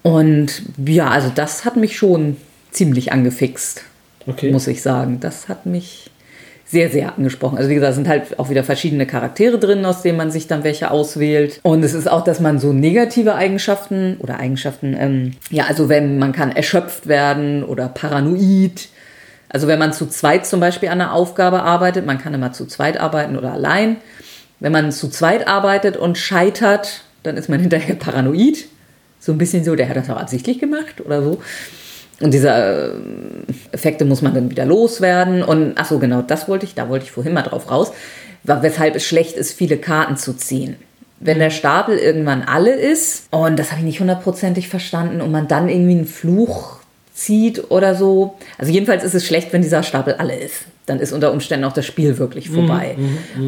Und 0.03 0.63
ja, 0.85 1.09
also 1.09 1.31
das 1.35 1.65
hat 1.65 1.77
mich 1.77 1.97
schon 1.97 2.37
ziemlich 2.75 3.13
angefixt, 3.13 3.83
Okay. 4.27 4.51
muss 4.53 4.67
ich 4.67 4.83
sagen. 4.83 5.21
Das 5.21 5.49
hat 5.49 5.67
mich 5.67 6.11
sehr, 6.67 6.91
sehr 6.91 7.15
angesprochen. 7.17 7.59
Also 7.59 7.69
wie 7.71 7.75
gesagt, 7.75 7.91
es 7.91 7.97
sind 7.97 8.09
halt 8.09 8.39
auch 8.39 8.49
wieder 8.49 8.65
verschiedene 8.65 9.07
Charaktere 9.07 9.59
drin, 9.59 9.85
aus 9.85 10.03
denen 10.03 10.17
man 10.17 10.31
sich 10.31 10.47
dann 10.47 10.65
welche 10.65 10.91
auswählt. 10.91 11.61
Und 11.63 11.83
es 11.85 11.95
ist 11.95 12.11
auch, 12.11 12.25
dass 12.25 12.41
man 12.41 12.59
so 12.59 12.73
negative 12.73 13.35
Eigenschaften 13.35 14.17
oder 14.19 14.41
Eigenschaften, 14.41 14.97
ähm, 14.99 15.33
ja, 15.51 15.65
also 15.67 15.89
wenn 15.89 16.19
man 16.19 16.33
kann 16.33 16.51
erschöpft 16.51 17.07
werden 17.07 17.65
oder 17.65 17.89
paranoid. 17.89 18.89
Also 19.51 19.69
wenn 19.69 19.79
man 19.79 19.93
zu 19.93 20.07
zweit 20.07 20.47
zum 20.47 20.59
Beispiel 20.59 20.89
an 20.89 21.01
einer 21.01 21.13
Aufgabe 21.13 21.63
arbeitet, 21.63 22.07
man 22.07 22.19
kann 22.19 22.35
immer 22.35 22.53
zu 22.53 22.67
zweit 22.67 22.99
arbeiten 22.99 23.37
oder 23.37 23.53
allein. 23.53 23.97
Wenn 24.59 24.73
man 24.73 24.91
zu 24.91 25.09
zweit 25.09 25.47
arbeitet 25.47 25.97
und 25.97 26.17
scheitert, 26.19 27.03
dann 27.23 27.37
ist 27.37 27.49
man 27.49 27.61
hinterher 27.65 27.95
paranoid. 27.95 28.65
So 29.21 29.33
ein 29.33 29.39
bisschen 29.39 29.65
so, 29.65 29.77
der 29.77 29.89
hat 29.89 29.97
das 29.97 30.11
auch 30.11 30.17
absichtlich 30.17 30.59
gemacht 30.59 31.01
oder 31.05 31.23
so. 31.23 31.41
Und 32.21 32.33
diese 32.33 32.49
äh, 32.51 32.91
Effekte 33.73 34.05
muss 34.05 34.23
man 34.23 34.35
dann 34.35 34.51
wieder 34.51 34.65
loswerden. 34.65 35.43
Und 35.43 35.75
ach 35.77 35.87
so, 35.87 35.99
genau, 35.99 36.23
das 36.23 36.49
wollte 36.49 36.65
ich, 36.65 36.75
da 36.75 36.89
wollte 36.89 37.05
ich 37.05 37.11
vorhin 37.11 37.33
mal 37.33 37.43
drauf 37.43 37.71
raus, 37.71 37.93
weshalb 38.45 38.95
es 38.95 39.05
schlecht 39.05 39.37
ist, 39.37 39.53
viele 39.53 39.79
Karten 39.79 40.17
zu 40.17 40.35
ziehen. 40.35 40.77
wenn 41.25 41.39
der 41.39 41.51
Stapel 41.51 41.97
irgendwann 41.97 42.43
alle 42.43 42.75
ist, 42.75 43.29
und 43.31 43.59
das 43.59 43.71
habe 43.71 43.81
ich 43.81 43.87
nicht 43.87 44.01
hundertprozentig 44.01 44.69
verstanden, 44.69 45.23
und 45.23 45.33
man 45.33 45.49
dann 45.49 45.69
irgendwie 45.71 45.93
einen 45.93 46.07
Fluch 46.07 46.81
zieht 47.15 47.71
oder 47.71 47.95
so. 47.95 48.35
Also 48.59 48.73
jedenfalls 48.73 49.05
ist 49.05 49.15
es 49.15 49.25
schlecht, 49.27 49.53
wenn 49.53 49.63
dieser 49.63 49.83
Stapel 49.83 50.15
alle 50.15 50.37
ist. 50.37 50.67
Dann 50.87 51.01
ist 51.01 51.13
unter 51.13 51.33
Umständen 51.33 51.65
auch 51.65 51.73
das 51.73 51.87
Spiel 51.87 52.19
wirklich 52.19 52.51
vorbei. 52.51 52.97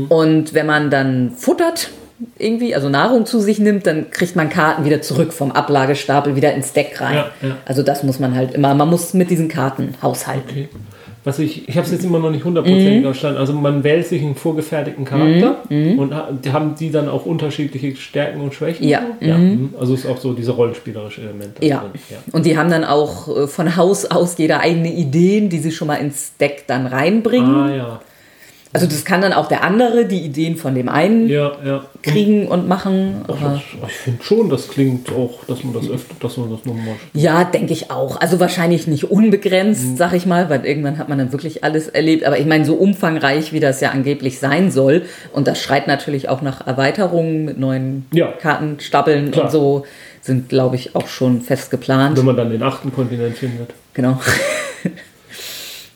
Und 0.09 0.55
wenn 0.55 0.65
man 0.67 0.89
dann 0.91 1.33
futtert, 1.37 1.91
irgendwie, 2.39 2.75
also 2.75 2.89
Nahrung 2.89 3.27
zu 3.27 3.41
sich 3.41 3.59
nimmt, 3.59 3.87
dann 3.87 4.11
kriegt 4.11 4.37
man 4.37 4.49
Karten 4.49 4.85
wieder 4.85 5.03
zurück 5.03 5.33
vom 5.33 5.53
Ablagestapel 5.53 6.35
wieder 6.37 6.55
ins 6.55 6.73
Deck 6.73 7.01
rein. 7.01 7.15
Ja, 7.15 7.31
ja. 7.43 7.57
Also 7.67 7.83
das 7.83 8.03
muss 8.03 8.19
man 8.19 8.35
halt 8.35 8.55
immer, 8.55 8.75
man 8.75 8.89
muss 8.89 9.13
mit 9.15 9.31
diesen 9.31 9.49
Karten 9.49 9.95
haushalten. 10.03 10.49
Okay. 10.51 10.69
Was 11.25 11.41
ich, 11.41 11.69
ich 11.69 11.77
habe 11.77 11.85
es 11.85 11.91
jetzt 11.93 12.05
immer 12.05 12.21
noch 12.21 12.31
nicht 12.31 12.45
hundertprozentig 12.45 12.99
Mhm. 13.01 13.03
verstanden. 13.03 13.39
Also 13.39 13.53
man 13.53 13.83
wählt 13.83 14.07
sich 14.07 14.23
einen 14.23 14.37
vorgefertigten 14.37 15.05
Charakter 15.05 15.57
und 15.69 16.15
ha- 16.15 16.29
die 16.31 16.53
haben 16.53 16.77
die 16.79 16.93
dann 16.93 17.09
auch 17.09 17.27
unterschiedliche 17.27 17.97
Stärken 17.97 18.41
und 18.43 18.55
Schwächen? 18.55 18.87
Ja. 18.87 19.03
So? 19.21 19.27
ja. 19.27 19.37
mhm. 19.37 19.75
Also 19.79 19.95
ist 19.95 20.07
auch 20.07 20.19
so 20.19 20.35
diese 20.35 20.53
rollenspielerische 20.53 21.23
Element. 21.23 21.57
da 21.61 21.67
Ja. 21.67 21.79
drin. 21.81 21.91
ja. 22.11 22.19
Und 22.31 22.47
die 22.47 22.57
haben 22.57 22.71
dann 22.71 22.85
auch 22.85 23.27
äh, 23.37 23.49
von 23.49 23.75
Haus 23.77 24.05
aus 24.07 24.39
jeder 24.39 24.61
eigene 24.61 24.93
Ideen, 24.93 25.49
die 25.49 25.59
sie 25.59 25.73
schon 25.73 25.89
mal 25.89 25.97
ins 25.97 26.37
Deck 26.37 26.63
dann 26.69 26.87
reinbringen. 26.87 27.55
Ah 27.57 27.75
ja. 27.75 28.01
Also 28.73 28.87
das 28.87 29.05
kann 29.07 29.23
dann 29.23 29.33
auch 29.33 29.49
der 29.49 29.65
andere 29.65 30.05
die 30.05 30.21
Ideen 30.21 30.57
von 30.57 30.75
dem 30.75 30.89
einen 30.91 31.29
Ja, 31.29 31.53
ja. 31.65 31.85
kriegen 32.03 32.47
und 32.49 32.69
machen. 32.69 33.25
Das, 33.27 33.39
ich 33.87 33.93
finde 33.95 34.23
schon, 34.23 34.51
das 34.51 34.69
klingt 34.69 35.11
auch, 35.13 35.45
dass 35.47 35.65
man 35.65 35.73
das 35.73 35.89
öfter, 35.89 36.15
dass 36.21 36.37
man 36.37 36.51
das 36.51 36.65
nochmal. 36.67 36.97
ja, 37.15 37.45
denke 37.45 37.73
ich 37.73 37.91
auch. 37.91 38.21
Also 38.21 38.39
wahrscheinlich 38.39 38.87
nicht 38.87 39.11
unbegrenzt, 39.11 39.85
Mhm. 39.93 39.97
sag 39.97 40.13
ich 40.13 40.27
mal, 40.27 40.51
weil 40.51 40.67
irgendwann 40.67 40.99
hat 40.99 41.09
man 41.09 41.17
dann 41.17 41.33
wirklich 41.33 41.65
alles 41.65 41.89
erlebt. 41.89 42.25
Aber 42.25 42.39
ich 42.39 42.45
meine, 42.47 42.65
so 42.67 42.75
umfangreich, 42.75 43.53
wie 43.55 43.61
das 43.61 43.81
ja 43.81 43.91
angeblich 43.93 44.41
sein 44.41 44.71
soll. 44.71 45.03
Und 45.33 45.47
das 45.47 45.61
schreit 45.63 45.87
natürlich 45.87 46.29
auch 46.29 46.43
nach 46.43 46.67
Erweiterungen 46.67 47.45
mit 47.47 47.59
neuen 47.59 48.05
Ja. 48.13 48.27
Kartenstapeln 48.33 49.31
Klar. 49.31 49.47
und 49.47 49.51
so, 49.53 49.87
sind, 50.21 50.49
glaube 50.51 50.77
ich, 50.77 50.95
auch 50.97 51.07
schon 51.07 51.41
fest 51.41 51.71
geplant. 51.71 52.19
Wenn 52.19 52.25
man 52.27 52.37
dann 52.37 52.51
den 52.51 52.63
achten 52.63 52.93
Kontinent 52.93 53.39
findet. 53.39 53.71
Genau. 53.95 54.21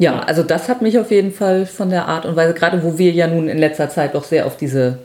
ja, 0.00 0.20
also 0.20 0.42
das 0.42 0.68
hat 0.68 0.80
mich 0.82 0.98
auf 0.98 1.10
jeden 1.10 1.30
Fall 1.30 1.66
von 1.66 1.90
der 1.90 2.06
Art 2.08 2.24
und 2.26 2.34
Weise, 2.34 2.54
gerade 2.54 2.82
wo 2.82 2.96
wir 2.98 3.12
ja 3.12 3.26
nun 3.26 3.48
in 3.48 3.58
letzter 3.58 3.88
Zeit 3.90 4.14
doch 4.14 4.24
sehr 4.24 4.46
auf 4.46 4.56
diese 4.56 4.98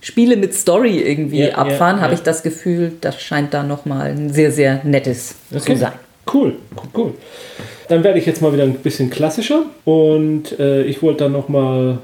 Spiele 0.00 0.36
mit 0.36 0.52
Story 0.54 0.98
irgendwie 1.00 1.44
Ja, 1.44 1.54
abfahren, 1.56 1.96
ja, 1.96 2.02
habe 2.02 2.12
ja. 2.12 2.18
ich 2.18 2.22
das 2.22 2.42
Gefühl, 2.42 2.92
das 3.00 3.20
scheint 3.20 3.54
da 3.54 3.62
nochmal 3.62 4.10
ein 4.10 4.30
sehr, 4.32 4.52
sehr 4.52 4.80
nettes 4.84 5.34
zu 5.50 5.74
sein. 5.76 5.92
Cool, 6.32 6.56
cool, 6.76 6.88
cool. 6.96 7.14
Dann 7.88 8.04
werde 8.04 8.18
ich 8.18 8.26
jetzt 8.26 8.42
mal 8.42 8.52
wieder 8.52 8.62
ein 8.64 8.74
bisschen 8.74 9.10
klassischer 9.10 9.62
und 9.84 10.58
äh, 10.60 10.82
ich 10.82 11.02
wollte 11.02 11.24
dann 11.24 11.32
nochmal 11.32 11.98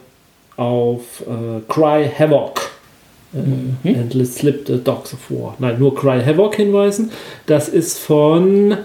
auf 0.57 1.23
äh, 1.27 1.61
Cry 1.73 2.11
Havoc. 2.19 2.61
Äh, 3.35 3.39
Mhm. 3.39 3.77
Endless 3.85 4.37
Slip 4.37 4.67
the 4.67 4.83
Dogs 4.83 5.13
of 5.13 5.19
War. 5.29 5.55
Nein, 5.59 5.79
nur 5.79 5.95
Cry 5.95 6.23
Havoc 6.25 6.55
hinweisen. 6.57 7.11
Das 7.45 7.69
ist 7.69 7.99
von 7.99 8.79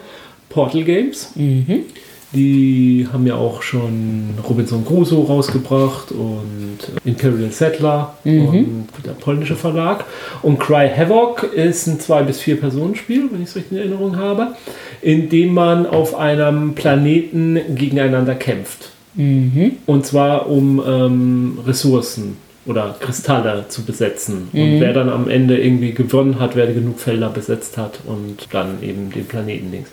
Portal 0.49 0.83
Games. 0.83 1.31
Mhm. 1.35 1.85
Die 2.33 3.07
haben 3.13 3.27
ja 3.27 3.35
auch 3.35 3.61
schon 3.61 4.29
Robinson 4.49 4.83
Crusoe 4.85 5.25
rausgebracht 5.27 6.11
und 6.11 6.79
Imperial 7.05 7.51
Settler 7.51 8.15
Mhm. 8.23 8.47
und 8.47 8.87
der 9.05 9.11
polnische 9.11 9.55
Verlag. 9.55 10.05
Und 10.41 10.59
Cry 10.59 10.89
Havoc 10.89 11.43
ist 11.53 11.87
ein 11.87 11.99
zwei 11.99 12.23
bis 12.23 12.39
vier 12.39 12.59
Personen 12.59 12.95
Spiel, 12.95 13.29
wenn 13.31 13.43
ich 13.43 13.49
es 13.49 13.55
richtig 13.55 13.73
in 13.73 13.77
Erinnerung 13.79 14.17
habe, 14.17 14.55
in 15.01 15.29
dem 15.29 15.53
man 15.53 15.85
auf 15.85 16.15
einem 16.15 16.73
Planeten 16.73 17.59
gegeneinander 17.75 18.35
kämpft. 18.35 18.89
Mhm. 19.15 19.73
Und 19.85 20.05
zwar 20.07 20.49
um 20.49 20.81
ähm, 20.85 21.59
Ressourcen 21.67 22.37
oder 22.65 22.95
Kristalle 22.99 23.65
zu 23.67 23.83
besetzen. 23.83 24.47
Und 24.53 24.79
wer 24.79 24.93
dann 24.93 25.09
am 25.09 25.29
Ende 25.29 25.57
irgendwie 25.57 25.91
gewonnen 25.91 26.39
hat, 26.39 26.55
wer 26.55 26.67
genug 26.67 26.99
Felder 26.99 27.29
besetzt 27.29 27.77
hat 27.77 27.99
und 28.05 28.47
dann 28.51 28.81
eben 28.81 29.11
den 29.11 29.25
Planeten 29.25 29.71
links. 29.71 29.89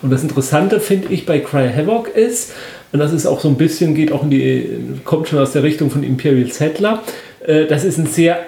Und 0.00 0.10
das 0.10 0.22
Interessante 0.22 0.80
finde 0.80 1.08
ich 1.12 1.26
bei 1.26 1.40
Cry 1.40 1.70
Havoc 1.70 2.08
ist, 2.08 2.52
und 2.92 3.00
das 3.00 3.12
ist 3.12 3.26
auch 3.26 3.40
so 3.40 3.48
ein 3.48 3.56
bisschen, 3.56 3.94
geht 3.94 4.12
auch 4.12 4.22
in 4.22 4.30
die, 4.30 4.68
kommt 5.04 5.28
schon 5.28 5.40
aus 5.40 5.52
der 5.52 5.64
Richtung 5.64 5.90
von 5.90 6.02
Imperial 6.02 6.50
Settler, 6.50 7.02
äh, 7.46 7.66
das 7.66 7.84
ist 7.84 7.98
ein 7.98 8.06
sehr 8.06 8.38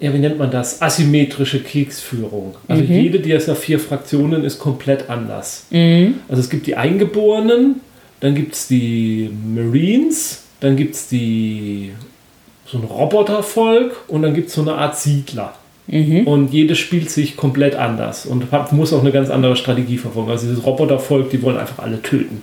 ja, 0.00 0.14
wie 0.14 0.18
nennt 0.18 0.38
man 0.38 0.50
das? 0.50 0.80
Asymmetrische 0.80 1.60
Kriegsführung. 1.60 2.54
Also 2.68 2.84
jede 2.84 3.18
dieser 3.18 3.56
vier 3.56 3.80
Fraktionen 3.80 4.44
ist 4.44 4.60
komplett 4.60 5.10
anders. 5.10 5.66
Also 6.28 6.40
es 6.40 6.50
gibt 6.50 6.68
die 6.68 6.76
Eingeborenen, 6.76 7.80
dann 8.20 8.34
gibt 8.34 8.54
es 8.54 8.68
die 8.68 9.30
Marines, 9.54 10.44
dann 10.60 10.76
gibt 10.76 10.94
es 10.94 11.08
die 11.08 11.92
so 12.70 12.78
ein 12.78 12.84
Robotervolk 12.84 13.92
und 14.08 14.22
dann 14.22 14.34
gibt 14.34 14.48
es 14.48 14.54
so 14.54 14.62
eine 14.62 14.74
Art 14.74 14.96
Siedler. 14.96 15.54
Und 15.90 16.52
jedes 16.52 16.76
spielt 16.76 17.08
sich 17.10 17.38
komplett 17.38 17.74
anders 17.74 18.26
und 18.26 18.46
muss 18.72 18.92
auch 18.92 19.00
eine 19.00 19.10
ganz 19.10 19.30
andere 19.30 19.56
Strategie 19.56 19.96
verfolgen. 19.96 20.30
Also 20.30 20.46
dieses 20.46 20.64
Robotervolk, 20.66 21.30
die 21.30 21.40
wollen 21.42 21.56
einfach 21.56 21.82
alle 21.82 22.02
töten. 22.02 22.42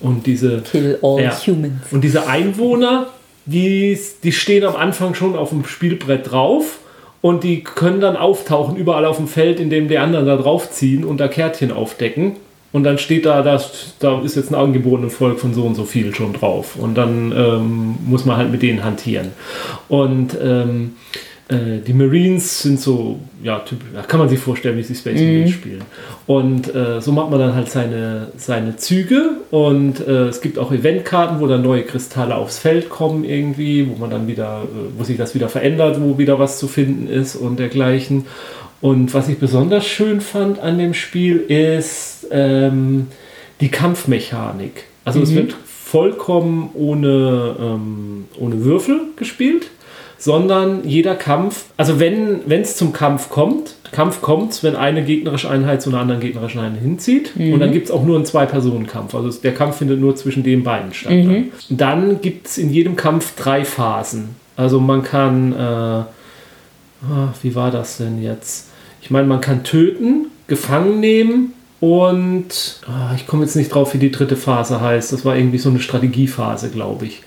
Und 0.00 0.26
diese 0.26 0.62
Kill 0.62 0.98
all 1.00 1.22
Ja. 1.22 1.30
humans. 1.46 1.74
und 1.92 2.02
diese 2.02 2.26
Einwohner, 2.26 3.06
die, 3.46 3.96
die 4.24 4.32
stehen 4.32 4.64
am 4.64 4.74
Anfang 4.74 5.14
schon 5.14 5.36
auf 5.36 5.50
dem 5.50 5.64
Spielbrett 5.64 6.32
drauf 6.32 6.80
und 7.20 7.44
die 7.44 7.62
können 7.62 8.00
dann 8.00 8.16
auftauchen 8.16 8.76
überall 8.76 9.04
auf 9.04 9.16
dem 9.18 9.28
Feld, 9.28 9.60
indem 9.60 9.86
die 9.86 9.98
anderen 9.98 10.26
da 10.26 10.36
draufziehen 10.36 11.04
und 11.04 11.18
da 11.18 11.28
Kärtchen 11.28 11.70
aufdecken. 11.70 12.32
Und 12.72 12.84
dann 12.84 12.98
steht 12.98 13.26
da, 13.26 13.42
das, 13.42 13.94
da 13.98 14.20
ist 14.22 14.34
jetzt 14.34 14.50
ein 14.50 14.54
angeborenes 14.54 15.14
Volk 15.14 15.38
von 15.38 15.52
so 15.52 15.64
und 15.64 15.74
so 15.74 15.84
viel 15.84 16.14
schon 16.14 16.32
drauf. 16.32 16.76
Und 16.76 16.94
dann 16.94 17.32
ähm, 17.36 17.96
muss 18.04 18.24
man 18.24 18.38
halt 18.38 18.50
mit 18.50 18.62
denen 18.62 18.82
hantieren. 18.82 19.28
Und 19.88 20.36
ähm, 20.42 20.92
äh, 21.48 21.80
die 21.86 21.92
Marines 21.92 22.62
sind 22.62 22.80
so, 22.80 23.20
ja, 23.42 23.58
typisch, 23.58 23.88
ja, 23.94 24.02
kann 24.02 24.20
man 24.20 24.28
sich 24.28 24.38
vorstellen, 24.38 24.78
wie 24.78 24.82
sie 24.82 24.94
Space 24.94 25.20
Marines 25.20 25.50
spielen. 25.50 25.82
Und 26.26 26.74
äh, 26.74 27.00
so 27.00 27.12
macht 27.12 27.30
man 27.30 27.40
dann 27.40 27.54
halt 27.54 27.70
seine, 27.70 28.28
seine 28.36 28.76
Züge. 28.76 29.32
Und 29.50 30.00
äh, 30.00 30.28
es 30.28 30.40
gibt 30.40 30.58
auch 30.58 30.72
Eventkarten, 30.72 31.40
wo 31.40 31.46
dann 31.46 31.62
neue 31.62 31.82
Kristalle 31.82 32.36
aufs 32.36 32.58
Feld 32.58 32.88
kommen 32.88 33.24
irgendwie, 33.24 33.88
wo 33.88 33.96
man 33.96 34.10
dann 34.10 34.26
wieder, 34.28 34.62
äh, 34.62 34.98
wo 34.98 35.04
sich 35.04 35.18
das 35.18 35.34
wieder 35.34 35.50
verändert, 35.50 36.00
wo 36.00 36.16
wieder 36.16 36.38
was 36.38 36.58
zu 36.58 36.68
finden 36.68 37.06
ist 37.06 37.36
und 37.36 37.58
dergleichen. 37.58 38.24
Und 38.82 39.14
was 39.14 39.28
ich 39.28 39.38
besonders 39.38 39.86
schön 39.86 40.20
fand 40.20 40.58
an 40.58 40.76
dem 40.76 40.92
Spiel 40.92 41.38
ist 41.38 42.26
ähm, 42.30 43.06
die 43.60 43.68
Kampfmechanik. 43.68 44.84
Also 45.04 45.22
es 45.22 45.34
wird 45.34 45.54
vollkommen 45.64 46.70
ohne, 46.74 47.56
ähm, 47.60 48.24
ohne 48.38 48.64
Würfel 48.64 49.00
gespielt, 49.16 49.70
sondern 50.18 50.86
jeder 50.86 51.14
Kampf, 51.14 51.66
also 51.76 52.00
wenn 52.00 52.42
es 52.50 52.76
zum 52.76 52.92
Kampf 52.92 53.30
kommt, 53.30 53.76
Kampf 53.92 54.20
kommt, 54.20 54.62
wenn 54.64 54.74
eine 54.74 55.04
gegnerische 55.04 55.48
Einheit 55.50 55.82
zu 55.82 55.90
einer 55.90 56.00
anderen 56.00 56.20
gegnerischen 56.20 56.60
Einheit 56.60 56.82
hinzieht. 56.82 57.32
Und 57.52 57.60
dann 57.60 57.72
gibt 57.72 57.86
es 57.86 57.92
auch 57.92 58.04
nur 58.04 58.16
einen 58.16 58.24
Zwei-Personen-Kampf. 58.24 59.14
Also 59.14 59.30
der 59.40 59.54
Kampf 59.54 59.76
findet 59.76 60.00
nur 60.00 60.16
zwischen 60.16 60.42
den 60.42 60.64
beiden 60.64 60.92
statt. 60.94 61.12
Dann, 61.12 61.50
dann 61.68 62.20
gibt 62.20 62.48
es 62.48 62.58
in 62.58 62.70
jedem 62.70 62.96
Kampf 62.96 63.36
drei 63.36 63.64
Phasen. 63.64 64.30
Also 64.56 64.80
man 64.80 65.02
kann, 65.02 65.52
äh, 65.52 65.56
ah, 65.56 66.06
wie 67.42 67.54
war 67.54 67.70
das 67.70 67.98
denn 67.98 68.22
jetzt? 68.22 68.70
Ich 69.02 69.10
meine, 69.10 69.26
man 69.26 69.40
kann 69.40 69.64
töten, 69.64 70.26
gefangen 70.46 71.00
nehmen 71.00 71.52
und 71.80 72.80
ah, 72.86 73.12
ich 73.16 73.26
komme 73.26 73.42
jetzt 73.42 73.56
nicht 73.56 73.74
drauf, 73.74 73.92
wie 73.94 73.98
die 73.98 74.12
dritte 74.12 74.36
Phase 74.36 74.80
heißt. 74.80 75.12
Das 75.12 75.24
war 75.24 75.36
irgendwie 75.36 75.58
so 75.58 75.68
eine 75.68 75.80
Strategiephase, 75.80 76.70
glaube 76.70 77.06
ich. 77.06 77.22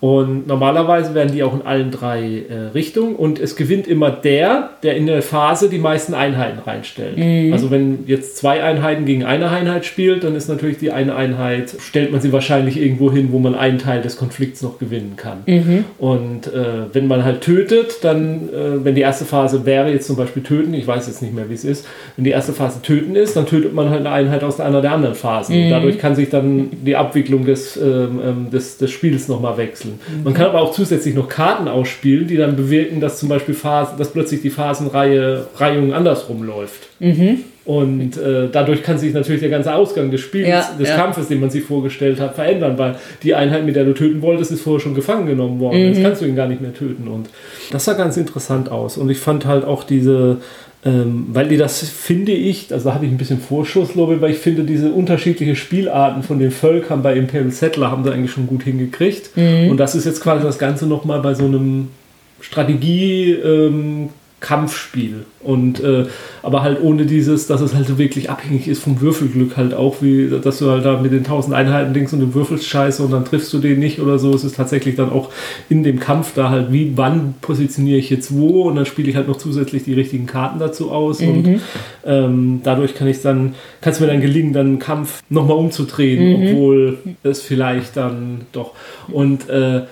Und 0.00 0.46
normalerweise 0.46 1.12
werden 1.14 1.32
die 1.32 1.42
auch 1.42 1.54
in 1.54 1.62
allen 1.62 1.90
drei 1.90 2.44
äh, 2.48 2.72
Richtungen 2.72 3.16
und 3.16 3.40
es 3.40 3.56
gewinnt 3.56 3.88
immer 3.88 4.10
der, 4.12 4.70
der 4.84 4.96
in 4.96 5.06
der 5.06 5.22
Phase 5.22 5.68
die 5.68 5.78
meisten 5.78 6.14
Einheiten 6.14 6.60
reinstellt. 6.60 7.18
Also 7.52 7.70
wenn 7.72 8.04
jetzt 8.06 8.36
zwei 8.36 8.62
Einheiten 8.62 9.06
gegen 9.06 9.24
eine 9.24 9.50
Einheit 9.50 9.84
spielt, 9.84 10.22
dann 10.22 10.36
ist 10.36 10.48
natürlich 10.48 10.78
die 10.78 10.92
eine 10.92 11.16
Einheit, 11.16 11.74
stellt 11.80 12.12
man 12.12 12.20
sie 12.20 12.32
wahrscheinlich 12.32 12.80
irgendwo 12.80 13.10
hin, 13.10 13.28
wo 13.32 13.40
man 13.40 13.56
einen 13.56 13.78
Teil 13.78 14.00
des 14.00 14.16
Konflikts 14.16 14.62
noch 14.62 14.78
gewinnen 14.78 15.14
kann. 15.16 15.38
Und 15.98 16.46
äh, 16.46 16.92
wenn 16.92 17.08
man 17.08 17.24
halt 17.24 17.40
tötet, 17.40 18.04
dann, 18.04 18.48
äh, 18.50 18.84
wenn 18.84 18.94
die 18.94 19.00
erste 19.00 19.24
Phase 19.24 19.66
wäre 19.66 19.90
jetzt 19.90 20.06
zum 20.06 20.14
Beispiel 20.16 20.44
töten, 20.44 20.74
ich 20.74 20.86
weiß 20.86 21.08
jetzt 21.08 21.22
nicht 21.22 21.34
mehr, 21.34 21.50
wie 21.50 21.54
es 21.54 21.64
ist, 21.64 21.86
wenn 22.16 22.24
die 22.24 22.30
erste 22.30 22.52
Phase 22.52 22.82
töten 22.82 23.16
ist, 23.16 23.34
dann 23.36 23.46
tötet 23.46 23.74
man 23.74 23.90
halt 23.90 24.00
eine 24.00 24.10
Einheit 24.10 24.44
aus 24.44 24.60
einer 24.60 24.80
der 24.80 24.92
anderen 24.92 25.16
Phasen. 25.16 25.56
Und 25.64 25.70
dadurch 25.70 25.98
kann 25.98 26.14
sich 26.14 26.30
dann 26.30 26.68
die 26.86 26.94
Abwicklung 26.94 27.44
des, 27.44 27.76
ähm, 27.76 28.20
ähm, 28.24 28.50
des, 28.52 28.78
des 28.78 28.90
Spiels 28.92 29.26
nochmal 29.26 29.56
wechseln. 29.56 29.87
Man 30.24 30.34
kann 30.34 30.46
aber 30.46 30.60
auch 30.62 30.72
zusätzlich 30.72 31.14
noch 31.14 31.28
Karten 31.28 31.68
ausspielen, 31.68 32.26
die 32.26 32.36
dann 32.36 32.56
bewirken, 32.56 33.00
dass 33.00 33.18
zum 33.18 33.28
Beispiel 33.28 33.54
Phasen, 33.54 33.98
dass 33.98 34.12
plötzlich 34.12 34.42
die 34.42 34.50
Phasenreihe 34.50 35.46
Reihung 35.56 35.92
andersrum 35.92 36.42
läuft. 36.42 36.88
Und 37.64 38.16
äh, 38.16 38.48
dadurch 38.50 38.82
kann 38.82 38.96
sich 38.96 39.12
natürlich 39.12 39.42
der 39.42 39.50
ganze 39.50 39.74
Ausgang 39.74 40.10
des 40.10 40.22
Spiels, 40.22 40.48
Ja, 40.48 40.70
des 40.78 40.88
ja. 40.88 40.96
Kampfes, 40.96 41.28
den 41.28 41.38
man 41.38 41.50
sich 41.50 41.64
vorgestellt 41.64 42.18
hat, 42.18 42.34
verändern, 42.34 42.78
weil 42.78 42.96
die 43.22 43.34
Einheit, 43.34 43.66
mit 43.66 43.76
der 43.76 43.84
du 43.84 43.92
töten 43.92 44.22
wolltest, 44.22 44.50
ist 44.52 44.62
vorher 44.62 44.80
schon 44.80 44.94
gefangen 44.94 45.26
genommen 45.26 45.60
worden. 45.60 45.78
Jetzt 45.78 46.02
kannst 46.02 46.22
du 46.22 46.26
ihn 46.26 46.34
gar 46.34 46.48
nicht 46.48 46.62
mehr 46.62 46.72
töten. 46.72 47.06
Und 47.08 47.28
das 47.70 47.84
sah 47.84 47.92
ganz 47.92 48.16
interessant 48.16 48.70
aus. 48.70 48.96
Und 48.96 49.10
ich 49.10 49.18
fand 49.18 49.44
halt 49.44 49.66
auch 49.66 49.84
diese, 49.84 50.38
ähm, 50.84 51.26
weil 51.32 51.48
die 51.48 51.56
das, 51.56 51.80
finde 51.82 52.32
ich, 52.32 52.72
also 52.72 52.88
da 52.88 52.94
habe 52.94 53.06
ich 53.06 53.10
ein 53.10 53.18
bisschen 53.18 53.40
Vorschusslobby, 53.40 54.20
weil 54.20 54.30
ich 54.30 54.38
finde, 54.38 54.62
diese 54.62 54.92
unterschiedliche 54.92 55.56
Spielarten 55.56 56.22
von 56.22 56.38
den 56.38 56.50
Völkern 56.50 57.02
bei 57.02 57.14
Imperial 57.16 57.50
Settler 57.50 57.90
haben 57.90 58.04
sie 58.04 58.12
eigentlich 58.12 58.30
schon 58.30 58.46
gut 58.46 58.62
hingekriegt. 58.62 59.30
Und 59.70 59.76
das 59.78 59.94
ist 59.94 60.04
jetzt 60.04 60.20
quasi 60.20 60.44
das 60.44 60.58
Ganze 60.58 60.86
nochmal 60.86 61.20
bei 61.20 61.34
so 61.34 61.46
einem 61.46 61.88
Strategie, 62.40 63.32
ähm, 63.32 64.10
Kampfspiel. 64.40 65.24
Und 65.40 65.80
äh, 65.80 66.06
aber 66.42 66.62
halt 66.62 66.80
ohne 66.80 67.06
dieses, 67.06 67.46
dass 67.46 67.60
es 67.60 67.74
halt 67.74 67.86
so 67.88 67.98
wirklich 67.98 68.30
abhängig 68.30 68.68
ist 68.68 68.82
vom 68.82 69.00
Würfelglück 69.00 69.56
halt 69.56 69.74
auch, 69.74 69.96
wie 70.00 70.30
dass 70.42 70.58
du 70.58 70.70
halt 70.70 70.84
da 70.84 71.00
mit 71.00 71.12
den 71.12 71.24
tausend 71.24 71.54
Einheiten 71.54 71.92
denkst 71.92 72.12
und 72.12 72.20
du 72.20 72.34
würfelst 72.34 72.66
scheiße 72.66 73.02
und 73.02 73.12
dann 73.12 73.24
triffst 73.24 73.52
du 73.52 73.58
den 73.58 73.80
nicht 73.80 74.00
oder 74.00 74.18
so. 74.18 74.32
Es 74.32 74.44
ist 74.44 74.56
tatsächlich 74.56 74.94
dann 74.94 75.10
auch 75.10 75.30
in 75.68 75.82
dem 75.82 75.98
Kampf 75.98 76.34
da 76.34 76.50
halt, 76.50 76.72
wie 76.72 76.92
wann 76.96 77.34
positioniere 77.40 77.98
ich 77.98 78.10
jetzt 78.10 78.32
wo 78.32 78.68
und 78.68 78.76
dann 78.76 78.86
spiele 78.86 79.08
ich 79.08 79.16
halt 79.16 79.26
noch 79.26 79.38
zusätzlich 79.38 79.84
die 79.84 79.94
richtigen 79.94 80.26
Karten 80.26 80.58
dazu 80.58 80.92
aus 80.92 81.20
mhm. 81.20 81.28
und 81.28 81.60
ähm, 82.06 82.60
dadurch 82.62 82.94
kann 82.94 83.08
ich 83.08 83.20
dann, 83.20 83.54
kann 83.80 83.92
es 83.92 84.00
mir 84.00 84.06
dann 84.06 84.20
gelingen, 84.20 84.52
dann 84.52 84.66
einen 84.66 84.78
Kampf 84.78 85.22
nochmal 85.30 85.56
umzudrehen, 85.56 86.40
mhm. 86.40 86.48
obwohl 86.48 86.98
es 87.22 87.42
vielleicht 87.42 87.96
dann 87.96 88.42
doch 88.52 88.72
und 89.10 89.48
äh, 89.48 89.82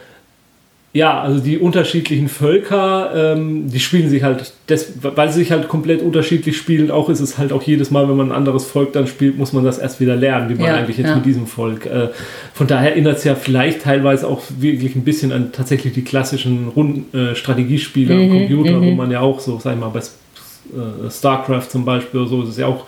ja, 0.96 1.20
also 1.20 1.40
die 1.40 1.58
unterschiedlichen 1.58 2.28
Völker, 2.28 3.10
ähm, 3.14 3.70
die 3.70 3.80
spielen 3.80 4.08
sich 4.08 4.22
halt, 4.22 4.54
des, 4.70 4.94
weil 5.02 5.28
sie 5.28 5.40
sich 5.40 5.52
halt 5.52 5.68
komplett 5.68 6.00
unterschiedlich 6.00 6.56
spielen, 6.56 6.90
auch 6.90 7.10
ist 7.10 7.20
es 7.20 7.36
halt 7.36 7.52
auch 7.52 7.62
jedes 7.62 7.90
Mal, 7.90 8.08
wenn 8.08 8.16
man 8.16 8.30
ein 8.30 8.36
anderes 8.36 8.64
Volk 8.64 8.94
dann 8.94 9.06
spielt, 9.06 9.36
muss 9.36 9.52
man 9.52 9.62
das 9.62 9.76
erst 9.76 10.00
wieder 10.00 10.16
lernen, 10.16 10.48
wie 10.48 10.54
man 10.54 10.68
ja, 10.68 10.74
eigentlich 10.76 10.96
jetzt 10.96 11.10
ja. 11.10 11.16
mit 11.16 11.26
diesem 11.26 11.46
Volk. 11.46 11.84
Äh, 11.84 12.08
von 12.54 12.66
daher 12.66 12.92
erinnert 12.92 13.18
es 13.18 13.24
ja 13.24 13.34
vielleicht 13.34 13.82
teilweise 13.82 14.26
auch 14.26 14.40
wirklich 14.58 14.96
ein 14.96 15.04
bisschen 15.04 15.32
an 15.32 15.52
tatsächlich 15.52 15.92
die 15.92 16.02
klassischen 16.02 16.68
Rund, 16.68 17.14
äh, 17.14 17.34
Strategiespiele 17.34 18.14
mhm, 18.14 18.22
am 18.22 18.38
Computer, 18.38 18.80
wo 18.80 18.90
mhm. 18.90 18.96
man 18.96 19.10
ja 19.10 19.20
auch 19.20 19.38
so, 19.38 19.58
sag 19.58 19.74
ich 19.74 19.80
mal, 19.80 19.90
bei 19.90 19.98
äh, 19.98 21.10
StarCraft 21.10 21.68
zum 21.68 21.84
Beispiel 21.84 22.20
oder 22.20 22.30
so, 22.30 22.42
ist 22.42 22.48
es 22.48 22.56
ja 22.56 22.68
auch 22.68 22.86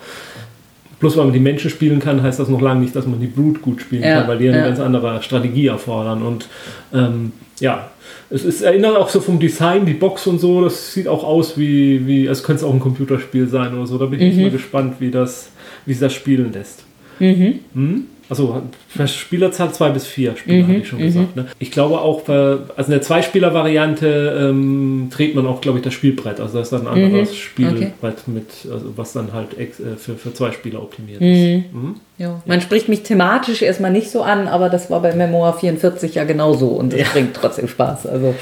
Bloß 0.99 1.15
weil 1.15 1.23
man 1.23 1.33
die 1.33 1.39
Menschen 1.39 1.69
spielen 1.69 1.99
kann, 1.99 2.21
heißt 2.21 2.41
das 2.41 2.49
noch 2.49 2.59
lange 2.59 2.81
nicht, 2.81 2.93
dass 2.93 3.07
man 3.07 3.21
die 3.21 3.27
Brute 3.27 3.61
gut 3.61 3.79
spielen 3.79 4.03
ja, 4.03 4.19
kann, 4.19 4.27
weil 4.27 4.37
die 4.37 4.49
eine 4.49 4.63
ganz 4.63 4.81
andere 4.81 5.23
Strategie 5.23 5.67
erfordern. 5.67 6.21
Und 6.21 6.49
ähm, 6.93 7.31
ja, 7.61 7.89
es 8.31 8.45
ist, 8.45 8.61
erinnert 8.61 8.95
auch 8.95 9.09
so 9.09 9.21
vom 9.21 9.39
Design, 9.39 9.85
die 9.85 9.93
Box 9.93 10.27
und 10.27 10.39
so, 10.39 10.63
das 10.63 10.93
sieht 10.93 11.07
auch 11.07 11.23
aus 11.23 11.57
wie, 11.57 12.05
wie 12.05 12.29
als 12.29 12.43
könnte 12.43 12.61
es 12.61 12.63
auch 12.63 12.73
ein 12.73 12.79
Computerspiel 12.79 13.47
sein 13.47 13.73
oder 13.73 13.87
so. 13.87 13.97
Da 13.97 14.05
bin 14.05 14.21
ich 14.21 14.35
mhm. 14.35 14.43
mal 14.43 14.51
gespannt, 14.51 14.95
wie 14.99 15.09
das, 15.09 15.49
wie 15.85 15.93
es 15.93 15.99
das 15.99 16.13
spielen 16.13 16.53
lässt. 16.53 16.83
Mhm. 17.19 17.59
Hm? 17.73 18.07
Also 18.29 18.61
Spielerzahl 19.07 19.73
2 19.73 19.89
bis 19.89 20.05
4 20.05 20.37
Spieler, 20.37 20.63
mhm, 20.63 20.67
hatte 20.67 20.79
ich 20.79 20.87
schon 20.87 20.99
gesagt. 20.99 21.35
Mhm. 21.35 21.43
Ne? 21.43 21.49
Ich 21.57 21.71
glaube 21.71 21.99
auch, 21.99 22.21
bei, 22.21 22.57
also 22.75 22.83
in 22.85 22.91
der 22.91 23.01
Zweispieler-Variante 23.01 24.49
ähm, 24.49 25.09
dreht 25.09 25.33
man 25.33 25.47
auch, 25.47 25.61
glaube 25.61 25.79
ich, 25.79 25.83
das 25.83 25.93
Spielbrett. 25.95 26.39
Also 26.39 26.59
das 26.59 26.67
ist 26.67 26.73
dann 26.73 26.87
ein 26.87 26.93
anderes 26.93 27.31
mhm, 27.31 27.35
Spielbrett, 27.35 27.93
okay. 28.01 28.31
mit, 28.31 28.45
also 28.71 28.93
was 28.95 29.13
dann 29.13 29.33
halt 29.33 29.57
äh, 29.57 29.67
für, 29.97 30.15
für 30.15 30.33
zwei 30.33 30.51
Spieler 30.51 30.83
optimiert 30.83 31.21
ist. 31.21 31.73
Mhm. 31.73 31.81
Mhm. 31.81 31.95
Ja. 32.19 32.41
Man 32.45 32.61
spricht 32.61 32.87
mich 32.87 33.01
thematisch 33.01 33.63
erstmal 33.63 33.91
nicht 33.91 34.11
so 34.11 34.21
an, 34.21 34.47
aber 34.47 34.69
das 34.69 34.91
war 34.91 35.01
bei 35.01 35.15
Memoir 35.15 35.57
44 35.57 36.13
ja 36.13 36.23
genauso 36.23 36.67
und 36.67 36.93
es 36.93 36.99
ja. 36.99 37.07
bringt 37.11 37.33
trotzdem 37.33 37.67
Spaß. 37.67 38.05
Also 38.05 38.35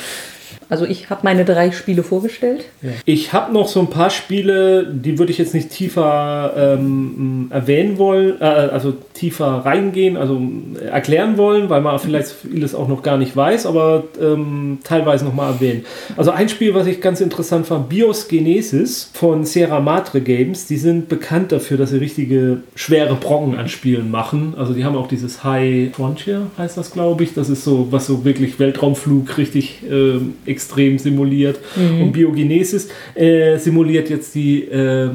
also 0.69 0.85
ich 0.85 1.09
habe 1.09 1.21
meine 1.23 1.45
drei 1.45 1.71
Spiele 1.71 2.03
vorgestellt. 2.03 2.65
Ja. 2.81 2.89
Ich 3.05 3.33
habe 3.33 3.53
noch 3.53 3.67
so 3.67 3.79
ein 3.79 3.89
paar 3.89 4.09
Spiele, 4.09 4.85
die 4.85 5.17
würde 5.17 5.31
ich 5.31 5.37
jetzt 5.37 5.53
nicht 5.53 5.69
tiefer 5.69 6.53
ähm, 6.57 7.47
erwähnen 7.51 7.97
wollen, 7.97 8.41
äh, 8.41 8.43
also 8.43 8.93
tiefer 9.13 9.45
reingehen, 9.65 10.17
also 10.17 10.41
äh, 10.81 10.87
erklären 10.87 11.37
wollen, 11.37 11.69
weil 11.69 11.81
man 11.81 11.97
vielleicht 11.99 12.29
vieles 12.29 12.75
auch 12.75 12.87
noch 12.87 13.01
gar 13.01 13.17
nicht 13.17 13.35
weiß, 13.35 13.65
aber 13.65 14.03
ähm, 14.21 14.79
teilweise 14.83 15.25
nochmal 15.25 15.53
erwähnen. 15.53 15.85
Also 16.17 16.31
ein 16.31 16.49
Spiel, 16.49 16.73
was 16.73 16.87
ich 16.87 16.99
ganz 16.99 17.21
interessant 17.21 17.67
fand, 17.67 17.87
Bios 17.89 18.27
Genesis 18.27 19.09
von 19.13 19.45
Sierra 19.45 19.79
Madre 19.79 20.21
Games, 20.21 20.67
die 20.67 20.77
sind 20.77 21.07
bekannt 21.07 21.51
dafür, 21.51 21.77
dass 21.77 21.91
sie 21.91 21.97
richtige 21.97 22.61
schwere 22.75 23.15
Brocken 23.15 23.57
an 23.57 23.69
Spielen 23.69 24.11
machen. 24.11 24.53
Also 24.57 24.73
die 24.73 24.83
haben 24.83 24.97
auch 24.97 25.07
dieses 25.07 25.43
High 25.43 25.95
Frontier, 25.95 26.47
heißt 26.57 26.77
das 26.77 26.91
glaube 26.91 27.23
ich, 27.23 27.33
das 27.33 27.49
ist 27.49 27.63
so, 27.63 27.87
was 27.91 28.07
so 28.07 28.25
wirklich 28.25 28.59
Weltraumflug 28.59 29.37
richtig 29.37 29.83
äh, 29.89 30.19
extrem 30.57 30.97
simuliert. 30.97 31.59
Mhm. 31.75 32.01
Und 32.01 32.11
Biogenesis 32.13 32.89
äh, 33.13 33.57
simuliert 33.57 34.09
jetzt 34.09 34.33
die 34.33 34.63
äh, 34.63 35.09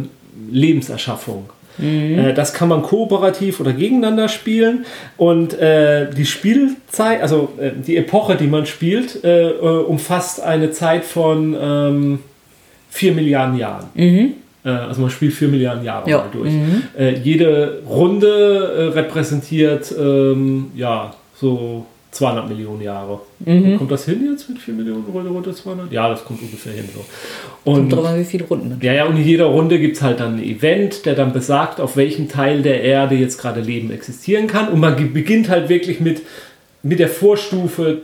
Lebenserschaffung. 0.50 1.50
Mhm. 1.78 2.18
Äh, 2.18 2.34
das 2.34 2.54
kann 2.54 2.68
man 2.68 2.82
kooperativ 2.82 3.58
oder 3.58 3.72
gegeneinander 3.72 4.28
spielen. 4.28 4.86
Und 5.16 5.54
äh, 5.54 6.08
die 6.10 6.26
Spielzeit, 6.26 7.22
also 7.22 7.48
äh, 7.58 7.72
die 7.86 7.96
Epoche, 7.96 8.36
die 8.36 8.46
man 8.46 8.66
spielt, 8.66 9.24
äh, 9.24 9.50
umfasst 9.86 10.40
eine 10.40 10.70
Zeit 10.70 11.04
von 11.04 11.56
ähm, 11.60 12.18
4 12.90 13.12
Milliarden 13.12 13.58
Jahren. 13.58 13.86
Mhm. 13.94 14.32
Also 14.64 15.00
man 15.00 15.10
spielt 15.10 15.32
4 15.32 15.48
Milliarden 15.48 15.84
Jahre 15.84 16.08
ja. 16.08 16.24
durch. 16.32 16.52
Mhm. 16.52 16.84
jede 17.24 17.82
Runde 17.84 18.92
repräsentiert 18.94 19.92
ähm, 19.98 20.70
ja 20.76 21.14
so 21.34 21.86
200 22.12 22.46
Millionen 22.46 22.82
Jahre. 22.82 23.20
Mhm. 23.40 23.78
Kommt 23.78 23.90
das 23.90 24.04
hin 24.04 24.28
jetzt 24.30 24.48
mit 24.48 24.58
4 24.58 24.74
Millionen 24.74 25.04
Runde 25.04 25.30
runter 25.30 25.54
200? 25.54 25.90
Ja, 25.90 26.10
das 26.10 26.24
kommt 26.24 26.42
ungefähr 26.42 26.74
hin 26.74 26.84
so. 26.94 27.04
Und, 27.64 27.90
kommt 27.90 28.06
an, 28.06 28.20
wie 28.20 28.24
viele 28.24 28.44
Runden. 28.44 28.78
Ja, 28.82 28.92
ja, 28.92 29.06
und 29.06 29.16
in 29.16 29.24
jeder 29.24 29.46
Runde 29.46 29.78
gibt 29.78 29.96
es 29.96 30.02
halt 30.02 30.20
dann 30.20 30.36
ein 30.36 30.44
Event, 30.44 31.06
der 31.06 31.14
dann 31.14 31.32
besagt, 31.32 31.80
auf 31.80 31.96
welchem 31.96 32.28
Teil 32.28 32.60
der 32.60 32.82
Erde 32.82 33.14
jetzt 33.14 33.38
gerade 33.38 33.62
Leben 33.62 33.90
existieren 33.90 34.46
kann. 34.46 34.68
Und 34.68 34.80
man 34.80 35.12
beginnt 35.14 35.48
halt 35.48 35.70
wirklich 35.70 36.00
mit, 36.00 36.20
mit 36.82 36.98
der 36.98 37.08
Vorstufe 37.08 38.02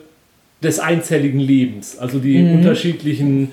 des 0.62 0.80
einzelligen 0.80 1.38
Lebens. 1.38 1.98
Also 1.98 2.18
die 2.18 2.38
mhm. 2.38 2.54
unterschiedlichen 2.56 3.52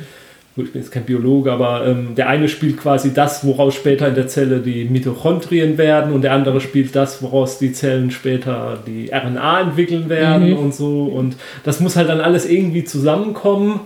ich 0.64 0.72
bin 0.72 0.82
jetzt 0.82 0.92
kein 0.92 1.04
Biologe, 1.04 1.52
aber 1.52 1.86
ähm, 1.86 2.16
der 2.16 2.30
eine 2.30 2.48
spielt 2.48 2.78
quasi 2.78 3.14
das, 3.14 3.46
woraus 3.46 3.76
später 3.76 4.08
in 4.08 4.16
der 4.16 4.30
Zelle 4.30 4.60
die 4.60 4.86
Mitochondrien 4.86 5.78
werden 5.78 6.14
und 6.14 6.22
der 6.22 6.32
andere 6.32 6.62
spielt 6.62 6.96
das, 6.96 7.22
woraus 7.22 7.60
die 7.60 7.74
Zellen 7.74 8.10
später 8.10 8.78
die 8.88 9.10
RNA 9.12 9.62
entwickeln 9.62 10.08
werden 10.08 10.52
mhm. 10.52 10.58
und 10.58 10.74
so. 10.74 11.04
Und 11.04 11.36
das 11.66 11.82
muss 11.82 11.98
halt 11.98 12.08
dann 12.08 12.22
alles 12.22 12.50
irgendwie 12.50 12.86
zusammenkommen. 12.86 13.82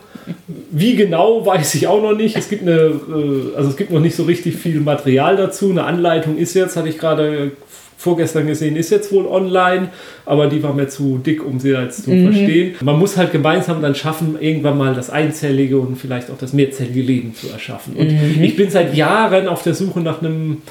Wie 0.69 0.95
genau, 0.95 1.43
weiß 1.43 1.73
ich 1.73 1.87
auch 1.87 2.03
noch 2.03 2.15
nicht. 2.15 2.37
Es 2.37 2.49
gibt 2.49 2.61
eine, 2.61 2.71
äh, 2.71 3.55
also 3.57 3.69
es 3.69 3.75
gibt 3.75 3.89
noch 3.89 3.99
nicht 3.99 4.15
so 4.15 4.23
richtig 4.23 4.55
viel 4.55 4.79
Material 4.79 5.37
dazu. 5.37 5.71
Eine 5.71 5.85
Anleitung 5.85 6.37
ist 6.37 6.53
jetzt, 6.53 6.77
hatte 6.77 6.89
ich 6.89 6.99
gerade 6.99 7.51
vorgestern 7.99 8.47
gesehen, 8.47 8.77
ist 8.77 8.91
jetzt 8.91 9.11
wohl 9.11 9.27
online, 9.27 9.89
aber 10.25 10.47
die 10.47 10.63
war 10.63 10.73
mir 10.73 10.87
zu 10.87 11.17
dick, 11.17 11.45
um 11.45 11.59
sie 11.59 11.71
jetzt 11.71 12.05
zu 12.05 12.11
mhm. 12.11 12.31
verstehen. 12.31 12.75
Man 12.81 12.97
muss 12.97 13.17
halt 13.17 13.33
gemeinsam 13.33 13.81
dann 13.81 13.93
schaffen, 13.93 14.37
irgendwann 14.39 14.77
mal 14.77 14.95
das 14.95 15.09
einzellige 15.09 15.77
und 15.77 15.97
vielleicht 15.97 16.31
auch 16.31 16.37
das 16.37 16.53
mehrzellige 16.53 17.01
Leben 17.01 17.35
zu 17.35 17.49
erschaffen. 17.49 17.95
Und 17.97 18.09
mhm. 18.09 18.41
ich 18.41 18.55
bin 18.55 18.69
seit 18.69 18.95
Jahren 18.95 19.49
auf 19.49 19.63
der 19.63 19.73
Suche 19.73 19.99
nach 19.99 20.21
einem 20.21 20.61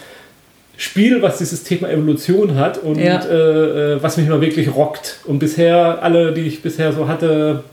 Spiel, 0.78 1.20
was 1.20 1.36
dieses 1.36 1.64
Thema 1.64 1.90
Evolution 1.90 2.54
hat 2.54 2.82
und 2.82 2.98
ja. 2.98 3.20
äh, 3.22 3.96
äh 3.96 4.02
was 4.02 4.16
mich 4.16 4.26
mal 4.26 4.40
wirklich 4.40 4.74
rockt. 4.74 5.18
Und 5.26 5.38
bisher, 5.38 6.02
alle, 6.02 6.32
die 6.32 6.42
ich 6.42 6.62
bisher 6.62 6.94
so 6.94 7.08
hatte, 7.08 7.64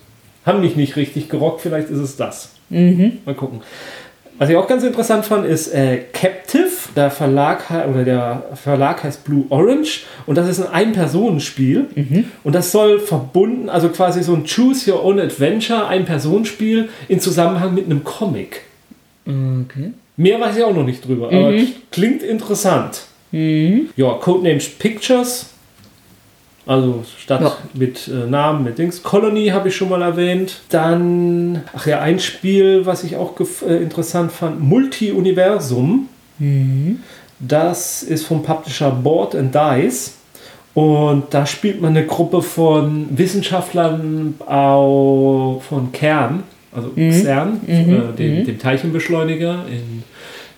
haben 0.45 0.59
mich 0.59 0.75
nicht 0.75 0.97
richtig 0.97 1.29
gerockt. 1.29 1.61
Vielleicht 1.61 1.89
ist 1.89 1.99
es 1.99 2.17
das. 2.17 2.49
Mhm. 2.69 3.19
Mal 3.23 3.35
gucken. 3.35 3.61
Was 4.37 4.49
ich 4.49 4.57
auch 4.57 4.67
ganz 4.67 4.83
interessant 4.83 5.25
fand, 5.25 5.45
ist 5.45 5.73
äh, 5.73 6.01
Captive. 6.11 6.74
Der 6.95 7.11
Verlag, 7.11 7.65
oder 7.89 8.03
der 8.03 8.43
Verlag 8.55 9.03
heißt 9.03 9.23
Blue 9.23 9.45
Orange 9.49 10.03
und 10.25 10.37
das 10.37 10.47
ist 10.47 10.61
ein 10.61 10.71
Ein-Personen-Spiel. 10.71 11.87
Mhm. 11.93 12.25
Und 12.43 12.55
das 12.55 12.71
soll 12.71 12.99
verbunden, 12.99 13.69
also 13.69 13.89
quasi 13.89 14.23
so 14.23 14.33
ein 14.33 14.45
Choose 14.45 14.91
Your 14.91 15.03
Own 15.03 15.19
Adventure, 15.19 15.87
Ein-Personen-Spiel 15.87 16.89
in 17.07 17.19
Zusammenhang 17.19 17.73
mit 17.73 17.85
einem 17.85 18.03
Comic. 18.03 18.61
Okay. 19.25 19.91
Mehr 20.17 20.39
weiß 20.39 20.57
ich 20.57 20.63
auch 20.63 20.73
noch 20.73 20.85
nicht 20.85 21.05
drüber, 21.05 21.31
mhm. 21.31 21.37
aber 21.37 21.53
klingt 21.91 22.23
interessant. 22.23 23.01
Mhm. 23.31 23.89
Ja, 23.97 24.13
Codenames 24.13 24.69
Pictures 24.69 25.49
also 26.67 27.03
statt 27.19 27.41
ja. 27.41 27.57
mit 27.73 28.07
äh, 28.07 28.27
Namen, 28.27 28.63
mit 28.63 28.77
Dings. 28.79 29.03
Colony 29.03 29.47
habe 29.47 29.69
ich 29.69 29.75
schon 29.75 29.89
mal 29.89 30.01
erwähnt. 30.01 30.61
Dann, 30.69 31.63
ach 31.75 31.85
ja, 31.85 31.99
ein 31.99 32.19
Spiel, 32.19 32.85
was 32.85 33.03
ich 33.03 33.17
auch 33.17 33.35
äh, 33.39 33.77
interessant 33.77 34.31
fand, 34.31 34.61
Multi-Universum. 34.61 36.09
Mhm. 36.39 36.99
Das 37.39 38.03
ist 38.03 38.25
vom 38.25 38.43
Publisher 38.43 38.91
Board 38.91 39.36
and 39.36 39.53
Dice. 39.53 40.13
Und 40.73 41.33
da 41.33 41.45
spielt 41.45 41.81
man 41.81 41.95
eine 41.95 42.05
Gruppe 42.05 42.41
von 42.41 43.07
Wissenschaftlern 43.17 44.36
von 44.38 45.91
Kern, 45.93 46.43
also 46.73 46.91
mhm. 46.93 47.11
CERN, 47.13 47.61
mhm. 47.65 47.71
Äh, 47.71 48.15
dem, 48.17 48.39
mhm. 48.39 48.45
dem 48.45 48.59
Teilchenbeschleuniger 48.59 49.63
in, 49.69 50.03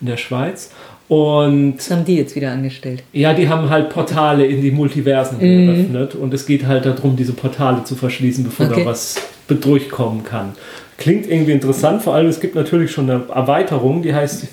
in 0.01 0.07
der 0.07 0.17
Schweiz. 0.17 0.71
Und 1.07 1.75
Was 1.77 1.91
haben 1.91 2.03
die 2.03 2.17
jetzt 2.17 2.35
wieder 2.35 2.51
angestellt? 2.51 3.03
Ja, 3.13 3.33
die 3.33 3.47
haben 3.47 3.69
halt 3.69 3.89
Portale 3.89 4.45
in 4.45 4.61
die 4.61 4.71
Multiversen 4.71 5.37
mhm. 5.37 5.67
geöffnet 5.67 6.15
und 6.15 6.33
es 6.33 6.45
geht 6.45 6.65
halt 6.65 6.85
darum, 6.85 7.15
diese 7.15 7.33
Portale 7.33 7.83
zu 7.83 7.95
verschließen, 7.95 8.43
bevor 8.43 8.65
okay. 8.65 8.81
da 8.81 8.85
was 8.89 9.15
durchkommen 9.47 10.23
kann. 10.23 10.53
Klingt 10.97 11.29
irgendwie 11.29 11.51
interessant, 11.51 12.01
vor 12.01 12.15
allem 12.15 12.27
es 12.27 12.39
gibt 12.39 12.55
natürlich 12.55 12.91
schon 12.91 13.09
eine 13.09 13.23
Erweiterung, 13.33 14.01
die 14.01 14.13
heißt 14.13 14.47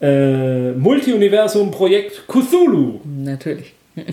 äh, 0.00 0.72
Multi-Universum 0.72 1.70
Projekt 1.70 2.24
Cthulhu. 2.26 3.00
Natürlich. 3.04 3.72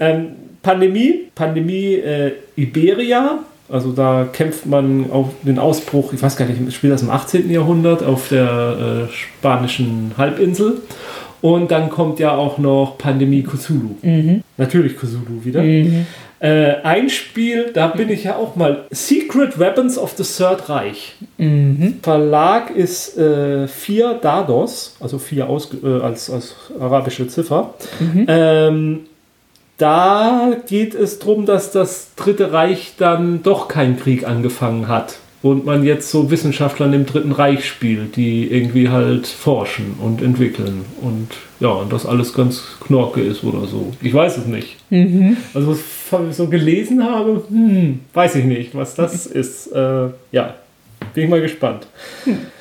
ähm, 0.00 0.28
Pandemie, 0.62 1.28
Pandemie 1.34 1.94
äh, 1.94 2.32
Iberia, 2.56 3.40
also 3.68 3.92
da 3.92 4.28
kämpft 4.30 4.66
man 4.66 5.10
auf 5.10 5.28
den 5.42 5.58
Ausbruch, 5.58 6.12
ich 6.12 6.22
weiß 6.22 6.36
gar 6.36 6.46
nicht, 6.46 6.72
spielt 6.74 6.92
das 6.92 7.02
im 7.02 7.10
18. 7.10 7.50
Jahrhundert 7.50 8.02
auf 8.02 8.28
der 8.28 9.08
äh, 9.08 9.12
spanischen 9.12 10.12
Halbinsel. 10.16 10.82
Und 11.44 11.70
dann 11.70 11.90
kommt 11.90 12.20
ja 12.20 12.34
auch 12.34 12.56
noch 12.56 12.96
Pandemie 12.96 13.42
Cthulhu. 13.42 13.96
Natürlich 14.56 14.96
Cthulhu 14.96 15.44
wieder. 15.44 15.62
Äh, 16.40 16.76
ein 16.82 17.10
Spiel, 17.10 17.70
da 17.74 17.88
bin 17.88 18.08
ich 18.08 18.24
ja 18.24 18.36
auch 18.36 18.56
mal. 18.56 18.84
Secret 18.90 19.58
Weapons 19.58 19.98
of 19.98 20.14
the 20.16 20.22
Third 20.22 20.70
Reich. 20.70 21.16
Verlag 22.00 22.70
ist 22.70 23.18
äh, 23.18 23.68
vier 23.68 24.14
Dados, 24.14 24.96
also 25.00 25.18
vier 25.18 25.50
aus, 25.50 25.68
äh, 25.82 26.00
als, 26.00 26.30
als 26.30 26.54
arabische 26.80 27.28
Ziffer. 27.28 27.74
Ähm, 28.26 29.00
da 29.76 30.56
geht 30.66 30.94
es 30.94 31.18
darum, 31.18 31.44
dass 31.44 31.72
das 31.72 32.14
Dritte 32.16 32.54
Reich 32.54 32.94
dann 32.96 33.42
doch 33.42 33.68
keinen 33.68 33.98
Krieg 33.98 34.26
angefangen 34.26 34.88
hat. 34.88 35.18
Und 35.44 35.66
man 35.66 35.84
jetzt 35.84 36.10
so 36.10 36.30
Wissenschaftler 36.30 36.90
im 36.90 37.04
Dritten 37.04 37.30
Reich 37.30 37.66
spielt, 37.66 38.16
die 38.16 38.50
irgendwie 38.50 38.88
halt 38.88 39.26
forschen 39.26 39.96
und 40.00 40.22
entwickeln. 40.22 40.86
Und 41.02 41.28
ja, 41.60 41.68
und 41.68 41.92
das 41.92 42.06
alles 42.06 42.32
ganz 42.32 42.62
knorke 42.80 43.20
ist 43.20 43.44
oder 43.44 43.66
so. 43.66 43.92
Ich 44.00 44.14
weiß 44.14 44.38
es 44.38 44.46
nicht. 44.46 44.78
Also, 45.52 45.76
was 46.10 46.28
ich 46.30 46.36
so 46.36 46.46
gelesen 46.46 47.04
habe, 47.04 47.44
hm, 47.46 48.00
weiß 48.14 48.36
ich 48.36 48.46
nicht, 48.46 48.74
was 48.74 48.94
das 48.94 49.26
ist. 49.26 49.66
Äh, 49.66 50.08
ja, 50.32 50.54
bin 51.12 51.24
ich 51.24 51.28
mal 51.28 51.42
gespannt. 51.42 51.88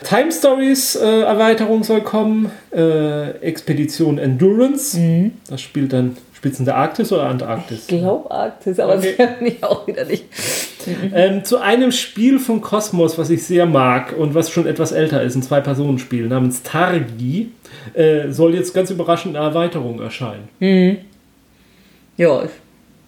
Time 0.04 0.30
Stories 0.34 0.98
äh, 0.98 1.22
Erweiterung 1.22 1.86
soll 1.86 2.02
kommen. 2.02 2.52
Äh, 2.76 3.30
Expedition 3.38 4.18
Endurance. 4.18 5.00
Das 5.50 5.62
spielt 5.62 5.94
dann 5.94 6.18
Spitzen 6.44 6.66
der 6.66 6.76
Arktis 6.76 7.10
oder 7.14 7.24
Antarktis? 7.24 7.80
Ich 7.84 7.88
glaube 7.88 8.30
Arktis, 8.30 8.78
aber 8.78 8.98
Okay. 8.98 9.14
das 9.18 9.28
kann 9.28 9.46
ich 9.46 9.64
auch 9.64 9.88
wieder 9.88 10.04
nicht. 10.06 10.26
Ähm, 11.14 11.46
zu 11.46 11.60
einem 11.62 11.94
Spiel 11.94 12.40
von 12.40 12.60
Kosmos, 12.60 13.18
was 13.18 13.30
ich 13.30 13.46
sehr 13.46 13.66
mag 13.66 14.14
und 14.18 14.36
was 14.36 14.50
schon 14.52 14.68
etwas 14.68 14.92
älter 14.92 15.22
ist, 15.24 15.34
ein 15.34 15.42
Zwei-Personen-Spiel 15.42 16.28
namens 16.28 16.62
Targi, 16.62 17.52
äh, 17.94 18.30
soll 18.32 18.54
jetzt 18.54 18.74
ganz 18.74 18.90
überraschend 18.90 19.38
eine 19.38 19.46
Erweiterung 19.46 20.02
erscheinen. 20.02 20.50
Ja, 22.18 22.44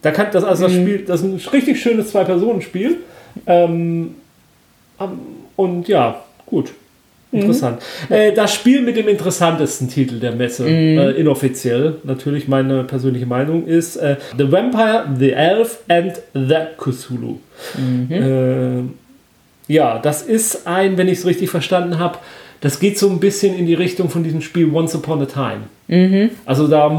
Da 0.00 0.10
kann 0.10 0.28
das 0.32 0.42
also 0.42 0.62
das 0.64 0.72
Spiel, 0.72 1.04
das 1.06 1.20
ist 1.20 1.26
ein 1.26 1.50
richtig 1.52 1.78
schönes 1.82 2.12
Zwei-Personen-Spiel. 2.12 2.96
Ähm, 3.46 4.14
ähm, 4.98 5.10
und 5.56 5.86
ja, 5.86 6.24
gut. 6.46 6.72
Interessant. 7.32 7.82
Äh, 8.08 8.32
das 8.32 8.54
Spiel 8.54 8.82
mit 8.82 8.96
dem 8.96 9.08
interessantesten 9.08 9.88
Titel 9.88 10.20
der 10.20 10.32
Messe, 10.32 10.66
äh, 10.68 11.10
inoffiziell 11.20 11.96
natürlich, 12.04 12.48
meine 12.48 12.84
persönliche 12.84 13.26
Meinung 13.26 13.66
ist 13.66 13.96
äh, 13.96 14.16
The 14.38 14.50
Vampire, 14.50 15.06
The 15.18 15.32
Elf 15.32 15.78
and 15.88 16.12
The 16.34 16.54
Cthulhu. 16.78 17.38
Äh, 18.10 18.82
ja, 19.68 19.98
das 19.98 20.22
ist 20.22 20.66
ein, 20.66 20.96
wenn 20.96 21.08
ich 21.08 21.18
es 21.18 21.26
richtig 21.26 21.50
verstanden 21.50 21.98
habe, 21.98 22.18
das 22.60 22.78
geht 22.80 22.98
so 22.98 23.10
ein 23.10 23.20
bisschen 23.20 23.54
in 23.58 23.66
die 23.66 23.74
Richtung 23.74 24.08
von 24.08 24.24
diesem 24.24 24.40
Spiel 24.40 24.72
Once 24.72 24.94
Upon 24.94 25.20
a 25.22 25.26
Time. 25.26 25.62
Also 26.46 26.68
da 26.68 26.90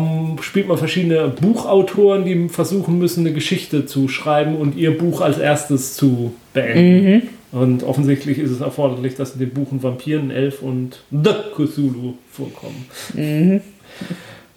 spielt 0.42 0.68
man 0.68 0.78
verschiedene 0.78 1.30
Buchautoren, 1.30 2.26
die 2.26 2.48
versuchen 2.50 3.00
müssen, 3.00 3.22
eine 3.26 3.34
Geschichte 3.34 3.86
zu 3.86 4.08
schreiben 4.08 4.56
und 4.56 4.76
ihr 4.78 4.96
Buch 4.98 5.22
als 5.22 5.40
erstes 5.40 5.96
zu 5.96 6.34
beenden. 6.54 7.30
Und 7.52 7.84
offensichtlich 7.84 8.40
ist 8.40 8.52
es 8.52 8.62
erforderlich, 8.62 9.16
dass 9.16 9.34
in 9.34 9.40
dem 9.40 9.52
Buch 9.52 9.72
ein 9.72 9.82
Vampir, 9.82 10.20
ein 10.20 10.32
Elf 10.32 10.62
und 10.62 11.00
The 11.12 11.32
Cthulhu 11.56 12.16
vorkommen. 12.32 12.86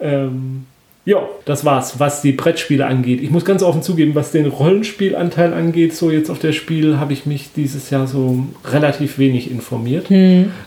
Ähm, 0.03 0.65
ja, 1.03 1.27
das 1.45 1.65
war's, 1.65 1.99
was 1.99 2.21
die 2.21 2.31
Brettspiele 2.31 2.85
angeht. 2.85 3.23
Ich 3.23 3.31
muss 3.31 3.43
ganz 3.45 3.63
offen 3.63 3.81
zugeben, 3.81 4.13
was 4.13 4.31
den 4.31 4.45
Rollenspielanteil 4.45 5.53
angeht, 5.53 5.95
so 5.95 6.11
jetzt 6.11 6.29
auf 6.29 6.37
der 6.37 6.53
Spiel 6.53 6.97
habe 6.97 7.13
ich 7.13 7.25
mich 7.25 7.49
dieses 7.55 7.89
Jahr 7.89 8.07
so 8.07 8.45
relativ 8.65 9.17
wenig 9.17 9.49
informiert. 9.49 10.07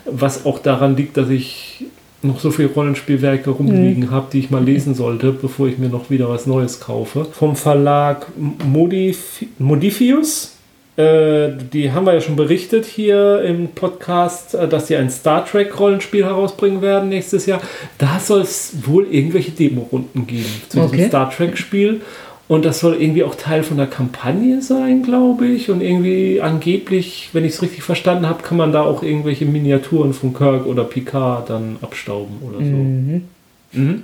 Was 0.05 0.45
auch 0.45 0.59
daran 0.59 0.97
liegt, 0.97 1.17
dass 1.17 1.31
ich 1.31 1.85
noch 2.23 2.41
so 2.41 2.51
viele 2.51 2.69
Rollenspielwerke 2.69 3.51
rumliegen 3.51 4.11
habe, 4.11 4.27
die 4.33 4.41
ich 4.41 4.51
mal 4.51 4.65
lesen 4.65 4.95
sollte, 4.95 5.31
bevor 5.31 5.69
ich 5.69 5.79
mir 5.79 5.89
noch 5.89 6.11
wieder 6.11 6.29
was 6.29 6.47
Neues 6.47 6.81
kaufe. 6.81 7.27
Vom 7.27 7.55
Verlag 7.55 8.27
Modif 8.65 9.45
Modifius. 9.59 10.54
Äh, 10.97 11.51
die 11.73 11.91
haben 11.91 12.07
wir 12.07 12.15
ja 12.15 12.21
schon 12.21 12.37
berichtet 12.37 12.87
hier 12.87 13.43
im 13.43 13.69
Podcast, 13.69 14.55
äh, 14.55 14.69
dass 14.69 14.87
sie 14.87 14.97
ein 14.97 15.11
Star 15.11 15.45
Trek 15.45 15.79
Rollenspiel 15.79 16.25
herausbringen 16.25 16.83
werden 16.83 17.09
nächstes 17.09 17.47
Jahr. 17.47 17.61
Da 17.99 18.21
soll 18.21 18.43
es 18.43 18.75
wohl 18.87 19.07
irgendwelche 19.11 19.51
Demo-Runden 19.51 20.27
geben 20.27 20.63
zu 20.69 20.79
diesem 20.79 20.95
Okay. 20.95 21.09
Star 21.09 21.31
Trek 21.31 21.59
Spiel. 21.59 22.01
Und 22.47 22.65
das 22.65 22.81
soll 22.81 23.01
irgendwie 23.01 23.25
auch 23.25 23.35
Teil 23.37 23.63
von 23.63 23.79
der 23.79 23.87
Kampagne 23.87 24.61
sein, 24.61 25.03
glaube 25.03 25.47
ich. 25.47 25.71
Und 25.71 25.81
irgendwie 25.81 26.43
angeblich, 26.43 27.31
wenn 27.33 27.45
ich 27.45 27.55
es 27.55 27.63
richtig 27.63 27.83
verstanden 27.83 28.29
habe, 28.29 28.43
kann 28.43 28.59
man 28.59 28.71
da 28.71 28.83
auch 28.83 29.03
irgendwelche 29.03 29.47
Miniaturen 29.47 30.13
von 30.13 30.35
Kirk 30.35 30.67
oder 30.67 30.85
Picard 30.85 31.49
dann 31.49 31.79
abstauben 31.81 32.37
oder 32.43 32.59
so. 32.59 32.65
Mhm. 32.65 33.23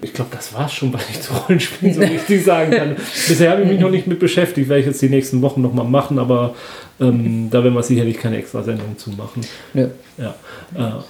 Ich 0.02 0.12
glaube, 0.12 0.30
das 0.34 0.52
war's 0.52 0.72
schon, 0.72 0.92
was 0.92 1.08
ich 1.08 1.20
zu 1.20 1.32
Rollenspielen 1.32 1.94
so 1.94 2.00
richtig 2.00 2.44
sagen 2.44 2.72
kann. 2.72 2.96
Bisher 3.28 3.50
habe 3.50 3.62
ich 3.62 3.68
mich 3.68 3.80
noch 3.80 3.90
nicht 3.90 4.06
mit 4.06 4.18
beschäftigt, 4.18 4.68
werde 4.68 4.80
ich 4.80 4.86
jetzt 4.86 5.00
die 5.02 5.08
nächsten 5.08 5.42
Wochen 5.42 5.62
nochmal 5.62 5.86
machen, 5.86 6.18
aber 6.18 6.54
ähm, 7.00 7.48
da 7.50 7.62
werden 7.62 7.74
wir 7.74 7.82
sicherlich 7.82 8.18
keine 8.18 8.38
extra 8.38 8.62
Sendung 8.62 8.98
zu 8.98 9.10
machen. 9.10 9.42
nö. 9.74 9.88
Ja. 10.18 10.34
Äh, 10.76 11.00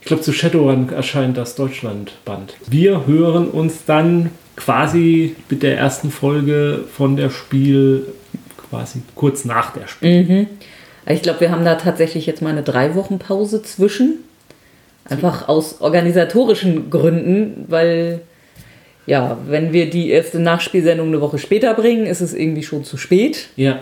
ich 0.00 0.06
glaube, 0.08 0.22
zu 0.22 0.34
Shadowrun 0.34 0.90
erscheint 0.90 1.38
das 1.38 1.54
Deutschlandband. 1.54 2.54
Wir 2.66 3.06
hören 3.06 3.48
uns 3.48 3.86
dann 3.86 4.30
quasi 4.54 5.34
mit 5.48 5.62
der 5.62 5.78
ersten 5.78 6.10
Folge 6.10 6.84
von 6.94 7.16
der 7.16 7.30
Spiel 7.30 8.06
quasi 8.70 9.00
kurz 9.14 9.46
nach 9.46 9.72
der 9.72 9.86
Spiel. 9.86 10.46
Ich 11.06 11.22
glaube, 11.22 11.40
wir 11.40 11.50
haben 11.50 11.64
da 11.64 11.76
tatsächlich 11.76 12.26
jetzt 12.26 12.42
mal 12.42 12.50
eine 12.50 12.62
drei 12.62 12.94
Wochen 12.94 13.18
Pause 13.18 13.62
zwischen. 13.62 14.18
Einfach 15.08 15.48
aus 15.48 15.80
organisatorischen 15.80 16.88
Gründen, 16.90 17.64
weil 17.68 18.20
ja, 19.06 19.36
wenn 19.46 19.72
wir 19.72 19.90
die 19.90 20.08
erste 20.10 20.38
Nachspielsendung 20.38 21.08
eine 21.08 21.20
Woche 21.20 21.38
später 21.38 21.74
bringen, 21.74 22.06
ist 22.06 22.22
es 22.22 22.32
irgendwie 22.32 22.62
schon 22.62 22.84
zu 22.84 22.96
spät. 22.96 23.48
Ja. 23.56 23.80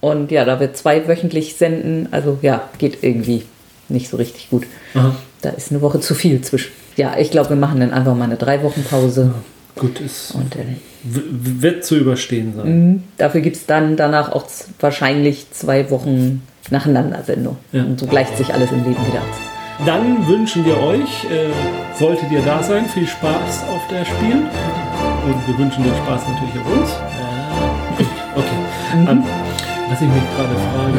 Und 0.00 0.30
ja, 0.30 0.44
da 0.44 0.60
wir 0.60 0.74
zwei 0.74 1.08
wöchentlich 1.08 1.54
senden, 1.54 2.08
also 2.10 2.38
ja, 2.42 2.68
geht 2.78 2.98
irgendwie 3.02 3.44
nicht 3.88 4.10
so 4.10 4.18
richtig 4.18 4.50
gut. 4.50 4.64
Aha. 4.94 5.16
Da 5.40 5.50
ist 5.50 5.70
eine 5.70 5.80
Woche 5.80 6.00
zu 6.00 6.14
viel 6.14 6.42
zwischen. 6.42 6.70
Ja, 6.96 7.16
ich 7.18 7.30
glaube, 7.30 7.50
wir 7.50 7.56
machen 7.56 7.80
dann 7.80 7.92
einfach 7.92 8.14
mal 8.14 8.24
eine 8.24 8.36
drei 8.36 8.62
Wochen 8.62 8.82
Pause. 8.84 9.32
Gut, 9.74 10.00
es 10.04 10.32
Und 10.32 10.54
w- 10.56 11.20
wird 11.62 11.84
zu 11.84 11.96
überstehen 11.96 12.54
sein. 12.56 13.04
dafür 13.18 13.40
gibt 13.42 13.56
es 13.56 13.66
dann 13.66 13.96
danach 13.96 14.32
auch 14.32 14.46
wahrscheinlich 14.80 15.50
zwei 15.50 15.90
Wochen 15.90 16.42
nacheinander 16.70 17.22
Sendung. 17.24 17.56
Ja. 17.72 17.84
Und 17.84 17.98
so 18.00 18.06
gleicht 18.06 18.36
sich 18.36 18.52
alles 18.52 18.70
im 18.72 18.78
Leben 18.84 18.96
wieder 19.06 19.20
aus. 19.20 19.55
Dann 19.84 20.26
wünschen 20.26 20.64
wir 20.64 20.80
euch, 20.80 21.24
äh, 21.24 21.52
solltet 21.98 22.30
ihr 22.30 22.40
da 22.42 22.62
sein, 22.62 22.86
viel 22.86 23.06
Spaß 23.06 23.64
auf 23.68 23.86
der 23.88 24.04
Spiel. 24.04 24.46
Und 25.26 25.46
wir 25.46 25.58
wünschen 25.58 25.84
den 25.84 25.94
Spaß 25.94 26.22
natürlich 26.28 26.54
auch 26.60 26.70
uns. 26.78 26.90
Äh, 27.98 28.04
okay. 28.38 29.10
Ähm, 29.10 29.24
was 29.88 30.00
ich 30.00 30.08
mich 30.08 30.22
gerade 30.36 30.56
frage. 30.72 30.98